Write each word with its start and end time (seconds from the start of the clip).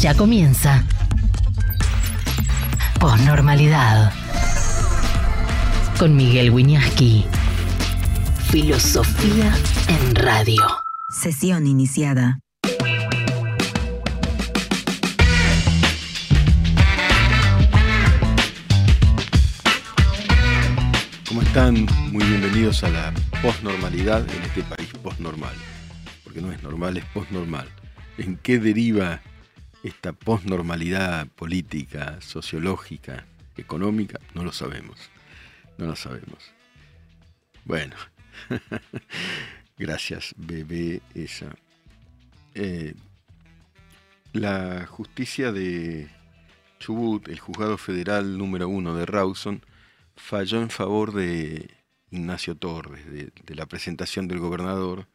Ya 0.00 0.14
comienza. 0.14 0.84
Posnormalidad. 3.00 4.12
Con 5.98 6.16
Miguel 6.16 6.50
Wiñaski. 6.50 7.24
Filosofía 8.50 9.52
en 9.88 10.14
radio. 10.14 10.62
Sesión 11.10 11.66
iniciada. 11.66 12.40
¿Cómo 21.28 21.42
están? 21.42 21.86
Muy 22.12 22.24
bienvenidos 22.24 22.84
a 22.84 22.90
la 22.90 23.12
posnormalidad 23.42 24.28
en 24.28 24.42
este 24.42 24.62
país 24.62 24.88
posnormal. 25.02 25.54
Porque 26.22 26.40
no 26.40 26.52
es 26.52 26.62
normal, 26.62 26.96
es 26.96 27.04
posnormal. 27.06 27.68
¿En 28.18 28.36
qué 28.36 28.58
deriva 28.58 29.20
esta 29.84 30.12
posnormalidad 30.12 31.28
política, 31.28 32.20
sociológica, 32.20 33.26
económica? 33.56 34.18
No 34.34 34.42
lo 34.42 34.52
sabemos. 34.52 34.98
No 35.78 35.86
lo 35.86 35.94
sabemos. 35.94 36.52
Bueno. 37.64 37.94
Gracias, 39.78 40.34
bebé 40.36 41.02
esa. 41.14 41.54
Eh, 42.54 42.94
la 44.32 44.86
justicia 44.86 45.52
de 45.52 46.08
Chubut, 46.78 47.28
el 47.28 47.40
juzgado 47.40 47.76
federal 47.76 48.38
número 48.38 48.68
uno 48.68 48.94
de 48.94 49.06
Rawson, 49.06 49.62
falló 50.16 50.60
en 50.62 50.70
favor 50.70 51.12
de 51.12 51.70
Ignacio 52.10 52.56
Torres, 52.56 53.04
de, 53.10 53.32
la 53.54 53.66
presentación 53.66 54.28
del 54.28 54.38
gobernador, 54.38 55.08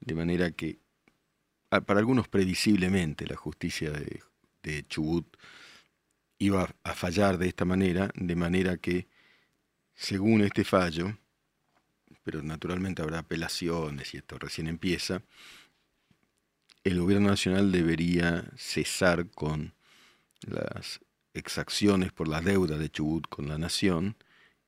de 0.00 0.14
manera 0.14 0.50
que, 0.52 0.78
para 1.80 2.00
algunos 2.00 2.28
previsiblemente, 2.28 3.26
la 3.26 3.36
justicia 3.36 3.90
de, 3.90 4.22
Chubut 4.88 5.36
iba 6.38 6.68
a 6.82 6.94
fallar 6.94 7.38
de 7.38 7.46
esta 7.46 7.64
manera, 7.64 8.10
de 8.16 8.34
manera 8.34 8.76
que, 8.78 9.06
según 9.94 10.40
este 10.42 10.64
fallo, 10.64 11.16
pero 12.24 12.42
naturalmente 12.42 13.00
habrá 13.00 13.20
apelaciones 13.20 14.12
y 14.12 14.16
esto 14.16 14.38
recién 14.38 14.66
empieza, 14.66 15.22
el 16.82 17.00
gobierno 17.00 17.28
nacional 17.28 17.70
debería 17.70 18.44
cesar 18.56 19.30
con 19.30 19.74
las 20.40 21.00
exacciones 21.32 22.12
por 22.12 22.26
la 22.26 22.40
deuda 22.40 22.76
de 22.78 22.90
Chubut 22.90 23.28
con 23.28 23.48
la 23.48 23.58
nación 23.58 24.16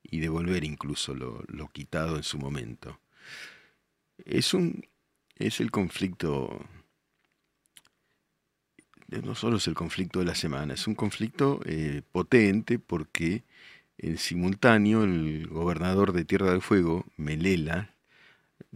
y 0.03 0.21
devolver 0.21 0.65
incluso 0.65 1.15
lo, 1.15 1.69
quitado 1.73 2.17
en 2.17 2.23
su 2.23 2.39
momento. 2.39 3.01
Es 4.25 4.55
un 4.55 4.87
es 5.37 5.61
el 5.61 5.71
conflicto 5.71 6.67
no 9.09 9.35
solo 9.35 9.57
es 9.57 9.67
el 9.67 9.75
conflicto 9.75 10.19
de 10.19 10.27
la 10.27 10.35
semana, 10.35 10.75
es 10.75 10.87
un 10.87 10.95
conflicto 10.95 11.61
eh, 11.65 12.03
potente 12.13 12.79
porque 12.79 13.45
en 13.99 14.19
simultáneo 14.19 15.05
el 15.05 15.47
gobernador 15.49 16.13
de 16.13 16.25
Tierra 16.25 16.51
del 16.53 16.63
Fuego, 16.63 17.07
Melela, 17.17 17.95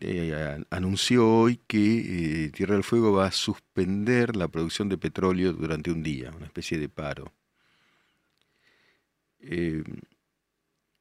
eh, 0.00 0.64
anunció 0.70 1.28
hoy 1.28 1.60
que 1.66 2.46
eh, 2.46 2.50
Tierra 2.50 2.74
del 2.74 2.84
Fuego 2.84 3.12
va 3.12 3.26
a 3.26 3.32
suspender 3.32 4.36
la 4.36 4.48
producción 4.48 4.88
de 4.88 4.98
petróleo 4.98 5.52
durante 5.52 5.90
un 5.90 6.02
día, 6.02 6.32
una 6.34 6.46
especie 6.46 6.78
de 6.78 6.88
paro. 6.88 7.32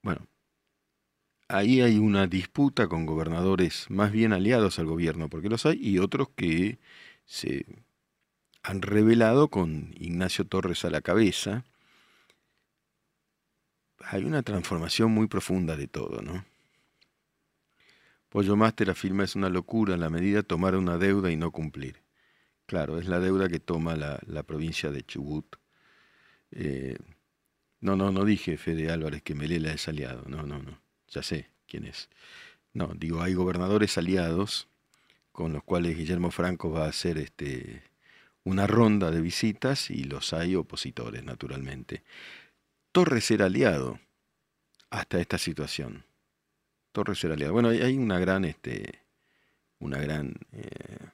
Bueno, 0.04 0.28
ahí 1.48 1.82
hay 1.82 1.98
una 2.00 2.28
disputa 2.28 2.88
con 2.88 3.06
gobernadores 3.06 3.86
más 3.90 4.12
bien 4.12 4.34
aliados 4.34 4.80
al 4.80 4.88
gobierno, 4.88 5.30
porque 5.30 5.50
los 5.50 5.66
hay, 5.66 5.80
y 5.82 6.00
otros 6.00 6.30
que 6.36 6.80
se 7.26 7.66
han 8.64 8.82
revelado 8.82 9.50
con 9.50 9.94
Ignacio 9.98 10.46
Torres 10.46 10.86
a 10.86 10.90
la 10.90 11.02
cabeza. 11.02 11.66
Hay 14.00 14.24
una 14.24 14.44
transformación 14.44 15.12
muy 15.12 15.28
profunda 15.28 15.76
de 15.76 15.88
todo, 15.88 16.22
¿no? 16.22 16.46
Pollo 18.30 18.56
Master 18.56 18.90
afirma 18.90 19.26
es 19.26 19.36
una 19.36 19.50
locura 19.50 19.94
en 19.94 20.00
la 20.00 20.10
medida 20.10 20.42
tomar 20.42 20.76
una 20.76 20.98
deuda 20.98 21.32
y 21.32 21.36
no 21.36 21.52
cumplir. 21.52 21.98
Claro, 22.66 22.98
es 22.98 23.08
la 23.08 23.20
deuda 23.20 23.50
que 23.50 23.60
toma 23.60 23.98
la, 23.98 24.44
provincia 24.44 24.90
de 24.92 25.04
Chubut. 25.04 25.58
Eh, 26.52 26.98
no, 27.82 27.98
no, 27.98 28.12
no 28.12 28.24
dije 28.24 28.58
Fede 28.58 28.90
Álvarez 28.90 29.22
que 29.22 29.36
Melela 29.36 29.74
es 29.74 29.88
aliado. 29.90 30.24
No, 30.28 30.44
no, 30.44 30.60
no. 30.60 30.80
Ya 31.10 31.24
sé 31.24 31.50
quién 31.68 31.86
es. 31.86 32.10
No, 32.74 32.94
digo, 32.96 33.22
hay 33.22 33.34
gobernadores 33.34 33.98
aliados 33.98 34.70
con 35.34 35.52
los 35.52 35.64
cuales 35.64 35.98
Guillermo 35.98 36.32
Franco 36.32 36.72
va 36.72 36.86
a 36.86 36.90
hacer 36.90 37.18
este, 37.18 37.84
una 38.44 38.68
ronda 38.68 39.12
de 39.12 39.22
visitas 39.22 39.90
y 39.90 40.04
los 40.04 40.34
hay 40.34 40.56
opositores, 40.56 41.24
naturalmente. 41.24 42.04
Torres 42.92 43.30
era 43.32 43.46
aliado 43.46 44.00
hasta 44.90 45.20
esta 45.20 45.38
situación. 45.38 46.06
Torres 46.92 47.24
era 47.24 47.36
aliado. 47.36 47.54
Bueno, 47.54 47.70
hay 47.70 47.98
una 47.98 48.20
gran, 48.20 48.46
este, 48.46 49.04
una 49.80 50.00
gran 50.00 50.36
eh, 50.52 51.08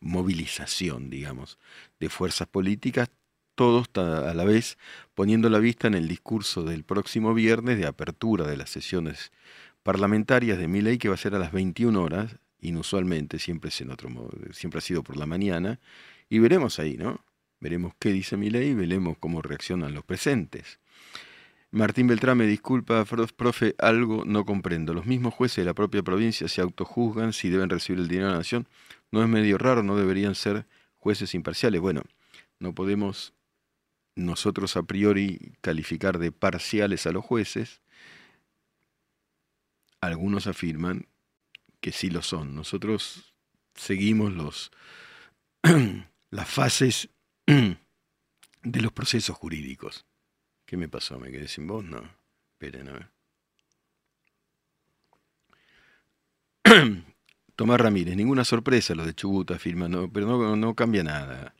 movilización, 0.00 1.10
digamos, 1.10 1.58
de 1.98 2.08
fuerzas 2.08 2.48
políticas 2.48 3.10
todos 3.54 3.90
a 3.96 4.32
la 4.32 4.44
vez 4.44 4.78
poniendo 5.14 5.50
la 5.50 5.58
vista 5.58 5.86
en 5.86 5.94
el 5.94 6.08
discurso 6.08 6.62
del 6.62 6.82
próximo 6.82 7.34
viernes 7.34 7.76
de 7.76 7.86
apertura 7.86 8.46
de 8.46 8.56
las 8.56 8.70
sesiones 8.70 9.32
parlamentarias 9.82 10.58
de 10.58 10.66
mi 10.66 10.80
ley 10.80 10.96
que 10.96 11.08
va 11.08 11.14
a 11.14 11.18
ser 11.18 11.34
a 11.34 11.38
las 11.38 11.52
21 11.52 12.00
horas, 12.00 12.36
inusualmente, 12.60 13.38
siempre 13.38 13.68
es 13.68 13.80
en 13.82 13.90
otro 13.90 14.08
modo, 14.08 14.30
siempre 14.52 14.78
ha 14.78 14.80
sido 14.80 15.02
por 15.02 15.18
la 15.18 15.26
mañana, 15.26 15.78
y 16.30 16.38
veremos 16.38 16.78
ahí, 16.78 16.96
¿no? 16.96 17.20
Veremos 17.60 17.92
qué 17.98 18.10
dice 18.10 18.38
mi 18.38 18.48
ley, 18.48 18.72
veremos 18.72 19.18
cómo 19.18 19.42
reaccionan 19.42 19.92
los 19.92 20.04
presentes. 20.04 20.80
Martín 21.72 22.06
Beltrán 22.06 22.38
me 22.38 22.46
disculpa, 22.46 23.04
profe, 23.04 23.74
algo 23.78 24.24
no 24.24 24.46
comprendo. 24.46 24.94
Los 24.94 25.06
mismos 25.06 25.34
jueces 25.34 25.56
de 25.58 25.64
la 25.66 25.74
propia 25.74 26.02
provincia 26.02 26.48
se 26.48 26.62
autojuzgan 26.62 27.32
si 27.32 27.50
deben 27.50 27.68
recibir 27.68 28.00
el 28.00 28.08
dinero 28.08 28.28
de 28.28 28.32
la 28.32 28.38
nación. 28.38 28.66
¿No 29.12 29.22
es 29.22 29.28
medio 29.28 29.58
raro? 29.58 29.82
¿No 29.82 29.96
deberían 29.96 30.34
ser 30.34 30.66
jueces 30.98 31.34
imparciales? 31.34 31.80
Bueno, 31.80 32.02
no 32.58 32.74
podemos 32.74 33.34
nosotros 34.16 34.76
a 34.76 34.82
priori 34.82 35.52
calificar 35.60 36.18
de 36.18 36.32
parciales 36.32 37.06
a 37.06 37.12
los 37.12 37.24
jueces, 37.24 37.80
algunos 40.00 40.46
afirman 40.46 41.06
que 41.80 41.92
sí 41.92 42.10
lo 42.10 42.22
son. 42.22 42.54
Nosotros 42.54 43.34
seguimos 43.74 44.32
los, 44.32 44.70
las 46.30 46.48
fases 46.48 47.10
de 47.46 48.80
los 48.80 48.92
procesos 48.92 49.36
jurídicos. 49.36 50.06
¿Qué 50.64 50.76
me 50.76 50.88
pasó? 50.88 51.18
¿Me 51.18 51.30
quedé 51.30 51.48
sin 51.48 51.66
voz? 51.66 51.84
No. 51.84 52.02
Esperen, 52.52 52.88
a 52.88 52.92
ver. 52.92 53.10
Tomás 57.56 57.80
Ramírez, 57.80 58.16
ninguna 58.16 58.44
sorpresa 58.44 58.94
lo 58.94 59.04
de 59.04 59.14
Chubut, 59.14 59.50
afirma, 59.50 59.88
no, 59.88 60.10
pero 60.10 60.26
no, 60.26 60.56
no 60.56 60.74
cambia 60.74 61.02
nada 61.02 61.54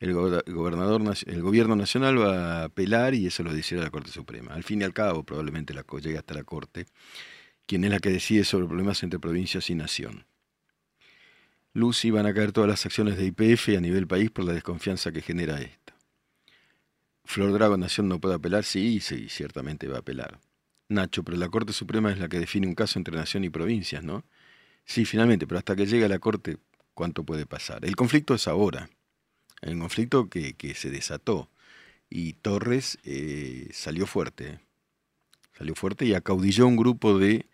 el, 0.00 0.14
gobernador, 0.14 1.02
el 1.26 1.42
gobierno 1.42 1.76
nacional 1.76 2.20
va 2.20 2.62
a 2.62 2.64
apelar 2.64 3.14
y 3.14 3.26
eso 3.26 3.42
lo 3.42 3.52
decidirá 3.52 3.84
la 3.84 3.90
Corte 3.90 4.10
Suprema. 4.10 4.54
Al 4.54 4.64
fin 4.64 4.80
y 4.80 4.84
al 4.84 4.94
cabo, 4.94 5.22
probablemente 5.24 5.74
la, 5.74 5.84
llegue 6.00 6.18
hasta 6.18 6.34
la 6.34 6.42
Corte, 6.42 6.86
quien 7.66 7.84
es 7.84 7.90
la 7.90 8.00
que 8.00 8.10
decide 8.10 8.44
sobre 8.44 8.66
problemas 8.66 9.02
entre 9.02 9.20
provincias 9.20 9.68
y 9.68 9.74
nación. 9.74 10.24
Lucy 11.72 12.10
van 12.10 12.26
a 12.26 12.34
caer 12.34 12.52
todas 12.52 12.68
las 12.68 12.84
acciones 12.84 13.16
de 13.16 13.26
IPF 13.26 13.76
a 13.76 13.80
nivel 13.80 14.06
país 14.06 14.30
por 14.30 14.44
la 14.44 14.52
desconfianza 14.52 15.12
que 15.12 15.22
genera 15.22 15.60
esta. 15.60 15.94
Flor 17.24 17.52
Drago 17.52 17.76
Nación 17.76 18.08
no 18.08 18.20
puede 18.20 18.34
apelar, 18.34 18.64
sí, 18.64 19.00
sí, 19.00 19.28
ciertamente 19.28 19.86
va 19.86 19.96
a 19.96 20.00
apelar. 20.00 20.40
Nacho, 20.88 21.22
pero 21.22 21.36
la 21.36 21.48
Corte 21.48 21.72
Suprema 21.72 22.10
es 22.10 22.18
la 22.18 22.28
que 22.28 22.40
define 22.40 22.66
un 22.66 22.74
caso 22.74 22.98
entre 22.98 23.14
nación 23.16 23.44
y 23.44 23.50
provincias, 23.50 24.02
¿no? 24.02 24.24
Sí, 24.84 25.04
finalmente, 25.04 25.46
pero 25.46 25.58
hasta 25.58 25.76
que 25.76 25.86
llegue 25.86 26.06
a 26.06 26.08
la 26.08 26.18
Corte, 26.18 26.58
¿cuánto 26.94 27.22
puede 27.22 27.46
pasar? 27.46 27.84
El 27.84 27.94
conflicto 27.94 28.34
es 28.34 28.48
ahora 28.48 28.90
el 29.60 29.78
conflicto 29.78 30.28
que, 30.28 30.74
se 30.74 30.90
desató. 30.90 31.50
Y 32.08 32.34
Torres 32.34 32.98
eh, 33.04 33.68
salió 33.72 34.06
fuerte, 34.06 34.58
salió 35.56 35.74
fuerte 35.74 36.06
y 36.06 36.14
acaudilló 36.14 36.66
un 36.66 36.76
grupo 36.76 37.18
de 37.18 37.46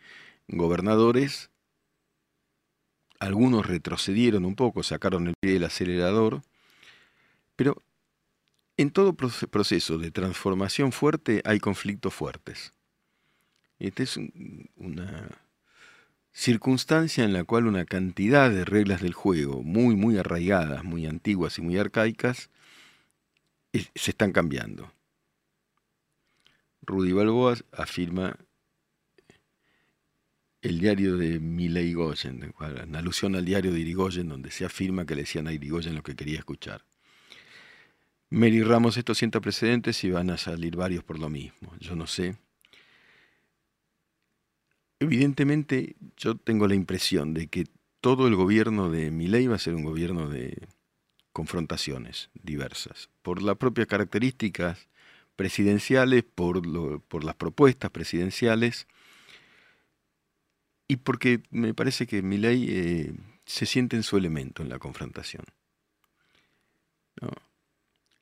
gobernadores. 0.48 1.50
Algunos 3.18 3.66
retrocedieron 3.66 4.44
un 4.44 4.54
poco, 4.54 4.82
sacaron 4.82 5.28
el 5.28 5.34
pie 5.40 5.54
del 5.54 5.64
acelerador, 5.64 6.42
pero 7.56 7.82
en 8.76 8.90
todo 8.90 9.14
proceso 9.14 9.98
de 9.98 10.10
transformación 10.10 10.92
fuerte 10.92 11.42
hay 11.44 11.58
conflictos 11.60 12.12
fuertes. 12.12 12.72
Esta 13.78 14.02
es 14.02 14.18
una 14.76 15.28
circunstancia 16.32 17.24
en 17.24 17.32
la 17.32 17.44
cual 17.44 17.66
una 17.66 17.86
cantidad 17.86 18.50
de 18.50 18.66
reglas 18.66 19.00
del 19.00 19.14
juego, 19.14 19.62
muy, 19.62 19.96
muy 19.96 20.18
arraigadas, 20.18 20.84
muy 20.84 21.06
antiguas 21.06 21.58
y 21.58 21.62
muy 21.62 21.78
arcaicas, 21.78 22.50
se 23.72 24.10
están 24.10 24.32
cambiando. 24.32 24.92
Rudy 26.82 27.12
Balboa 27.12 27.56
afirma 27.72 28.36
el 30.66 30.80
diario 30.80 31.16
de 31.16 31.38
Milei 31.38 31.92
Goyen, 31.92 32.52
en 32.60 32.96
alusión 32.96 33.36
al 33.36 33.44
diario 33.44 33.72
de 33.72 33.80
Irigoyen, 33.80 34.28
donde 34.28 34.50
se 34.50 34.64
afirma 34.64 35.06
que 35.06 35.14
le 35.14 35.22
decían 35.22 35.46
a 35.46 35.52
Irigoyen 35.52 35.94
lo 35.94 36.02
que 36.02 36.16
quería 36.16 36.38
escuchar. 36.38 36.84
Mary 38.30 38.62
Ramos, 38.62 38.96
esto 38.96 39.14
sienta 39.14 39.40
precedentes 39.40 40.02
y 40.02 40.10
van 40.10 40.30
a 40.30 40.36
salir 40.36 40.74
varios 40.74 41.04
por 41.04 41.18
lo 41.18 41.28
mismo. 41.28 41.72
Yo 41.78 41.94
no 41.94 42.08
sé. 42.08 42.36
Evidentemente, 44.98 45.94
yo 46.16 46.36
tengo 46.36 46.66
la 46.66 46.74
impresión 46.74 47.32
de 47.32 47.46
que 47.46 47.66
todo 48.00 48.26
el 48.26 48.34
gobierno 48.34 48.90
de 48.90 49.10
Milei 49.10 49.46
va 49.46 49.56
a 49.56 49.60
ser 49.60 49.74
un 49.74 49.84
gobierno 49.84 50.28
de 50.28 50.66
confrontaciones 51.32 52.30
diversas, 52.42 53.10
por 53.22 53.42
las 53.42 53.56
propias 53.56 53.86
características 53.86 54.88
presidenciales, 55.36 56.24
por, 56.24 56.66
las 57.24 57.36
propuestas 57.36 57.90
presidenciales 57.90 58.88
y 60.88 60.96
porque 60.96 61.42
me 61.50 61.74
parece 61.74 62.06
que 62.06 62.22
Milei 62.22 62.66
eh, 62.68 63.12
se 63.44 63.66
siente 63.66 63.96
en 63.96 64.02
su 64.02 64.16
elemento 64.16 64.62
en 64.62 64.68
la 64.68 64.78
confrontación. 64.78 65.44
¿no? 67.20 67.30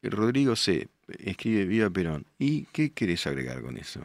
Rodrigo 0.03 0.57
C. 0.57 0.89
escribe 1.09 1.65
Viva 1.65 1.91
Perón. 1.91 2.27
¿Y 2.39 2.65
qué 2.67 2.93
querés 2.93 3.27
agregar 3.27 3.63
con 3.63 3.77
eso? 3.77 4.01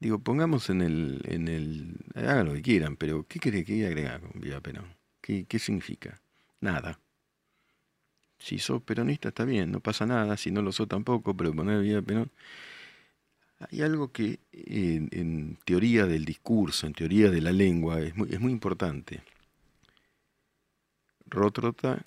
Digo, 0.00 0.18
pongamos 0.20 0.70
en 0.70 0.82
el, 0.82 1.22
en 1.24 1.48
el. 1.48 1.96
Hagan 2.14 2.46
lo 2.46 2.54
que 2.54 2.62
quieran, 2.62 2.96
pero 2.96 3.26
¿qué 3.26 3.40
querés 3.40 3.64
que 3.64 3.86
agregar 3.86 4.20
con 4.20 4.40
Viva 4.40 4.60
Perón? 4.60 4.94
¿Qué, 5.20 5.44
¿Qué 5.46 5.58
significa? 5.58 6.20
Nada. 6.60 7.00
Si 8.38 8.58
sos 8.58 8.82
peronista 8.82 9.30
está 9.30 9.44
bien, 9.44 9.72
no 9.72 9.80
pasa 9.80 10.06
nada, 10.06 10.36
si 10.36 10.52
no 10.52 10.62
lo 10.62 10.70
sos 10.70 10.86
tampoco, 10.86 11.36
pero 11.36 11.52
poner 11.52 11.82
Viva 11.82 12.02
Perón. 12.02 12.30
Hay 13.60 13.82
algo 13.82 14.12
que 14.12 14.38
en, 14.52 15.58
teoría 15.64 16.06
del 16.06 16.24
discurso, 16.24 16.86
en 16.86 16.94
teoría 16.94 17.30
de 17.30 17.40
la 17.40 17.52
lengua, 17.52 18.00
es 18.00 18.14
muy, 18.16 18.28
es 18.32 18.40
muy 18.40 18.52
importante. 18.52 19.22
Rotrota 21.26 22.04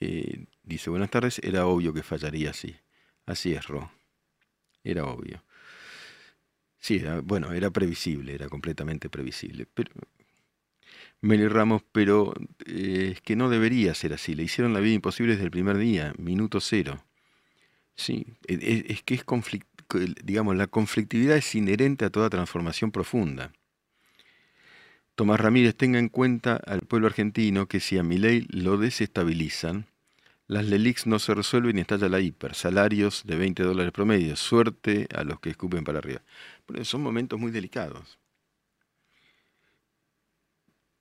eh, 0.00 0.46
dice, 0.62 0.90
buenas 0.90 1.10
tardes, 1.10 1.40
era 1.42 1.66
obvio 1.66 1.92
que 1.92 2.02
fallaría 2.02 2.50
así. 2.50 2.76
Así 3.26 3.54
es, 3.54 3.66
Ro. 3.66 3.90
Era 4.82 5.04
obvio. 5.06 5.42
Sí, 6.78 6.96
era, 6.96 7.20
bueno, 7.20 7.52
era 7.52 7.70
previsible, 7.70 8.34
era 8.34 8.48
completamente 8.48 9.08
previsible. 9.08 9.66
Pero, 9.72 9.92
Meli 11.22 11.48
Ramos, 11.48 11.82
pero 11.92 12.34
eh, 12.66 13.12
es 13.14 13.20
que 13.22 13.36
no 13.36 13.48
debería 13.48 13.94
ser 13.94 14.12
así. 14.12 14.34
Le 14.34 14.42
hicieron 14.42 14.74
la 14.74 14.80
vida 14.80 14.94
imposible 14.94 15.32
desde 15.32 15.46
el 15.46 15.50
primer 15.50 15.78
día, 15.78 16.12
minuto 16.18 16.60
cero. 16.60 17.02
Sí, 17.96 18.26
es, 18.46 18.84
es 18.88 19.02
que 19.02 19.14
es 19.14 19.24
conflict, 19.24 19.66
digamos, 20.24 20.56
la 20.56 20.66
conflictividad 20.66 21.36
es 21.36 21.54
inherente 21.54 22.04
a 22.04 22.10
toda 22.10 22.30
transformación 22.30 22.90
profunda. 22.90 23.52
Tomás 25.14 25.40
Ramírez 25.40 25.76
tenga 25.76 26.00
en 26.00 26.08
cuenta 26.08 26.56
al 26.56 26.80
pueblo 26.80 27.06
argentino 27.06 27.68
que 27.68 27.78
si 27.78 27.98
a 27.98 28.02
Milei 28.02 28.46
lo 28.50 28.78
desestabilizan, 28.78 29.86
las 30.46 30.66
LELIX 30.66 31.06
no 31.06 31.18
se 31.18 31.34
resuelven 31.34 31.78
y 31.78 31.80
estalla 31.80 32.08
la 32.08 32.20
hiper. 32.20 32.54
Salarios 32.54 33.22
de 33.24 33.36
20 33.36 33.62
dólares 33.62 33.92
promedio. 33.92 34.36
Suerte 34.36 35.08
a 35.14 35.24
los 35.24 35.40
que 35.40 35.50
escupen 35.50 35.84
para 35.84 35.98
arriba. 35.98 36.20
Pero 36.66 36.84
son 36.84 37.02
momentos 37.02 37.40
muy 37.40 37.50
delicados. 37.50 38.18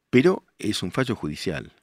Pero 0.09 0.45
es 0.59 0.81
un 0.81 0.91
fallo 0.91 1.15
judicial. 1.15 1.73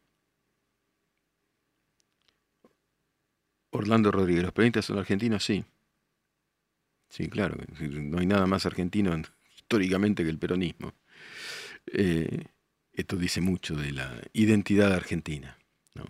Orlando 3.70 4.10
Rodríguez, 4.10 4.42
¿los 4.42 4.52
peronistas 4.52 4.84
son 4.84 4.98
argentinos? 4.98 5.44
Sí. 5.44 5.64
Sí, 7.08 7.28
claro. 7.28 7.56
No 7.80 8.18
hay 8.18 8.26
nada 8.26 8.46
más 8.46 8.66
argentino 8.66 9.20
históricamente 9.56 10.22
que 10.24 10.30
el 10.30 10.38
peronismo. 10.38 10.94
Eh, 11.86 12.44
esto 12.92 13.16
dice 13.16 13.40
mucho 13.40 13.74
de 13.74 13.92
la 13.92 14.20
identidad 14.32 14.92
argentina. 14.92 15.56
¿no? 15.94 16.04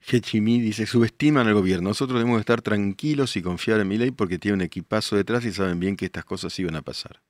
Hechimi 0.00 0.60
dice, 0.60 0.86
subestiman 0.86 1.46
al 1.46 1.54
gobierno. 1.54 1.88
Nosotros 1.88 2.18
debemos 2.18 2.40
estar 2.40 2.62
tranquilos 2.62 3.36
y 3.36 3.42
confiar 3.42 3.80
en 3.80 3.88
mi 3.88 3.98
ley 3.98 4.10
porque 4.10 4.38
tiene 4.38 4.56
un 4.56 4.62
equipazo 4.62 5.16
detrás 5.16 5.44
y 5.44 5.52
saben 5.52 5.80
bien 5.80 5.96
que 5.96 6.06
estas 6.06 6.24
cosas 6.24 6.58
iban 6.58 6.76
a 6.76 6.82
pasar. 6.82 7.20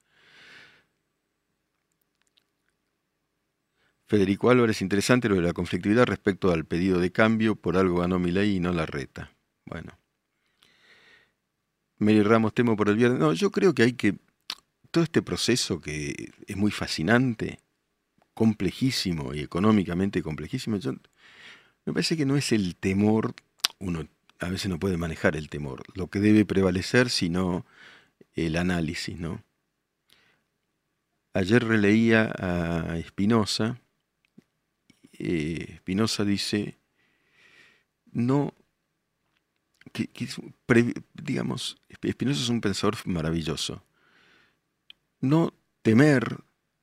Federico 4.06 4.50
Álvarez, 4.50 4.82
interesante 4.82 5.28
lo 5.28 5.34
de 5.34 5.42
la 5.42 5.52
conflictividad 5.52 6.06
respecto 6.06 6.52
al 6.52 6.64
pedido 6.64 7.00
de 7.00 7.10
cambio, 7.10 7.56
por 7.56 7.76
algo 7.76 7.98
ganó 7.98 8.18
mi 8.18 8.30
ley 8.30 8.56
y 8.56 8.60
no 8.60 8.72
la 8.72 8.86
reta. 8.86 9.32
Bueno. 9.64 9.98
Mary 11.98 12.22
Ramos, 12.22 12.54
temo 12.54 12.76
por 12.76 12.88
el 12.88 12.96
viernes. 12.96 13.18
No, 13.18 13.32
yo 13.32 13.50
creo 13.50 13.74
que 13.74 13.82
hay 13.82 13.92
que 13.94 14.16
todo 14.90 15.02
este 15.02 15.22
proceso 15.22 15.80
que 15.80 16.32
es 16.46 16.56
muy 16.56 16.70
fascinante, 16.70 17.58
complejísimo 18.32 19.34
y 19.34 19.40
económicamente 19.40 20.22
complejísimo, 20.22 20.78
me 21.84 21.92
parece 21.92 22.16
que 22.16 22.26
no 22.26 22.36
es 22.36 22.52
el 22.52 22.76
temor, 22.76 23.34
uno 23.78 24.06
a 24.38 24.48
veces 24.48 24.68
no 24.68 24.78
puede 24.78 24.98
manejar 24.98 25.36
el 25.36 25.48
temor, 25.48 25.82
lo 25.94 26.08
que 26.08 26.20
debe 26.20 26.44
prevalecer, 26.44 27.10
sino 27.10 27.64
el 28.34 28.56
análisis, 28.56 29.18
¿no? 29.18 29.42
Ayer 31.32 31.64
releía 31.64 32.32
a 32.38 32.98
Spinoza, 35.16 35.18
eh, 35.18 35.76
Spinoza 35.78 36.24
dice, 36.24 36.78
no, 38.12 38.54
que, 39.92 40.06
que, 40.08 40.28
digamos, 41.14 41.78
Spinoza 41.90 42.40
es 42.40 42.48
un 42.48 42.60
pensador 42.60 42.96
maravilloso, 43.06 43.82
no 45.20 45.54
temer, 45.82 46.38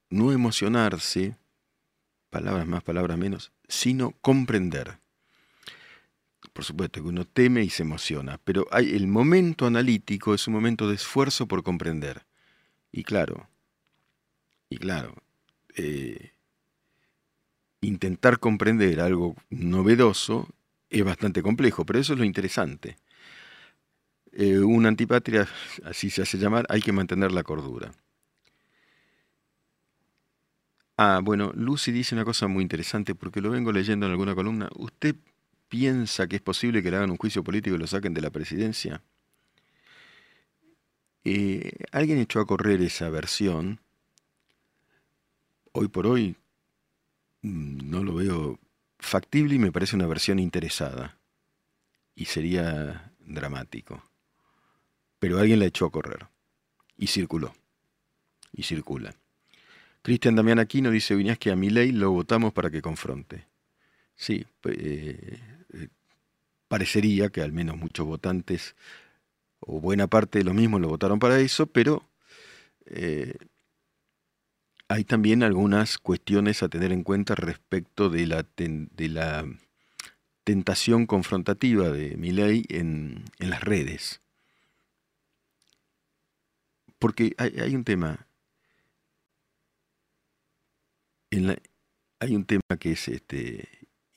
no 0.09 0.31
emocionarse, 0.31 1.38
palabras 2.30 2.68
más, 2.68 2.83
palabras 2.83 3.18
menos, 3.18 3.51
sino 3.68 4.12
comprender. 4.21 5.00
Por 6.53 6.65
supuesto 6.65 7.01
que 7.01 7.07
uno 7.07 7.25
teme 7.25 7.63
y 7.63 7.69
se 7.69 7.83
emociona, 7.83 8.39
pero 8.44 8.68
hay, 8.71 8.95
el 8.95 9.07
momento 9.07 9.65
analítico 9.65 10.33
es 10.33 10.47
un 10.47 10.53
momento 10.53 10.88
de 10.88 10.95
esfuerzo 10.95 11.47
por 11.47 11.63
comprender. 11.63 12.25
Y 12.91 13.03
claro, 13.03 13.50
y 14.69 14.77
claro, 14.77 15.15
eh, 15.75 16.33
intentar 17.83 18.39
comprender 18.39 19.00
algo 19.01 19.35
novedoso 19.50 20.47
es 20.89 21.03
bastante 21.03 21.41
complejo, 21.41 21.85
pero 21.85 22.00
eso 22.00 22.13
es 22.13 22.19
lo 22.19 22.25
interesante. 22.25 22.97
Eh, 24.31 24.59
una 24.59 24.89
antipatria, 24.89 25.47
así 25.85 26.09
se 26.09 26.24
hace 26.24 26.38
llamar, 26.38 26.65
hay 26.69 26.81
que 26.81 26.91
mantener 26.91 27.31
la 27.31 27.44
cordura. 27.44 27.91
Ah, 30.97 31.21
bueno, 31.24 31.51
Lucy 31.56 31.91
dice 31.91 32.15
una 32.15 32.25
cosa 32.25 32.47
muy 32.47 32.62
interesante 32.62 33.15
porque 33.15 33.41
lo 33.41 33.50
vengo 33.50 33.71
leyendo 33.71 34.06
en 34.06 34.11
alguna 34.11 34.35
columna. 34.35 34.69
¿Usted 34.75 35.16
piensa 35.68 36.28
que 36.28 36.35
es 36.37 36.42
posible 36.42 36.83
que 36.83 36.92
le 36.92 36.97
hagan 36.97 37.11
un 37.11 37.18
juicio 37.18 37.44
político 37.44 37.75
y 37.75 37.80
lo 37.80 37.87
saquen 37.87 38.13
de 38.13 38.21
la 38.21 38.30
presidencia? 38.30 39.02
Eh, 41.23 41.71
alguien 41.92 42.19
echó 42.19 42.40
a 42.40 42.45
correr 42.45 42.81
esa 42.81 43.09
versión. 43.09 43.80
Hoy 45.71 45.87
por 45.87 46.06
hoy 46.06 46.35
no 47.44 48.04
lo 48.04 48.16
veo 48.16 48.59
factible 48.97 49.56
y 49.56 49.59
me 49.59 49.71
parece 49.71 49.95
una 49.95 50.07
versión 50.07 50.40
interesada. 50.40 51.18
Y 52.16 52.26
sería 52.26 53.14
dramático. 53.19 54.04
Pero 55.19 55.40
alguien 55.40 55.59
la 55.59 55.66
echó 55.66 55.85
a 55.85 55.92
correr. 55.92 56.28
Y 56.97 57.07
circuló. 57.07 57.54
Y 58.52 58.64
circula. 58.64 59.16
Cristian 60.02 60.35
Damián 60.35 60.59
Aquino 60.59 60.92
dice 60.92 61.16
Viñas 61.16 61.38
que 61.38 61.52
a 61.52 61.56
mi 61.56 61.69
ley 61.69 61.92
lo 61.92 62.12
votamos 62.12 62.54
para 62.54 62.69
que 62.69 62.81
confronte. 62.81 63.47
Sí, 64.16 64.45
eh, 64.66 65.40
eh, 65.73 65.88
parecería 66.68 67.30
que 67.30 67.42
al 67.42 67.52
menos 67.52 67.78
muchos 67.78 68.06
votantes, 68.06 68.76
o 69.59 69.80
buena 69.80 70.07
parte 70.07 70.40
de 70.40 70.45
los 70.45 70.54
mismos 70.54 70.81
lo 70.81 70.90
votaron 70.90 71.19
para 71.19 71.40
eso, 71.40 71.68
pero 71.68 72.07
eh, 72.85 73.35
hay 74.94 75.06
también 75.06 75.42
algunas 75.42 75.97
cuestiones 75.97 76.62
a 76.62 76.69
tener 76.69 76.92
en 76.92 77.04
cuenta 77.04 77.33
respecto 77.33 78.09
de 78.09 78.28
la, 78.28 78.45
tentación 80.44 81.07
confrontativa 81.07 81.90
de 81.90 82.16
mi 82.16 82.30
ley 82.31 82.64
en, 82.69 83.23
en 83.40 83.50
las 83.50 83.64
redes. 83.64 84.21
Porque 87.00 87.33
hay, 87.40 87.56
hay 87.59 87.76
un 87.76 87.83
tema, 87.83 88.28
hay 92.19 92.35
un 92.35 92.45
tema 92.45 92.78
que 92.80 92.92
es 92.92 93.07
este, 93.07 93.68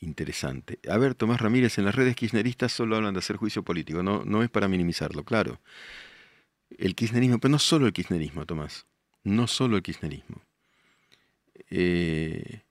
interesante. 0.00 0.78
A 0.90 0.98
ver, 0.98 1.14
Tomás 1.14 1.40
Ramírez, 1.40 1.78
en 1.78 1.86
las 1.86 1.94
redes 1.94 2.16
kirchneristas 2.16 2.70
solo 2.70 2.96
hablan 2.96 3.14
de 3.14 3.20
hacer 3.20 3.36
juicio 3.36 3.62
político, 3.62 4.02
no, 4.02 4.26
no 4.26 4.42
es 4.42 4.50
para 4.50 4.68
minimizarlo, 4.68 5.24
claro. 5.24 5.58
El 6.68 6.94
kirchnerismo, 6.94 7.38
pero 7.38 7.52
no 7.52 7.58
solo 7.58 7.86
el 7.86 7.94
kirchnerismo, 7.94 8.44
Tomás, 8.44 8.86
no 9.24 9.46
solo 9.46 9.76
el 9.76 9.82
kirchnerismo. 9.82 10.45
Eh, 11.70 12.62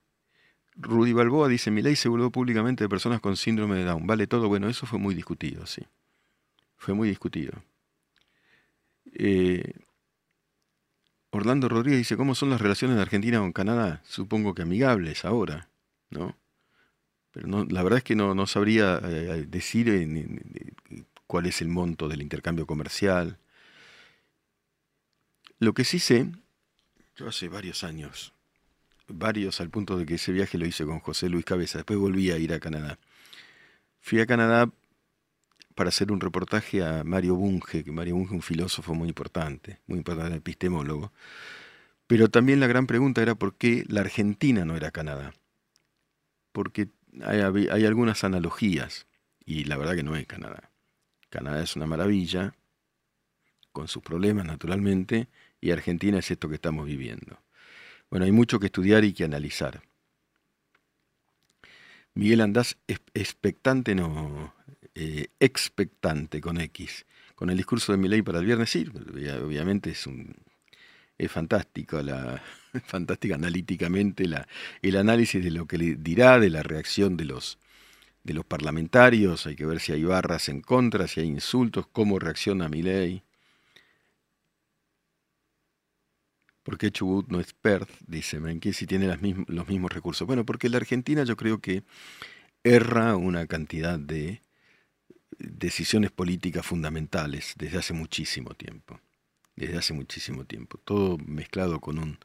Rudy 0.76 1.12
Balboa 1.12 1.48
dice, 1.48 1.70
mi 1.70 1.82
ley 1.82 1.96
se 1.96 2.08
burló 2.08 2.30
públicamente 2.30 2.84
de 2.84 2.88
personas 2.88 3.20
con 3.20 3.36
síndrome 3.36 3.76
de 3.76 3.84
Down. 3.84 4.06
Vale 4.06 4.26
todo, 4.26 4.48
bueno, 4.48 4.68
eso 4.68 4.86
fue 4.86 4.98
muy 4.98 5.14
discutido, 5.14 5.66
sí. 5.66 5.82
Fue 6.76 6.94
muy 6.94 7.08
discutido. 7.08 7.52
Eh, 9.12 9.72
Orlando 11.30 11.68
Rodríguez 11.68 11.98
dice, 11.98 12.16
¿cómo 12.16 12.34
son 12.34 12.50
las 12.50 12.60
relaciones 12.60 12.96
de 12.96 13.02
Argentina 13.02 13.38
con 13.38 13.52
Canadá? 13.52 14.02
Supongo 14.04 14.54
que 14.54 14.62
amigables 14.62 15.24
ahora, 15.24 15.68
¿no? 16.10 16.36
pero 17.36 17.66
la 17.66 17.82
verdad 17.82 17.98
es 17.98 18.04
que 18.04 18.16
no, 18.16 18.34
no 18.34 18.46
sabría 18.46 18.98
eh, 19.04 19.44
decir 19.46 19.90
cuál 21.26 21.44
es 21.44 21.60
el 21.60 21.68
monto 21.68 22.08
del 22.08 22.22
intercambio 22.22 22.66
comercial. 22.66 23.38
Lo 25.58 25.74
que 25.74 25.84
sí 25.84 25.98
sé, 25.98 26.32
yo 27.14 27.28
hace 27.28 27.48
varios 27.48 27.84
años, 27.84 28.32
varios 29.08 29.60
al 29.60 29.70
punto 29.70 29.96
de 29.98 30.06
que 30.06 30.14
ese 30.14 30.32
viaje 30.32 30.58
lo 30.58 30.66
hice 30.66 30.84
con 30.84 31.00
José 31.00 31.28
Luis 31.28 31.44
Cabeza, 31.44 31.78
después 31.78 31.98
volví 31.98 32.30
a 32.30 32.38
ir 32.38 32.52
a 32.52 32.60
Canadá. 32.60 32.98
Fui 34.00 34.20
a 34.20 34.26
Canadá 34.26 34.70
para 35.74 35.90
hacer 35.90 36.10
un 36.10 36.20
reportaje 36.20 36.82
a 36.82 37.04
Mario 37.04 37.34
Bunge, 37.36 37.84
que 37.84 37.92
Mario 37.92 38.14
Bunge 38.14 38.30
es 38.30 38.36
un 38.36 38.42
filósofo 38.42 38.94
muy 38.94 39.08
importante, 39.08 39.80
muy 39.86 39.98
importante 39.98 40.36
epistemólogo. 40.36 41.12
Pero 42.06 42.28
también 42.28 42.60
la 42.60 42.66
gran 42.66 42.86
pregunta 42.86 43.20
era 43.20 43.34
por 43.34 43.56
qué 43.56 43.84
la 43.88 44.00
Argentina 44.00 44.64
no 44.64 44.76
era 44.76 44.90
Canadá. 44.90 45.34
Porque 46.52 46.88
hay, 47.22 47.40
hay 47.40 47.84
algunas 47.84 48.24
analogías, 48.24 49.06
y 49.44 49.64
la 49.64 49.76
verdad 49.76 49.94
que 49.94 50.02
no 50.02 50.16
es 50.16 50.26
Canadá. 50.26 50.70
Canadá 51.28 51.62
es 51.62 51.76
una 51.76 51.86
maravilla, 51.86 52.54
con 53.72 53.88
sus 53.88 54.02
problemas 54.02 54.46
naturalmente, 54.46 55.28
y 55.60 55.72
Argentina 55.72 56.18
es 56.18 56.30
esto 56.30 56.48
que 56.48 56.54
estamos 56.54 56.86
viviendo. 56.86 57.38
Bueno, 58.10 58.24
hay 58.24 58.32
mucho 58.32 58.58
que 58.58 58.66
estudiar 58.66 59.04
y 59.04 59.12
que 59.12 59.24
analizar. 59.24 59.82
Miguel 62.14 62.40
Andás, 62.40 62.78
expectante, 63.14 63.94
no, 63.94 64.54
eh, 64.94 65.28
expectante 65.38 66.40
con 66.40 66.58
X, 66.60 67.04
con 67.34 67.50
el 67.50 67.56
discurso 67.56 67.92
de 67.92 67.98
Milei 67.98 68.22
para 68.22 68.38
el 68.38 68.46
viernes, 68.46 68.70
sí, 68.70 68.86
obviamente 69.42 69.90
es 69.90 70.06
un 70.06 70.34
es 71.18 71.32
fantástico, 71.32 72.00
la, 72.02 72.42
fantástica 72.86 73.36
analíticamente 73.36 74.26
la, 74.26 74.46
el 74.82 74.96
análisis 74.96 75.42
de 75.42 75.50
lo 75.50 75.66
que 75.66 75.78
le 75.78 75.96
dirá, 75.96 76.38
de 76.38 76.50
la 76.50 76.62
reacción 76.62 77.16
de 77.16 77.24
los, 77.24 77.58
de 78.24 78.34
los 78.34 78.44
parlamentarios, 78.44 79.46
hay 79.46 79.56
que 79.56 79.66
ver 79.66 79.80
si 79.80 79.92
hay 79.92 80.04
barras 80.04 80.48
en 80.48 80.60
contra, 80.60 81.08
si 81.08 81.20
hay 81.20 81.28
insultos, 81.28 81.86
cómo 81.90 82.18
reacciona 82.18 82.68
Milei. 82.68 83.22
¿Por 86.66 86.78
qué 86.78 86.90
Chubut 86.90 87.28
no 87.28 87.38
es 87.38 87.52
Perth? 87.52 87.88
Dice 88.08 88.40
Menke, 88.40 88.72
si 88.72 88.88
tiene 88.88 89.06
las 89.06 89.20
los 89.22 89.68
mismos 89.68 89.92
recursos. 89.92 90.26
Bueno, 90.26 90.44
porque 90.44 90.68
la 90.68 90.78
Argentina 90.78 91.22
yo 91.22 91.36
creo 91.36 91.60
que 91.60 91.84
erra 92.64 93.14
una 93.14 93.46
cantidad 93.46 94.00
de 94.00 94.42
decisiones 95.38 96.10
políticas 96.10 96.66
fundamentales 96.66 97.54
desde 97.56 97.78
hace 97.78 97.92
muchísimo 97.92 98.54
tiempo. 98.54 98.98
Desde 99.54 99.78
hace 99.78 99.94
muchísimo 99.94 100.44
tiempo. 100.44 100.80
Todo 100.84 101.18
mezclado 101.18 101.78
con 101.78 102.00
un 102.00 102.18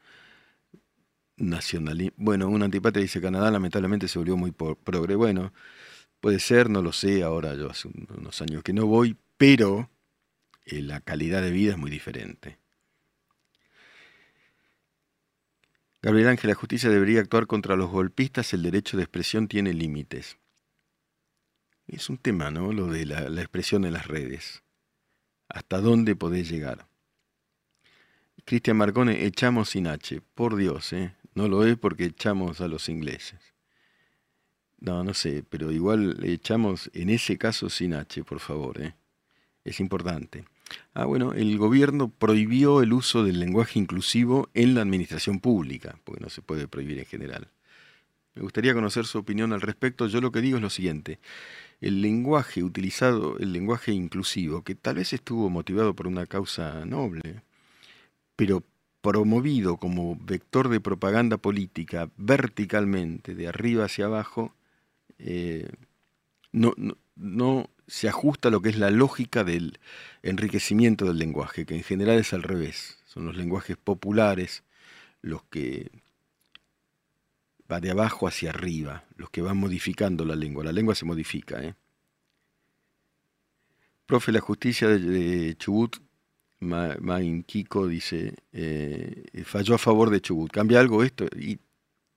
nacionalismo. 1.36 2.16
Bueno, 2.16 2.48
un 2.48 2.64
antipatria 2.64 3.02
dice 3.02 3.20
Canadá 3.20 3.48
lamentablemente 3.52 4.08
se 4.08 4.18
volvió 4.18 4.36
muy 4.36 4.50
progre. 4.50 5.14
Bueno, 5.14 5.52
puede 6.18 6.40
ser, 6.40 6.68
no 6.68 6.82
lo 6.82 6.92
sé, 6.92 7.22
ahora 7.22 7.54
yo 7.54 7.70
hace 7.70 7.86
unos 7.86 8.42
años 8.42 8.64
que 8.64 8.72
no 8.72 8.86
voy, 8.86 9.16
pero 9.36 9.88
eh, 10.64 10.82
la 10.82 11.00
calidad 11.00 11.42
de 11.42 11.52
vida 11.52 11.70
es 11.70 11.78
muy 11.78 11.92
diferente. 11.92 12.58
Gabriel 16.02 16.30
Ángel, 16.30 16.50
la 16.50 16.56
justicia 16.56 16.90
debería 16.90 17.20
actuar 17.20 17.46
contra 17.46 17.76
los 17.76 17.88
golpistas, 17.88 18.52
el 18.54 18.62
derecho 18.62 18.96
de 18.96 19.04
expresión 19.04 19.46
tiene 19.46 19.72
límites. 19.72 20.36
Es 21.86 22.10
un 22.10 22.18
tema, 22.18 22.50
¿no? 22.50 22.72
Lo 22.72 22.88
de 22.88 23.06
la, 23.06 23.28
expresión 23.40 23.84
en 23.84 23.92
las 23.92 24.08
redes. 24.08 24.64
¿Hasta 25.48 25.80
dónde 25.80 26.16
podés 26.16 26.48
llegar? 26.48 26.88
Cristian 28.44 28.78
Marcone, 28.78 29.26
echamos 29.26 29.70
sin 29.70 29.86
H. 29.86 30.20
Por 30.34 30.56
Dios, 30.56 30.92
¿eh? 30.92 31.14
No 31.34 31.46
lo 31.46 31.64
es 31.64 31.78
porque 31.78 32.06
echamos 32.06 32.60
a 32.60 32.66
los 32.66 32.88
ingleses. 32.88 33.38
No, 34.80 35.04
no 35.04 35.14
sé, 35.14 35.44
pero 35.48 35.70
igual 35.70 36.24
echamos 36.24 36.90
en 36.94 37.10
ese 37.10 37.38
caso 37.38 37.70
sin 37.70 37.94
H, 37.94 38.24
por 38.24 38.40
favor, 38.40 38.80
¿eh? 38.80 38.96
Es 39.62 39.78
importante. 39.78 40.46
Ah, 40.94 41.04
bueno, 41.04 41.32
el 41.32 41.56
gobierno 41.58 42.08
prohibió 42.08 42.82
el 42.82 42.92
uso 42.92 43.24
del 43.24 43.40
lenguaje 43.40 43.78
inclusivo 43.78 44.48
en 44.54 44.74
la 44.74 44.82
administración 44.82 45.40
pública, 45.40 45.98
porque 46.04 46.22
no 46.22 46.30
se 46.30 46.42
puede 46.42 46.68
prohibir 46.68 46.98
en 46.98 47.06
general. 47.06 47.48
Me 48.34 48.42
gustaría 48.42 48.74
conocer 48.74 49.04
su 49.04 49.18
opinión 49.18 49.52
al 49.52 49.60
respecto. 49.60 50.06
Yo 50.06 50.20
lo 50.20 50.32
que 50.32 50.40
digo 50.40 50.56
es 50.56 50.62
lo 50.62 50.70
siguiente. 50.70 51.18
El 51.80 52.00
lenguaje 52.00 52.62
utilizado, 52.62 53.38
el 53.38 53.52
lenguaje 53.52 53.92
inclusivo, 53.92 54.62
que 54.62 54.74
tal 54.74 54.96
vez 54.96 55.12
estuvo 55.12 55.50
motivado 55.50 55.94
por 55.94 56.06
una 56.06 56.26
causa 56.26 56.84
noble, 56.86 57.42
pero 58.36 58.64
promovido 59.02 59.76
como 59.76 60.16
vector 60.16 60.68
de 60.68 60.80
propaganda 60.80 61.36
política 61.36 62.08
verticalmente, 62.16 63.34
de 63.34 63.48
arriba 63.48 63.86
hacia 63.86 64.06
abajo, 64.06 64.54
eh, 65.18 65.68
no, 66.52 66.72
no 67.16 67.68
se 67.86 68.08
ajusta 68.08 68.48
a 68.48 68.50
lo 68.50 68.62
que 68.62 68.70
es 68.70 68.78
la 68.78 68.90
lógica 68.90 69.44
del 69.44 69.78
enriquecimiento 70.22 71.04
del 71.06 71.18
lenguaje, 71.18 71.66
que 71.66 71.74
en 71.74 71.82
general 71.82 72.18
es 72.18 72.32
al 72.32 72.42
revés. 72.42 72.98
Son 73.06 73.26
los 73.26 73.36
lenguajes 73.36 73.76
populares 73.76 74.62
los 75.20 75.42
que 75.44 75.90
va 77.70 77.80
de 77.80 77.90
abajo 77.90 78.26
hacia 78.26 78.50
arriba, 78.50 79.04
los 79.16 79.30
que 79.30 79.42
van 79.42 79.56
modificando 79.56 80.24
la 80.24 80.36
lengua. 80.36 80.64
La 80.64 80.72
lengua 80.72 80.94
se 80.94 81.04
modifica. 81.04 81.62
¿eh? 81.62 81.74
Profe, 84.06 84.32
la 84.32 84.40
justicia 84.40 84.88
de, 84.88 85.56
Chubut, 85.56 85.96
Main 86.60 87.42
Kiko 87.42 87.86
dice, 87.86 88.34
eh, 88.52 89.42
falló 89.44 89.74
a 89.74 89.78
favor 89.78 90.10
de 90.10 90.20
Chubut. 90.20 90.50
¿Cambia 90.50 90.80
algo 90.80 91.02
esto? 91.02 91.26
Y 91.36 91.58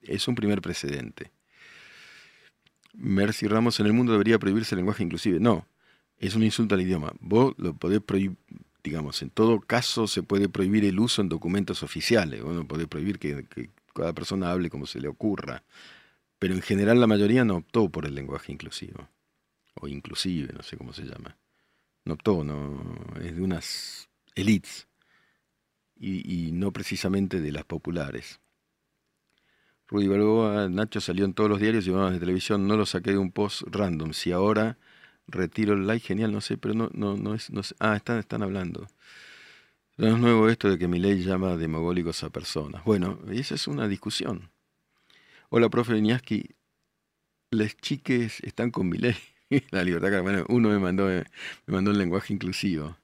es 0.02 0.28
un 0.28 0.36
primer 0.36 0.62
precedente. 0.62 1.32
Mercy 2.98 3.48
Ramos, 3.48 3.80
en 3.80 3.86
el 3.86 3.94
mundo 3.94 4.12
debería 4.12 4.40
prohibirse 4.40 4.76
el 4.76 4.78
lenguaje 4.78 5.04
inclusive. 5.04 5.40
No, 5.40 5.68
es 6.18 6.36
un 6.36 6.44
insulto 6.44 6.76
al 6.76 6.82
idioma. 6.82 7.14
Vos 7.20 7.54
lo 7.58 7.74
podés 7.74 8.02
prohibir, 8.02 8.38
digamos, 8.84 9.22
en 9.22 9.30
todo 9.30 9.60
caso 9.60 10.08
se 10.08 10.24
puede 10.24 10.50
prohibir 10.50 10.86
el 10.86 11.00
uso 11.00 11.22
en 11.22 11.30
documentos 11.30 11.84
oficiales. 11.84 12.42
Uno 12.44 12.68
puede 12.68 12.88
prohibir 12.88 13.20
que, 13.20 13.46
cada 13.94 14.14
persona 14.14 14.52
hable 14.52 14.70
como 14.70 14.86
se 14.86 15.00
le 15.00 15.08
ocurra. 15.08 15.64
Pero 16.40 16.54
en 16.54 16.62
general 16.62 17.00
la 17.00 17.08
mayoría 17.08 17.46
no 17.46 17.58
optó 17.58 17.90
por 17.90 18.06
el 18.06 18.16
lenguaje 18.16 18.52
inclusivo. 18.52 19.08
O 19.76 19.88
inclusive, 19.88 20.54
no 20.54 20.64
sé 20.64 20.78
cómo 20.78 20.94
se 20.94 21.04
llama. 21.04 21.38
No 22.04 22.14
optó, 22.14 22.44
no, 22.44 22.96
es 23.22 23.36
de 23.36 23.42
unas 23.42 24.10
elites. 24.36 24.88
Y, 25.98 26.48
y 26.48 26.52
no 26.52 26.72
precisamente 26.72 27.40
de 27.40 27.52
las 27.52 27.64
populares. 27.64 28.40
Rudy 29.88 30.08
Balboa, 30.08 30.68
Nacho 30.70 31.00
salió 31.00 31.26
en 31.26 31.34
todos 31.34 31.50
los 31.50 31.60
diarios 31.60 31.88
y 31.88 31.92
de 31.92 32.20
televisión, 32.20 32.68
no 32.68 32.76
lo 32.76 32.86
saqué 32.86 33.12
de 33.12 33.18
un 33.18 33.32
post 33.32 33.64
random. 33.68 34.14
Si 34.14 34.32
ahora 34.32 34.78
retiro 35.28 35.74
el 35.74 35.86
like, 35.86 36.06
genial, 36.06 36.32
no 36.32 36.42
sé, 36.42 36.58
pero 36.58 36.74
no, 36.74 36.90
no, 36.94 37.16
no 37.18 37.36
es, 37.36 37.52
no 37.52 37.62
ah, 37.80 37.96
están, 37.96 38.20
están 38.20 38.42
hablando. 38.42 38.88
No 39.98 40.08
es 40.08 40.18
nuevo 40.18 40.50
esto 40.50 40.70
de 40.70 40.78
que 40.78 40.88
mi 40.88 41.00
ley 41.00 41.24
llama 41.24 41.56
demogólicos 41.56 42.24
a 42.24 42.30
personas. 42.30 42.84
Bueno, 42.84 43.20
esa 43.32 43.56
es 43.56 43.68
una 43.68 43.88
discusión. 43.88 44.50
Hola, 45.50 45.70
profe 45.70 45.94
Viñaski, 45.94 46.56
las 47.52 47.78
chiques 47.78 48.42
están 48.42 48.72
con 48.72 48.90
mi 48.90 48.98
ley. 48.98 49.16
La 49.72 49.84
libertad, 49.84 50.22
bueno, 50.24 50.44
uno 50.50 50.70
me 50.70 50.80
mandó, 50.80 51.08
me 51.08 51.24
mandó 51.68 51.92
un 51.92 51.98
lenguaje 51.98 52.34
inclusivo. 52.34 52.98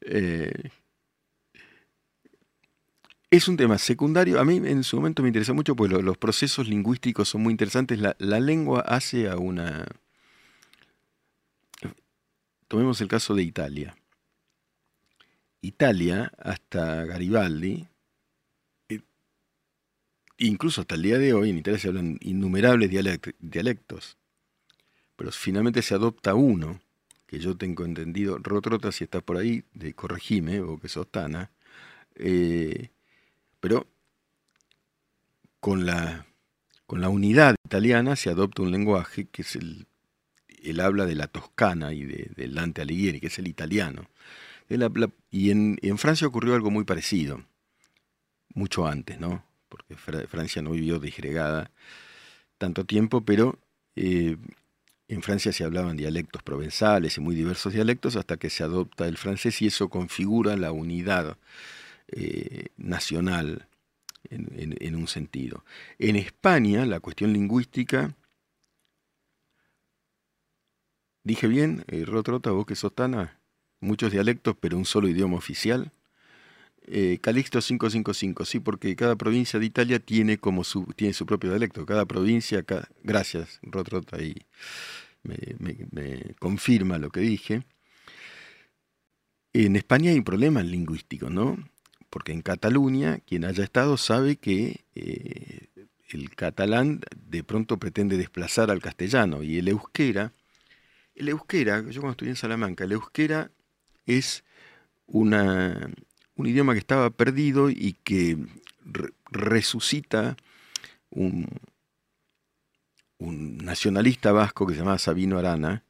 Eh, 0.00 0.70
es 3.30 3.48
un 3.48 3.56
tema 3.56 3.78
secundario. 3.78 4.40
A 4.40 4.44
mí 4.44 4.56
en 4.56 4.84
su 4.84 4.96
momento 4.96 5.22
me 5.22 5.28
interesó 5.28 5.54
mucho, 5.54 5.76
pues 5.76 5.90
los 5.90 6.18
procesos 6.18 6.68
lingüísticos 6.68 7.28
son 7.28 7.42
muy 7.42 7.52
interesantes. 7.52 7.98
La, 8.00 8.40
lengua 8.40 8.80
hace 8.80 9.28
a 9.28 9.36
una... 9.36 9.86
Tomemos 12.68 13.00
el 13.00 13.08
caso 13.08 13.34
de 13.34 13.42
Italia. 13.42 13.96
Italia, 15.60 16.32
hasta 16.38 17.04
Garibaldi, 17.04 17.86
e, 18.88 19.00
incluso 20.38 20.82
hasta 20.82 20.94
el 20.94 21.02
día 21.02 21.18
de 21.18 21.32
hoy, 21.32 21.50
en 21.50 21.58
Italia 21.58 21.80
se 21.80 21.88
hablan 21.88 22.18
innumerables 22.20 22.90
dialectos, 23.40 24.16
pero 25.16 25.32
finalmente 25.32 25.82
se 25.82 25.94
adopta 25.94 26.34
uno, 26.34 26.80
que 27.26 27.40
yo 27.40 27.56
tengo 27.56 27.84
entendido, 27.84 28.38
Rotrota, 28.38 28.92
si 28.92 29.04
está 29.04 29.20
por 29.20 29.38
ahí, 29.38 29.64
de 29.72 29.94
corregime, 29.94 30.60
o 30.60 30.78
que 30.78 30.88
sos 30.88 31.10
Tana, 31.10 31.50
eh, 32.14 32.90
pero 33.68 33.86
con 35.60 35.84
la, 35.84 36.26
con 36.86 37.02
la 37.02 37.10
unidad 37.10 37.54
italiana 37.66 38.16
se 38.16 38.30
adopta 38.30 38.62
un 38.62 38.70
lenguaje 38.70 39.26
que 39.26 39.42
es 39.42 39.56
el, 39.56 39.86
el 40.64 40.80
habla 40.80 41.04
de 41.04 41.14
la 41.14 41.26
Toscana 41.26 41.92
y 41.92 42.04
de, 42.04 42.30
del 42.34 42.54
Dante 42.54 42.80
Alighieri, 42.80 43.20
que 43.20 43.26
es 43.26 43.38
el 43.38 43.46
italiano. 43.46 44.08
y 45.30 45.50
en, 45.50 45.76
en, 45.82 45.98
Francia 45.98 46.26
ocurrió 46.26 46.54
algo 46.54 46.70
muy 46.70 46.84
parecido, 46.84 47.44
mucho 48.54 48.86
antes, 48.86 49.20
¿no? 49.20 49.44
Porque 49.68 49.96
Francia 49.96 50.62
no 50.62 50.70
vivió 50.70 50.98
disgregada 50.98 51.70
tanto 52.56 52.86
tiempo, 52.86 53.20
pero 53.20 53.58
eh, 53.96 54.38
en 55.08 55.22
Francia 55.22 55.52
se 55.52 55.64
hablaban 55.64 55.98
dialectos 55.98 56.42
provenzales 56.42 57.18
y 57.18 57.20
muy 57.20 57.34
diversos 57.34 57.74
dialectos 57.74 58.16
hasta 58.16 58.38
que 58.38 58.48
se 58.48 58.64
adopta 58.64 59.06
el 59.06 59.18
francés 59.18 59.60
y 59.60 59.66
eso 59.66 59.90
configura 59.90 60.56
la 60.56 60.72
unidad 60.72 61.36
eh, 62.08 62.68
nacional 62.76 63.68
en, 64.30 64.94
un 64.94 65.06
sentido. 65.06 65.64
En 65.98 66.16
España 66.16 66.84
la 66.84 67.00
cuestión 67.00 67.32
lingüística 67.32 68.14
Dije 71.28 71.46
bien, 71.46 71.84
eh, 71.88 72.06
Rotrota, 72.06 72.52
vos 72.52 72.64
que 72.64 72.74
sos 72.74 72.94
tana, 72.94 73.38
muchos 73.80 74.10
dialectos, 74.10 74.56
pero 74.58 74.78
un 74.78 74.86
solo 74.86 75.08
idioma 75.08 75.36
oficial. 75.36 75.92
Eh, 76.86 77.18
Calixto 77.20 77.60
555, 77.60 78.46
sí, 78.46 78.60
porque 78.60 78.96
cada 78.96 79.14
provincia 79.14 79.60
de 79.60 79.66
Italia 79.66 79.98
tiene 79.98 80.38
como 80.38 80.64
su, 80.64 80.86
tiene 80.96 81.12
su 81.12 81.26
propio 81.26 81.50
dialecto. 81.50 81.84
Cada 81.84 82.06
provincia, 82.06 82.64
gracias, 83.02 83.58
Rotrota, 83.62 84.22
y 84.22 84.36
me, 85.22 85.36
me, 85.90 86.34
confirma 86.38 86.96
lo 86.96 87.10
que 87.10 87.20
dije. 87.20 87.62
En 89.52 89.76
España 89.76 90.10
hay 90.10 90.16
un 90.16 90.24
problema 90.24 90.62
lingüístico, 90.62 91.28
¿no? 91.28 91.58
Porque 92.10 92.32
en 92.32 92.42
Cataluña, 92.42 93.18
quien 93.26 93.44
haya 93.44 93.64
estado 93.64 93.96
sabe 93.96 94.36
que 94.36 94.84
eh, 94.94 95.68
el 96.08 96.34
catalán 96.34 97.00
de 97.16 97.44
pronto 97.44 97.78
pretende 97.78 98.16
desplazar 98.16 98.70
al 98.70 98.80
castellano 98.80 99.42
y 99.42 99.58
el 99.58 99.68
euskera, 99.68 100.32
el 101.14 101.28
euskera, 101.28 101.80
yo 101.82 102.00
cuando 102.00 102.12
estudié 102.12 102.30
en 102.30 102.36
Salamanca, 102.36 102.84
el 102.84 102.92
euskera 102.92 103.50
es 104.06 104.44
una, 105.06 105.90
un 106.36 106.46
idioma 106.46 106.72
que 106.72 106.78
estaba 106.78 107.10
perdido 107.10 107.70
y 107.70 107.96
que 108.04 108.38
resucita 109.30 110.36
un, 111.10 111.48
un, 113.18 113.58
nacionalista 113.58 114.32
vasco 114.32 114.66
que 114.66 114.74
se 114.74 114.80
llamaba 114.80 114.98
Sabino 114.98 115.38
Arana, 115.38 115.82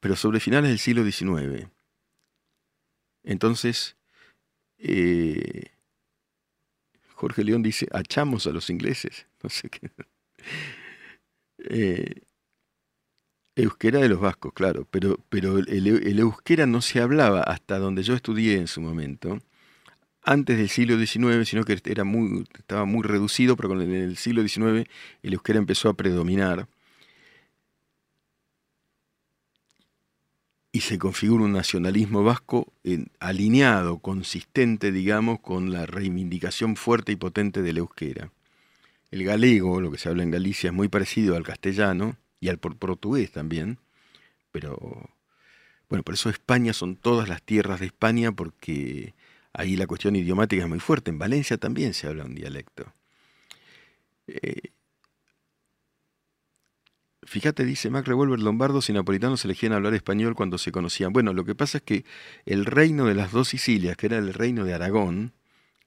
pero 0.00 0.16
sobre 0.16 0.40
finales 0.40 0.70
del 0.70 0.78
siglo 0.78 1.04
XIX. 1.04 1.68
Entonces, 3.22 3.96
eh, 4.82 5.70
Jorge 7.14 7.44
León 7.44 7.62
dice, 7.62 7.86
achamos 7.92 8.46
a 8.46 8.50
los 8.50 8.68
ingleses. 8.70 9.26
No 9.42 9.50
sé 9.50 9.68
qué. 9.70 9.90
Eh, 11.58 12.22
euskera 13.56 13.98
de 13.98 14.08
los 14.08 14.20
vascos, 14.20 14.52
claro, 14.52 14.86
pero, 14.90 15.18
pero 15.28 15.58
el, 15.58 16.18
euskera 16.20 16.66
no 16.66 16.80
se 16.80 17.00
hablaba 17.00 17.40
hasta 17.42 17.78
donde 17.78 18.04
yo 18.04 18.14
estudié 18.14 18.56
en 18.56 18.68
su 18.68 18.80
momento, 18.80 19.38
antes 20.22 20.58
del 20.58 20.68
siglo 20.68 20.96
XIX, 20.96 21.48
sino 21.48 21.64
que 21.64 21.80
era 21.84 22.04
muy, 22.04 22.44
estaba 22.56 22.84
muy 22.84 23.02
reducido, 23.02 23.56
pero 23.56 23.80
en 23.80 23.92
el 23.92 24.16
siglo 24.16 24.46
XIX 24.46 24.88
el 25.22 25.32
euskera 25.32 25.58
empezó 25.58 25.88
a 25.88 25.94
predominar. 25.94 26.68
Y 30.72 30.80
se 30.80 30.98
configura 30.98 31.44
un 31.44 31.52
nacionalismo 31.52 32.24
vasco 32.24 32.72
alineado, 33.20 33.98
consistente, 33.98 34.90
digamos, 34.90 35.40
con 35.40 35.70
la 35.70 35.84
reivindicación 35.84 36.76
fuerte 36.76 37.12
y 37.12 37.16
potente 37.16 37.60
del 37.60 37.78
euskera. 37.78 38.30
El 39.10 39.24
galego, 39.24 39.82
lo 39.82 39.90
que 39.90 39.98
se 39.98 40.08
habla 40.08 40.22
en 40.22 40.30
Galicia, 40.30 40.68
es 40.68 40.74
muy 40.74 40.88
parecido 40.88 41.36
al 41.36 41.42
castellano 41.42 42.16
y 42.40 42.48
al 42.48 42.58
portugués 42.58 43.30
también, 43.30 43.78
pero 44.50 45.10
bueno, 45.90 46.02
por 46.04 46.14
eso 46.14 46.30
España 46.30 46.72
son 46.72 46.96
todas 46.96 47.28
las 47.28 47.42
tierras 47.42 47.80
de 47.80 47.86
España 47.86 48.32
porque 48.32 49.12
ahí 49.52 49.76
la 49.76 49.86
cuestión 49.86 50.16
idiomática 50.16 50.62
es 50.62 50.68
muy 50.68 50.80
fuerte. 50.80 51.10
En 51.10 51.18
Valencia 51.18 51.58
también 51.58 51.92
se 51.92 52.06
habla 52.06 52.24
un 52.24 52.34
dialecto. 52.34 52.90
Eh, 54.26 54.70
Fíjate, 57.32 57.64
dice 57.64 57.88
Mac 57.88 58.06
Revolver, 58.06 58.38
lombardos 58.40 58.90
y 58.90 58.92
napolitanos 58.92 59.42
elegían 59.46 59.72
hablar 59.72 59.94
español 59.94 60.34
cuando 60.34 60.58
se 60.58 60.70
conocían. 60.70 61.14
Bueno, 61.14 61.32
lo 61.32 61.46
que 61.46 61.54
pasa 61.54 61.78
es 61.78 61.82
que 61.82 62.04
el 62.44 62.66
reino 62.66 63.06
de 63.06 63.14
las 63.14 63.32
dos 63.32 63.48
Sicilias, 63.48 63.96
que 63.96 64.04
era 64.04 64.18
el 64.18 64.34
reino 64.34 64.66
de 64.66 64.74
Aragón, 64.74 65.32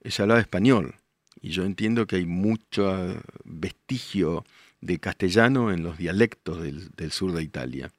se 0.04 0.24
hablaba 0.24 0.42
español. 0.42 0.96
Y 1.40 1.50
yo 1.50 1.64
entiendo 1.64 2.08
que 2.08 2.16
hay 2.16 2.26
mucho 2.26 3.22
vestigio 3.44 4.44
de 4.82 4.98
castellano 4.98 5.72
en 5.72 5.84
los 5.84 6.00
dialectos 6.00 6.64
del 6.64 7.12
sur 7.12 7.32
de 7.32 7.44
Italia. 7.44 7.92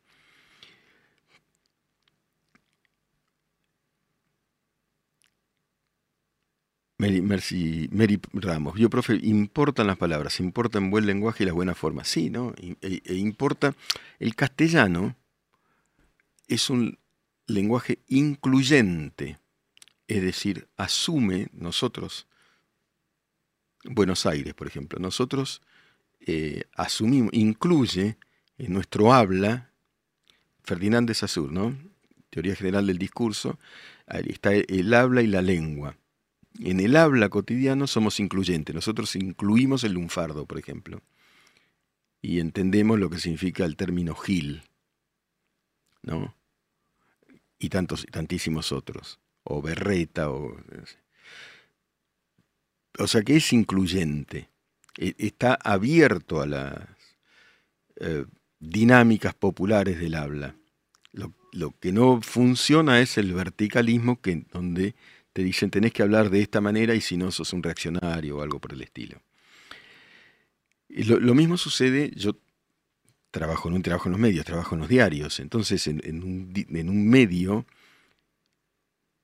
Mary, 6.98 8.20
Ramos, 8.32 8.78
yo 8.78 8.88
profe, 8.88 9.18
importan 9.22 9.87
las 9.87 9.98
palabras, 9.98 10.40
importa 10.40 10.78
en 10.78 10.90
buen 10.90 11.04
lenguaje 11.04 11.42
y 11.42 11.46
las 11.46 11.54
buenas 11.54 11.76
formas. 11.76 12.09
Sí, 12.09 12.30
¿no? 12.30 12.54
E, 12.56 13.02
e, 13.04 13.14
importa. 13.14 13.74
El 14.18 14.35
castellano 14.35 15.14
es 16.48 16.70
un 16.70 16.98
lenguaje 17.46 17.98
incluyente, 18.09 19.38
es 20.09 20.22
decir, 20.22 20.68
asume 20.76 21.48
nosotros, 21.52 22.26
Buenos 23.85 24.26
Aires, 24.26 24.54
por 24.54 24.66
ejemplo, 24.66 24.98
nosotros 24.98 25.62
eh, 26.20 26.64
asumimos, 26.74 27.32
incluye 27.35 28.16
en 28.59 28.72
nuestro 28.72 29.12
habla, 29.12 29.70
Ferdinand 30.64 31.06
de 31.06 31.14
Saussure, 31.14 31.52
¿no? 31.52 31.76
Teoría 32.30 32.56
General 32.56 32.87
del 32.87 32.98
Discurso, 32.98 33.59
ahí 34.06 34.24
está 34.28 34.54
el 34.54 34.92
habla 34.94 35.22
y 35.22 35.26
la 35.26 35.42
lengua 35.42 35.96
en 36.61 36.81
el 36.81 36.97
habla 36.97 37.29
cotidiano 37.29 37.87
somos 37.87 38.21
incluyentes. 38.21 38.75
Nosotros 38.75 39.14
incluimos 39.16 39.85
el 39.85 39.92
lunfardo, 39.92 40.47
por 40.47 40.59
ejemplo. 40.59 41.03
Y 42.23 42.40
entendemos 42.40 42.99
lo 42.99 43.11
que 43.11 43.19
significa 43.19 43.64
el 43.64 43.77
término 43.77 44.14
gil. 44.14 44.62
¿No? 46.03 46.35
Y 47.59 47.69
tantos, 47.69 48.07
tantísimos 48.11 48.73
otros. 48.73 49.19
O 49.45 49.62
berreta, 49.62 50.31
o. 50.31 50.57
O 52.99 53.07
sea 53.07 53.23
que 53.23 53.37
es 53.37 53.53
incluyente. 53.53 54.49
E, 54.99 55.14
está 55.19 55.55
abierto 55.55 56.40
a 56.40 56.47
las 56.47 56.88
eh, 57.97 58.25
dinámicas 58.59 59.35
populares 59.35 59.99
del 59.99 60.14
habla. 60.14 60.57
Lo, 61.12 61.33
lo, 61.53 61.73
que 61.79 61.92
no 61.92 62.21
funciona 62.23 63.01
es 63.01 63.19
el 63.19 63.33
verticalismo 63.33 64.21
que, 64.21 64.45
donde 64.53 64.95
te 65.37 65.44
dicen 65.44 65.70
tenés 65.70 65.92
que 65.92 66.03
hablar 66.03 66.31
de 66.31 66.40
esta 66.40 66.62
manera 66.62 66.94
y 66.94 67.03
si 67.03 67.18
no 67.18 67.31
sos 67.31 67.53
un 67.53 67.62
reaccionario 67.62 68.38
o 68.38 68.40
algo 68.40 68.59
por 68.59 68.72
el 68.72 68.81
estilo. 68.81 69.20
lo, 70.88 71.35
mismo 71.35 71.59
sucede, 71.59 72.11
yo 72.16 72.38
trabajo, 73.31 73.70
no 73.70 73.83
trabajo 73.83 74.09
en 74.09 74.12
los 74.12 74.20
medios, 74.20 74.46
trabajo 74.46 74.75
en 74.75 74.81
los 74.81 74.88
diarios, 74.88 75.38
entonces 75.40 75.88
en, 75.88 76.22
un, 76.22 77.07
medio, 77.11 77.66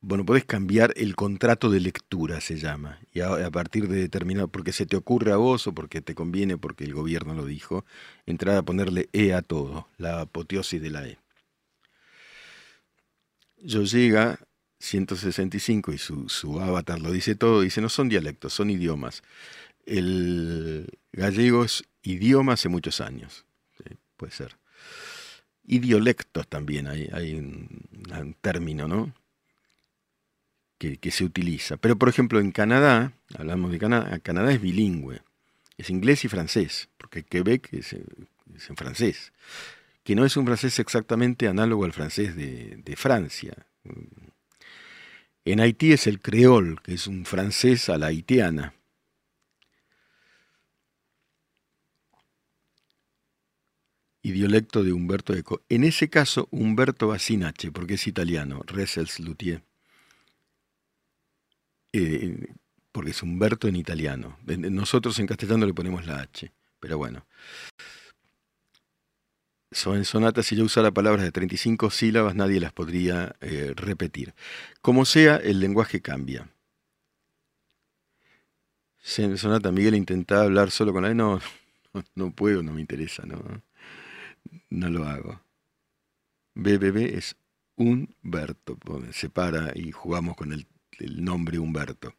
bueno, 0.03 0.27
podés 0.27 0.45
cambiar 0.45 0.93
el 0.97 1.17
contrato 1.17 1.71
de 1.71 1.81
lectura, 1.81 2.43
se 2.43 2.59
llama, 2.59 3.01
y 3.15 3.21
a, 3.21 3.51
partir 3.51 3.89
de 3.89 3.97
determinado, 3.97 4.49
porque 4.49 4.75
se 4.75 4.85
te 4.85 4.97
ocurre 4.97 5.33
a 5.33 5.37
vos 5.37 5.67
o 5.67 5.73
porque 5.73 6.03
te 6.03 6.15
conviene, 6.15 6.59
porque 6.59 6.85
el 6.85 6.93
gobierno 6.93 7.33
lo 7.33 7.47
dijo, 7.47 7.87
entrar 8.27 8.59
a 8.59 8.63
ponerle 8.63 9.09
E 9.15 9.33
a 9.33 9.41
todo, 9.41 9.89
la 9.97 10.21
apoteosis 10.21 10.83
de 10.83 10.91
la 10.91 11.09
E. 11.09 11.17
Yo 13.63 13.85
llega 13.85 14.39
165 14.83 15.93
y 15.93 15.99
su, 15.99 16.61
avatar 16.61 17.01
lo 17.01 17.13
dice 17.13 17.37
todo, 17.37 17.61
dice, 17.61 17.81
no 17.81 17.89
son 17.89 18.09
dialectos, 18.09 18.53
son 18.53 18.69
idiomas. 18.69 19.23
El 19.87 20.99
gallego 21.13 21.65
es 21.65 21.85
idioma 22.03 22.55
hace 22.55 22.69
muchos 22.69 23.01
años, 23.01 23.45
puede 24.17 24.33
ser. 24.33 24.57
Idiolectos 25.65 26.49
también, 26.49 26.89
hay, 26.89 27.35
un, 27.35 28.37
término, 28.41 28.89
¿no? 28.89 29.15
Que, 30.79 30.99
se 31.13 31.25
utiliza. 31.25 31.77
Pero, 31.77 31.97
por 31.97 32.09
ejemplo, 32.09 32.41
en 32.41 32.51
Canadá, 32.51 33.13
hablamos 33.39 33.71
de 33.71 33.79
Canadá, 33.79 34.19
Canadá 34.19 34.53
es 34.53 34.61
bilingüe, 34.61 35.23
es 35.79 35.91
inglés 35.91 36.25
y 36.25 36.29
francés, 36.29 36.89
porque 36.99 37.23
Quebec 37.23 37.73
es, 37.73 37.93
en 37.93 38.77
francés, 38.77 39.33
que 40.03 40.17
no 40.17 40.25
es 40.25 40.37
un 40.37 40.45
francés 40.45 40.81
exactamente 40.81 41.47
análogo 41.47 41.85
al 41.85 41.93
francés 41.93 42.35
de 42.35 42.95
Francia 42.97 43.55
en 45.45 45.61
Haití 45.61 45.93
es 45.93 46.07
el 46.07 46.21
creol, 46.21 46.81
que 46.83 46.95
es 46.95 47.07
un 47.07 47.25
francés 47.25 47.89
a 47.89 47.99
la 47.99 48.07
haitiana. 48.07 48.75
Idiolecto 54.23 54.85
de 54.85 54.93
Humberto 54.93 55.35
Eco. 55.35 55.63
En 55.69 55.83
ese 55.83 56.09
caso, 56.09 56.47
Humberto 56.53 57.09
va 57.09 57.19
sin 57.19 57.43
H, 57.45 57.73
porque 57.73 57.95
es 57.95 58.07
italiano, 58.07 58.63
Resels 58.67 59.19
Luthier. 59.19 59.65
Eh, 61.93 62.47
porque 62.93 63.11
es 63.11 63.23
Humberto 63.23 63.67
en 63.67 63.77
italiano. 63.77 64.39
Nosotros 64.47 65.19
en 65.19 65.27
castellano 65.27 65.67
le 65.67 65.75
ponemos 65.75 66.07
la 66.07 66.21
H, 66.21 66.53
pero 66.79 66.99
bueno 66.99 67.27
en 69.87 70.05
sonatas, 70.05 70.47
si 70.47 70.57
yo 70.57 70.65
usara 70.65 70.91
palabras 70.91 71.25
de 71.25 71.33
35 71.33 71.91
sílabas, 71.91 72.35
nadie 72.35 72.61
las 72.61 72.73
podría 72.73 73.35
eh, 73.41 73.73
repetir. 73.77 74.35
Como 74.81 75.05
sea, 75.05 75.37
el 75.37 75.61
lenguaje 75.61 76.01
cambia. 76.01 76.49
Sonata, 79.03 79.73
Miguel 79.73 79.97
intentaba 79.97 80.43
hablar 80.43 80.71
solo 80.71 80.93
con 80.93 81.05
él. 81.05 81.17
No, 81.95 82.03
no, 82.15 82.31
puedo, 82.31 82.63
no 82.63 82.73
me 82.73 82.81
interesa, 82.81 83.25
no. 83.27 83.63
No 84.71 84.89
lo 84.89 85.05
hago. 85.05 85.43
BBB 86.55 87.17
es 87.19 87.37
Humberto. 87.77 88.79
Se 89.13 89.29
para 89.29 89.73
y 89.75 89.93
jugamos 89.93 90.35
con 90.35 90.53
el, 90.53 90.67
nombre 91.23 91.59
Humberto. 91.59 92.15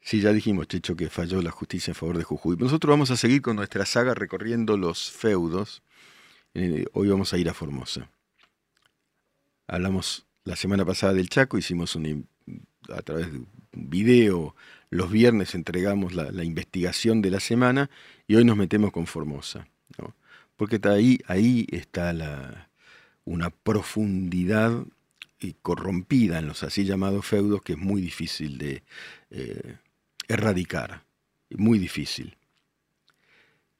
Sí, 0.00 0.20
ya 0.20 0.32
dijimos, 0.32 0.68
Checho, 0.68 0.94
que 0.94 1.08
falló 1.08 1.40
la 1.40 1.50
justicia 1.50 1.92
en 1.92 1.94
favor 1.94 2.18
de 2.18 2.24
Jujuy. 2.24 2.58
Nosotros 2.58 2.90
vamos 2.90 3.10
a 3.10 3.16
seguir 3.16 3.40
con 3.40 3.56
nuestra 3.56 3.86
saga 3.86 4.12
recorriendo 4.12 4.76
los 4.76 5.10
feudos 5.10 5.82
hoy 6.92 7.08
vamos 7.08 7.32
a 7.32 7.38
ir 7.38 7.48
a 7.48 7.54
Formosa. 7.54 8.08
Hablamos 9.66 10.26
la 10.44 10.56
semana 10.56 10.84
pasada 10.84 11.14
del 11.14 11.28
Chaco, 11.28 11.58
hicimos 11.58 11.96
un, 11.96 12.28
a 12.88 13.02
través 13.02 13.32
de 13.32 13.38
un 13.38 13.48
video, 13.72 14.54
los 14.90 15.10
viernes 15.10 15.54
entregamos 15.54 16.14
la, 16.14 16.44
investigación 16.44 17.22
de 17.22 17.30
la 17.30 17.40
semana 17.40 17.90
y 18.28 18.36
hoy 18.36 18.44
nos 18.44 18.56
metemos 18.56 18.92
con 18.92 19.06
Formosa. 19.06 19.66
Porque 20.56 20.76
está 20.76 20.92
ahí, 20.92 21.18
ahí 21.26 21.66
está 21.70 22.12
la, 22.12 22.68
una 23.24 23.50
profundidad 23.50 24.84
corrompida 25.60 26.38
en 26.38 26.46
los 26.46 26.62
así 26.62 26.84
llamados 26.84 27.26
feudos 27.26 27.60
que 27.60 27.74
es 27.74 27.78
muy 27.78 28.00
difícil 28.00 28.56
de 28.56 28.82
eh, 29.30 29.76
erradicar. 30.28 31.02
Muy 31.50 31.78
difícil. 31.78 32.36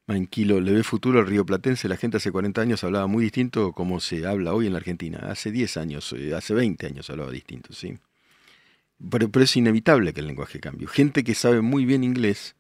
Manquilo, 0.07 0.61
le 0.61 0.73
ve 0.73 0.83
futuro 0.83 1.21
al 1.21 1.27
río 1.27 1.47
Platense. 1.47 1.89
La 1.89 1.97
gente 1.97 2.19
hace 2.19 2.31
40 2.31 2.61
años 2.61 2.85
hablaba 2.85 3.07
muy 3.07 3.25
distinto 3.25 3.73
como 3.73 4.01
se 4.01 4.27
habla 4.27 4.53
hoy 4.53 4.67
en 4.67 4.73
la 4.73 4.79
Argentina. 4.79 5.19
Hace 5.31 5.51
10 5.51 5.77
años, 5.79 6.13
eh, 6.13 6.35
hace 6.35 6.53
20 6.53 6.87
años 6.87 7.09
hablaba 7.09 7.31
distinto, 7.31 7.73
¿sí? 7.73 7.99
Pero, 9.11 9.31
es 9.43 9.57
inevitable 9.57 10.13
que 10.13 10.21
el 10.21 10.27
lenguaje 10.27 10.61
cambie. 10.61 10.87
Gente 10.89 11.25
que 11.25 11.35
sabe 11.35 11.63
muy 11.63 11.85
bien 11.87 12.05
inglés 12.05 12.55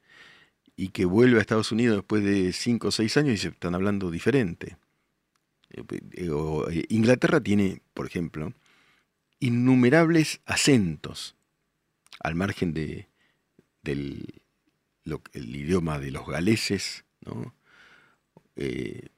y 0.76 0.88
que 0.88 1.04
vuelve 1.04 1.38
a 1.38 1.40
Estados 1.42 1.70
Unidos 1.70 1.98
después 1.98 2.24
de 2.24 2.52
5 2.52 2.88
o 2.88 2.90
6 2.90 3.16
años 3.18 3.34
y 3.34 3.38
se 3.38 3.48
están 3.48 3.74
hablando 3.74 4.10
diferente. 4.10 4.78
Eh, 5.70 5.82
eh, 6.12 6.86
Inglaterra 6.88 7.40
tiene, 7.40 7.82
por 7.92 8.06
ejemplo, 8.06 8.54
innumerables 9.38 10.40
acentos 10.46 11.36
al 12.20 12.34
margen 12.34 12.72
de, 12.72 13.08
del 13.82 14.42
el 15.34 15.54
idioma 15.54 15.98
de 15.98 16.10
los 16.10 16.26
galeses, 16.26 17.04
eh, 18.56 19.08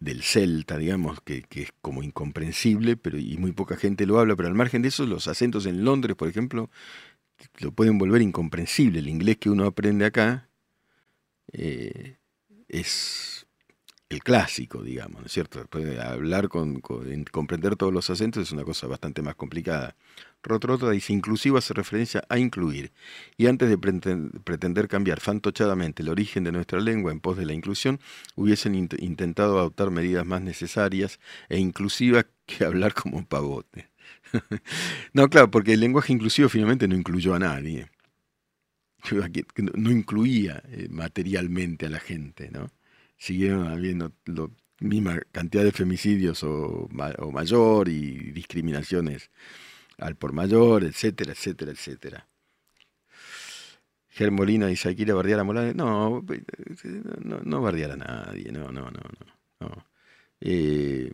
del 0.00 0.22
celta, 0.22 0.78
digamos, 0.78 1.20
que, 1.20 1.44
es 1.50 1.72
como 1.82 2.02
incomprensible, 2.02 2.96
pero 2.96 3.18
y 3.18 3.36
muy 3.36 3.52
poca 3.52 3.76
gente 3.76 4.06
lo 4.06 4.18
habla, 4.18 4.34
pero 4.36 4.48
al 4.48 4.54
margen 4.54 4.82
de 4.82 4.88
eso, 4.88 5.06
los 5.06 5.28
acentos 5.28 5.66
en 5.66 5.84
Londres, 5.84 6.16
por 6.16 6.28
ejemplo, 6.28 6.70
lo 7.58 7.72
pueden 7.72 7.98
volver 7.98 8.22
incomprensible. 8.22 8.98
El 9.00 9.08
inglés 9.08 9.36
que 9.38 9.50
uno 9.50 9.66
aprende 9.66 10.06
acá 10.06 10.48
eh, 11.52 12.16
es 12.68 13.39
el 14.10 14.24
clásico, 14.24 14.82
digamos, 14.82 15.20
¿no 15.20 15.26
es 15.26 15.32
cierto? 15.32 15.64
hablar 16.02 16.48
con, 16.48 16.80
comprender 16.80 17.76
todos 17.76 17.92
los 17.92 18.10
acentos 18.10 18.42
es 18.42 18.52
una 18.52 18.64
cosa 18.64 18.88
bastante 18.88 19.22
más 19.22 19.36
complicada. 19.36 19.94
Rotrota 20.42 20.90
dice, 20.90 21.12
inclusivo 21.12 21.58
hace 21.58 21.74
referencia 21.74 22.24
a 22.28 22.38
incluir. 22.38 22.92
Y 23.36 23.46
antes 23.46 23.68
de 23.68 23.78
pretender 23.78 24.88
cambiar 24.88 25.20
fantochadamente 25.20 26.02
el 26.02 26.08
origen 26.08 26.42
de 26.42 26.50
nuestra 26.50 26.80
lengua 26.80 27.12
en 27.12 27.20
pos 27.20 27.36
de 27.36 27.46
la 27.46 27.52
inclusión, 27.52 28.00
hubiesen 28.34 28.74
intentado 28.74 29.58
adoptar 29.58 29.90
medidas 29.90 30.26
más 30.26 30.42
necesarias 30.42 31.20
e 31.48 31.58
inclusivas 31.58 32.26
que 32.46 32.64
hablar 32.64 32.94
como 32.94 33.16
un 33.16 33.26
pavote. 33.26 33.90
no, 35.12 35.28
claro, 35.30 35.52
porque 35.52 35.74
el 35.74 35.80
lenguaje 35.80 36.12
inclusivo 36.12 36.48
finalmente 36.48 36.88
no 36.88 36.96
incluyó 36.96 37.34
a 37.34 37.38
nadie. 37.38 37.88
No 39.74 39.90
incluía 39.90 40.62
eh, 40.68 40.88
materialmente 40.90 41.86
a 41.86 41.90
la 41.90 42.00
gente, 42.00 42.50
¿no? 42.50 42.70
Siguieron 43.20 43.68
habiendo 43.68 44.12
la 44.24 44.48
misma 44.80 45.20
cantidad 45.30 45.62
de 45.62 45.72
femicidios 45.72 46.42
o, 46.42 46.88
o 47.18 47.30
mayor 47.30 47.90
y 47.90 48.32
discriminaciones 48.32 49.30
al 49.98 50.16
por 50.16 50.32
mayor, 50.32 50.84
etcétera, 50.84 51.32
etcétera, 51.32 51.72
etcétera. 51.72 52.26
Germolina 54.08 54.68
dice, 54.68 54.88
hay 54.88 54.96
que 54.96 55.02
ir 55.02 55.10
a 55.10 55.14
bardear 55.14 55.40
a 55.40 55.44
Morales. 55.44 55.74
No, 55.76 56.24
no, 57.20 57.40
no 57.44 57.60
bardear 57.60 57.92
a 57.92 57.96
nadie, 57.96 58.50
no, 58.50 58.72
no, 58.72 58.90
no, 58.90 59.00
no. 59.60 59.86
Eh, 60.40 61.12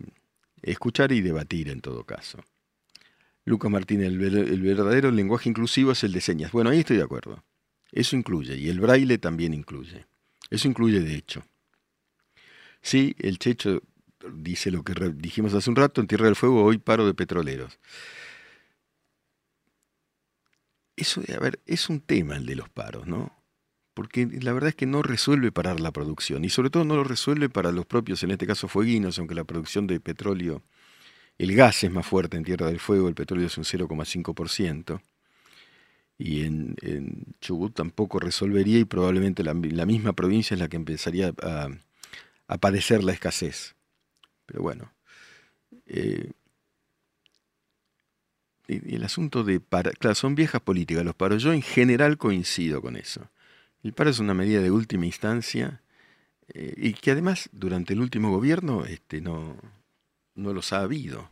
escuchar 0.62 1.10
y 1.10 1.20
debatir 1.20 1.68
en 1.70 1.80
todo 1.80 2.04
caso. 2.04 2.38
Lucas 3.44 3.70
Martínez, 3.70 4.08
el, 4.08 4.60
verdadero 4.60 5.10
lenguaje 5.10 5.48
inclusivo 5.48 5.92
es 5.92 6.04
el 6.04 6.12
de 6.12 6.20
señas. 6.20 6.52
Bueno, 6.52 6.70
ahí 6.70 6.80
estoy 6.80 6.96
de 6.96 7.02
acuerdo. 7.02 7.44
Eso 7.92 8.16
incluye, 8.16 8.56
y 8.56 8.68
el 8.68 8.80
braille 8.80 9.18
también 9.18 9.54
incluye. 9.54 10.06
Eso 10.50 10.68
incluye 10.68 11.00
de 11.00 11.14
hecho. 11.14 11.44
Sí, 12.86 13.16
el 13.18 13.40
Checho 13.40 13.82
dice 14.32 14.70
lo 14.70 14.84
que 14.84 14.94
dijimos 15.16 15.52
hace 15.54 15.68
un 15.68 15.74
rato, 15.74 16.00
en 16.00 16.06
Tierra 16.06 16.26
del 16.26 16.36
Fuego 16.36 16.62
hoy 16.62 16.78
paro 16.78 17.04
de 17.04 17.14
petroleros. 17.14 17.80
Eso, 20.94 21.20
a 21.36 21.40
ver, 21.40 21.58
es 21.66 21.88
un 21.90 22.00
tema 22.00 22.36
el 22.36 22.46
de 22.46 22.54
los 22.54 22.68
paros, 22.68 23.08
¿no? 23.08 23.36
Porque 23.92 24.28
la 24.40 24.52
verdad 24.52 24.68
es 24.68 24.76
que 24.76 24.86
no 24.86 25.02
resuelve 25.02 25.50
parar 25.50 25.80
la 25.80 25.90
producción 25.90 26.44
y 26.44 26.48
sobre 26.48 26.70
todo 26.70 26.84
no 26.84 26.94
lo 26.94 27.02
resuelve 27.02 27.48
para 27.48 27.72
los 27.72 27.86
propios, 27.86 28.22
en 28.22 28.30
este 28.30 28.46
caso 28.46 28.68
fueguinos, 28.68 29.18
aunque 29.18 29.34
la 29.34 29.42
producción 29.42 29.88
de 29.88 29.98
petróleo, 29.98 30.62
el 31.38 31.56
gas 31.56 31.82
es 31.82 31.90
más 31.90 32.06
fuerte 32.06 32.36
en 32.36 32.44
Tierra 32.44 32.66
del 32.66 32.78
Fuego, 32.78 33.08
el 33.08 33.16
petróleo 33.16 33.48
es 33.48 33.58
un 33.58 33.64
0,5%, 33.64 35.00
y 36.18 36.44
en, 36.44 36.76
Chubut 37.40 37.74
tampoco 37.74 38.20
resolvería 38.20 38.78
y 38.78 38.84
probablemente 38.84 39.42
la, 39.42 39.54
misma 39.54 40.12
provincia 40.12 40.54
es 40.54 40.60
la 40.60 40.68
que 40.68 40.76
empezaría 40.76 41.34
a, 41.42 41.68
padecer 42.46 43.02
la 43.04 43.12
escasez. 43.12 43.74
Pero 44.46 44.62
bueno, 44.62 44.92
eh, 45.86 46.30
el 48.68 49.04
asunto 49.04 49.44
de 49.44 49.60
paro, 49.60 49.90
claro, 49.98 50.14
son 50.14 50.34
viejas 50.34 50.60
políticas 50.60 51.04
los 51.04 51.14
paros. 51.14 51.42
Yo 51.42 51.52
en 51.52 51.62
general 51.62 52.18
coincido 52.18 52.80
con 52.80 52.96
eso. 52.96 53.28
El 53.82 53.92
paro 53.92 54.10
es 54.10 54.18
una 54.18 54.34
medida 54.34 54.60
de 54.60 54.70
última 54.70 55.06
instancia 55.06 55.80
eh, 56.48 56.74
y 56.76 56.94
que 56.94 57.12
además 57.12 57.48
durante 57.52 57.92
el 57.92 58.00
último 58.00 58.30
gobierno 58.30 58.84
este, 58.84 59.20
no, 59.20 59.56
no 60.34 60.52
los 60.52 60.72
ha 60.72 60.80
habido. 60.80 61.30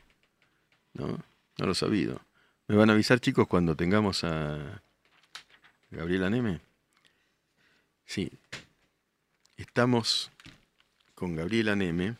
¿no? 0.94 1.18
No 1.58 1.66
los 1.66 1.82
ha 1.82 1.86
habido. 1.86 2.20
¿Me 2.66 2.76
van 2.76 2.90
a 2.90 2.94
avisar 2.94 3.20
chicos 3.20 3.46
cuando 3.46 3.76
tengamos 3.76 4.24
a 4.24 4.82
Gabriela 5.90 6.30
Neme? 6.30 6.60
Sí. 8.06 8.30
Estamos 9.56 10.30
con 11.14 11.36
Gabriela 11.36 11.76
Neme, 11.76 12.16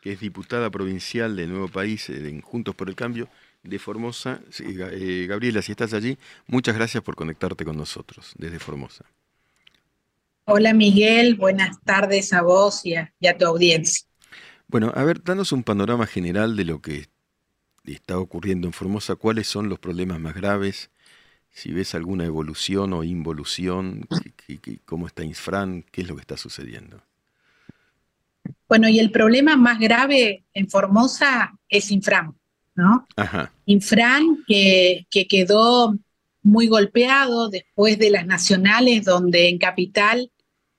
que 0.00 0.12
es 0.12 0.20
diputada 0.20 0.70
provincial 0.70 1.36
del 1.36 1.50
Nuevo 1.50 1.68
País 1.68 2.10
eh, 2.10 2.28
en 2.28 2.40
Juntos 2.40 2.74
por 2.74 2.88
el 2.88 2.96
Cambio 2.96 3.28
de 3.62 3.78
Formosa. 3.78 4.40
Eh, 4.60 5.26
Gabriela, 5.28 5.62
si 5.62 5.72
estás 5.72 5.94
allí, 5.94 6.18
muchas 6.46 6.74
gracias 6.74 7.02
por 7.02 7.14
conectarte 7.14 7.64
con 7.64 7.76
nosotros 7.76 8.32
desde 8.36 8.58
Formosa. 8.58 9.04
Hola 10.44 10.74
Miguel, 10.74 11.36
buenas 11.36 11.80
tardes 11.82 12.32
a 12.32 12.42
vos 12.42 12.84
y 12.84 12.96
a, 12.96 13.12
tu 13.38 13.46
audiencia. 13.46 14.06
Bueno, 14.66 14.92
a 14.94 15.04
ver, 15.04 15.22
danos 15.22 15.52
un 15.52 15.62
panorama 15.62 16.06
general 16.06 16.56
de 16.56 16.64
lo 16.64 16.80
que 16.80 17.06
está 17.84 18.18
ocurriendo 18.18 18.66
en 18.66 18.72
Formosa, 18.72 19.14
cuáles 19.14 19.46
son 19.46 19.68
los 19.68 19.78
problemas 19.78 20.18
más 20.18 20.34
graves, 20.34 20.90
si 21.50 21.70
ves 21.72 21.94
alguna 21.94 22.24
evolución 22.24 22.92
o 22.92 23.04
involución, 23.04 24.08
cómo 24.84 25.06
está 25.06 25.22
Infran, 25.22 25.84
qué 25.92 26.00
es 26.00 26.08
lo 26.08 26.16
que 26.16 26.22
está 26.22 26.36
sucediendo. 26.36 27.02
Bueno, 28.72 28.88
y 28.88 29.00
el 29.00 29.10
problema 29.10 29.54
más 29.54 29.78
grave 29.78 30.46
en 30.54 30.66
Formosa 30.66 31.52
es 31.68 31.90
Infran. 31.90 32.34
¿no? 32.74 33.06
Infran, 33.66 34.42
que, 34.48 35.04
quedó 35.28 35.94
muy 36.42 36.68
golpeado 36.68 37.50
después 37.50 37.98
de 37.98 38.08
las 38.08 38.24
nacionales, 38.24 39.04
donde 39.04 39.50
en 39.50 39.58
Capital 39.58 40.32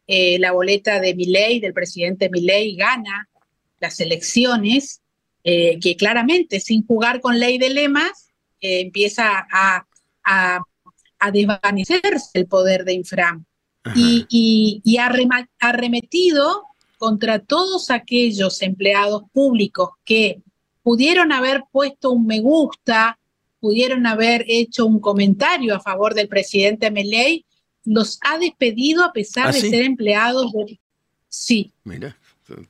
eh, 0.08 0.40
la 0.40 0.54
boleta 0.54 1.00
de 1.00 1.14
Milei, 1.14 1.60
del 1.60 1.76
presidente 1.76 2.32
Milei, 2.32 2.76
gana 2.76 3.30
las 3.80 4.00
elecciones, 4.00 5.04
eh, 5.44 5.78
que 5.80 5.96
claramente 5.96 6.60
sin 6.62 6.88
jugar 6.88 7.22
con 7.22 7.40
ley 7.40 7.60
de 7.60 7.70
lemas 7.70 8.32
eh, 8.60 8.80
empieza 8.80 9.46
a, 9.52 9.86
a, 10.26 10.62
desvanecerse 11.32 12.40
el 12.40 12.48
poder 12.48 12.86
de 12.86 12.94
Infran 12.94 13.46
y, 13.96 14.26
y, 14.84 14.98
ha 14.98 15.12
arremetido 15.60 16.73
contra 17.04 17.39
todos 17.39 17.92
aquellos 17.92 18.62
empleados 18.62 19.24
públicos 19.34 19.89
que 20.06 20.42
pudieron 20.84 21.34
haber 21.34 21.66
puesto 21.70 22.12
un 22.12 22.26
me 22.26 22.39
gusta, 22.39 23.20
pudieron 23.60 24.08
haber 24.08 24.46
hecho 24.48 24.86
un 24.86 25.02
comentario 25.02 25.76
a 25.76 25.82
favor 25.82 26.13
del 26.13 26.30
presidente 26.30 26.92
Meley, 26.92 27.46
los 27.84 28.20
ha 28.22 28.38
despedido 28.38 29.04
a 29.04 29.12
pesar 29.12 29.50
¿Ah, 29.50 29.52
de 29.52 29.60
ser 29.60 29.84
empleados 29.84 30.50
de... 30.54 30.80
Sí. 31.28 31.74
Mira, 31.84 32.18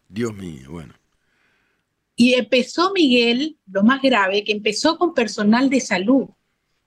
Dios 0.09 0.33
mío, 0.33 0.71
bueno. 0.71 0.95
Y 2.15 2.33
empezó 2.33 2.91
Miguel, 2.91 3.55
lo 3.71 3.83
más 3.83 4.01
grave, 4.01 4.43
que 4.43 4.53
empezó 4.53 4.97
con 4.97 5.13
personal 5.13 5.69
de 5.69 5.79
salud. 5.79 6.25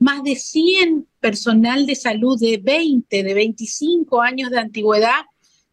Más 0.01 0.25
de 0.25 0.35
100 0.35 1.07
personal 1.21 1.87
de 1.87 1.95
salud 1.95 2.41
de 2.41 2.59
20, 2.61 3.23
de 3.23 3.35
25 3.35 4.21
años 4.21 4.51
de 4.51 4.59
antigüedad, 4.59 5.27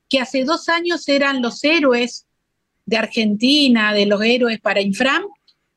que 0.09 0.19
hace 0.19 0.43
dos 0.43 0.69
años 0.69 1.07
eran 1.07 1.41
los 1.41 1.63
héroes 1.63 2.25
de 2.85 2.97
Argentina, 2.97 3.93
de 3.93 4.05
los 4.05 4.21
héroes 4.21 4.59
para 4.59 4.81
Infram, 4.81 5.23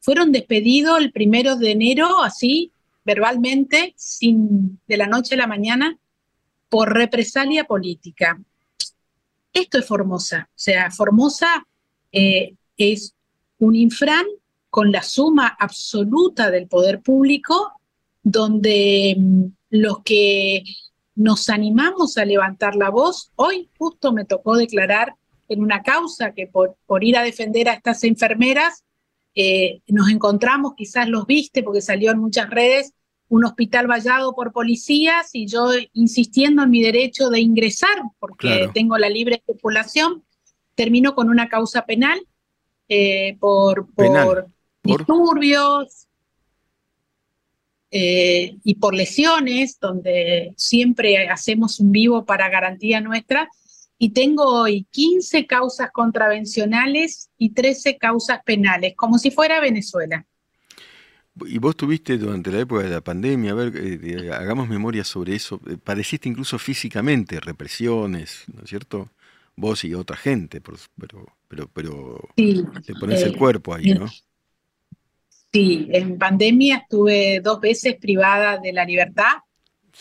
fueron 0.01 0.33
despedidos 0.33 1.01
el 1.01 1.13
primero 1.13 1.57
de 1.57 1.73
enero, 1.73 2.23
así, 2.23 2.71
verbalmente, 3.05 3.95
sin, 3.97 4.81
de 4.87 4.97
la 4.97 5.07
noche 5.07 5.35
a 5.35 5.39
la 5.39 5.47
mañana, 5.47 5.99
por 6.69 6.93
represalia 6.93 7.65
política. 7.65 8.41
Esto 9.53 9.79
es 9.79 9.87
Formosa. 9.87 10.49
O 10.51 10.59
sea, 10.59 10.91
Formosa 10.91 11.67
eh, 12.13 12.55
es 12.77 13.15
un 13.59 13.75
infran 13.75 14.27
con 14.71 14.93
la 14.93 15.03
suma 15.03 15.57
absoluta 15.59 16.51
del 16.51 16.69
poder 16.69 17.01
público, 17.01 17.73
donde 18.23 19.17
mm, 19.19 19.45
los 19.71 20.03
que 20.05 20.63
nos 21.17 21.49
animamos 21.49 22.19
a 22.19 22.25
levantar 22.25 22.77
la 22.77 22.91
voz, 22.91 23.33
hoy 23.37 23.69
justo 23.79 24.13
me 24.13 24.25
tocó 24.25 24.57
declarar 24.57 25.17
en 25.49 25.63
una 25.63 25.83
causa 25.83 26.33
que 26.33 26.47
por, 26.47 26.77
por 26.87 27.03
ir 27.03 27.17
a 27.17 27.23
defender 27.23 27.69
a 27.69 27.73
estas 27.73 28.05
enfermeras, 28.05 28.85
eh, 29.35 29.81
nos 29.89 30.11
encontramos, 30.11 30.75
quizás 30.77 31.09
los 31.09 31.27
viste 31.27 31.63
porque 31.63 31.81
salió 31.81 32.13
en 32.13 32.19
muchas 32.19 32.51
redes, 32.51 32.93
un 33.29 33.45
hospital 33.45 33.87
vallado 33.87 34.35
por 34.35 34.53
policías 34.53 35.31
y 35.33 35.47
yo 35.47 35.71
insistiendo 35.95 36.63
en 36.63 36.71
mi 36.71 36.81
derecho 36.81 37.29
de 37.29 37.41
ingresar 37.41 38.03
porque 38.21 38.71
tengo 38.73 38.97
la 38.99 39.09
libre 39.09 39.43
circulación, 39.45 40.23
termino 40.75 41.15
con 41.15 41.29
una 41.29 41.49
causa 41.49 41.87
penal 41.87 42.21
eh, 42.89 43.37
por, 43.41 43.93
por, 43.95 44.49
disturbios 44.83 46.07
eh, 47.91 48.57
y 48.65 48.75
por 48.77 48.95
lesiones, 48.95 49.79
donde 49.81 50.53
siempre 50.57 51.29
hacemos 51.29 51.81
un 51.81 51.93
vivo 51.93 52.25
para 52.25 52.49
garantía 52.49 53.01
nuestra. 53.01 53.49
Y 53.99 54.11
tengo 54.11 54.45
hoy 54.45 54.87
15 54.91 55.47
causas 55.47 55.91
contravencionales 55.93 57.31
y 57.39 57.51
13 57.51 57.97
causas 57.97 58.41
penales, 58.45 58.95
como 58.95 59.19
si 59.19 59.31
fuera 59.31 59.61
Venezuela. 59.61 60.27
Y 61.47 61.59
vos 61.59 61.77
tuviste 61.77 62.17
durante 62.17 62.51
la 62.51 62.61
época 62.61 62.83
de 62.83 62.91
la 62.91 63.01
pandemia, 63.03 63.53
a 63.53 63.55
ver, 63.55 63.73
eh, 63.77 64.31
hagamos 64.33 64.69
memoria 64.69 65.05
sobre 65.05 65.35
eso, 65.35 65.61
padeciste 65.85 66.29
incluso 66.29 66.59
físicamente 66.59 67.41
represiones, 67.41 68.45
¿no 68.53 68.63
es 68.63 68.71
cierto? 68.71 69.11
Vos 69.55 69.85
y 69.85 69.95
otra 69.95 70.17
gente, 70.17 70.61
pero, 70.61 70.79
pero, 71.49 71.71
pero 71.73 72.21
te 72.35 72.95
pones 72.95 73.23
el 73.23 73.37
cuerpo 73.37 73.75
ahí, 73.75 73.95
¿no? 73.95 74.07
Sí, 75.57 75.89
en 75.91 76.19
pandemia 76.19 76.83
estuve 76.83 77.41
dos 77.41 77.63
veces 77.63 77.97
privada 77.97 78.59
de 78.59 78.75
la 78.75 78.85
libertad, 78.85 79.37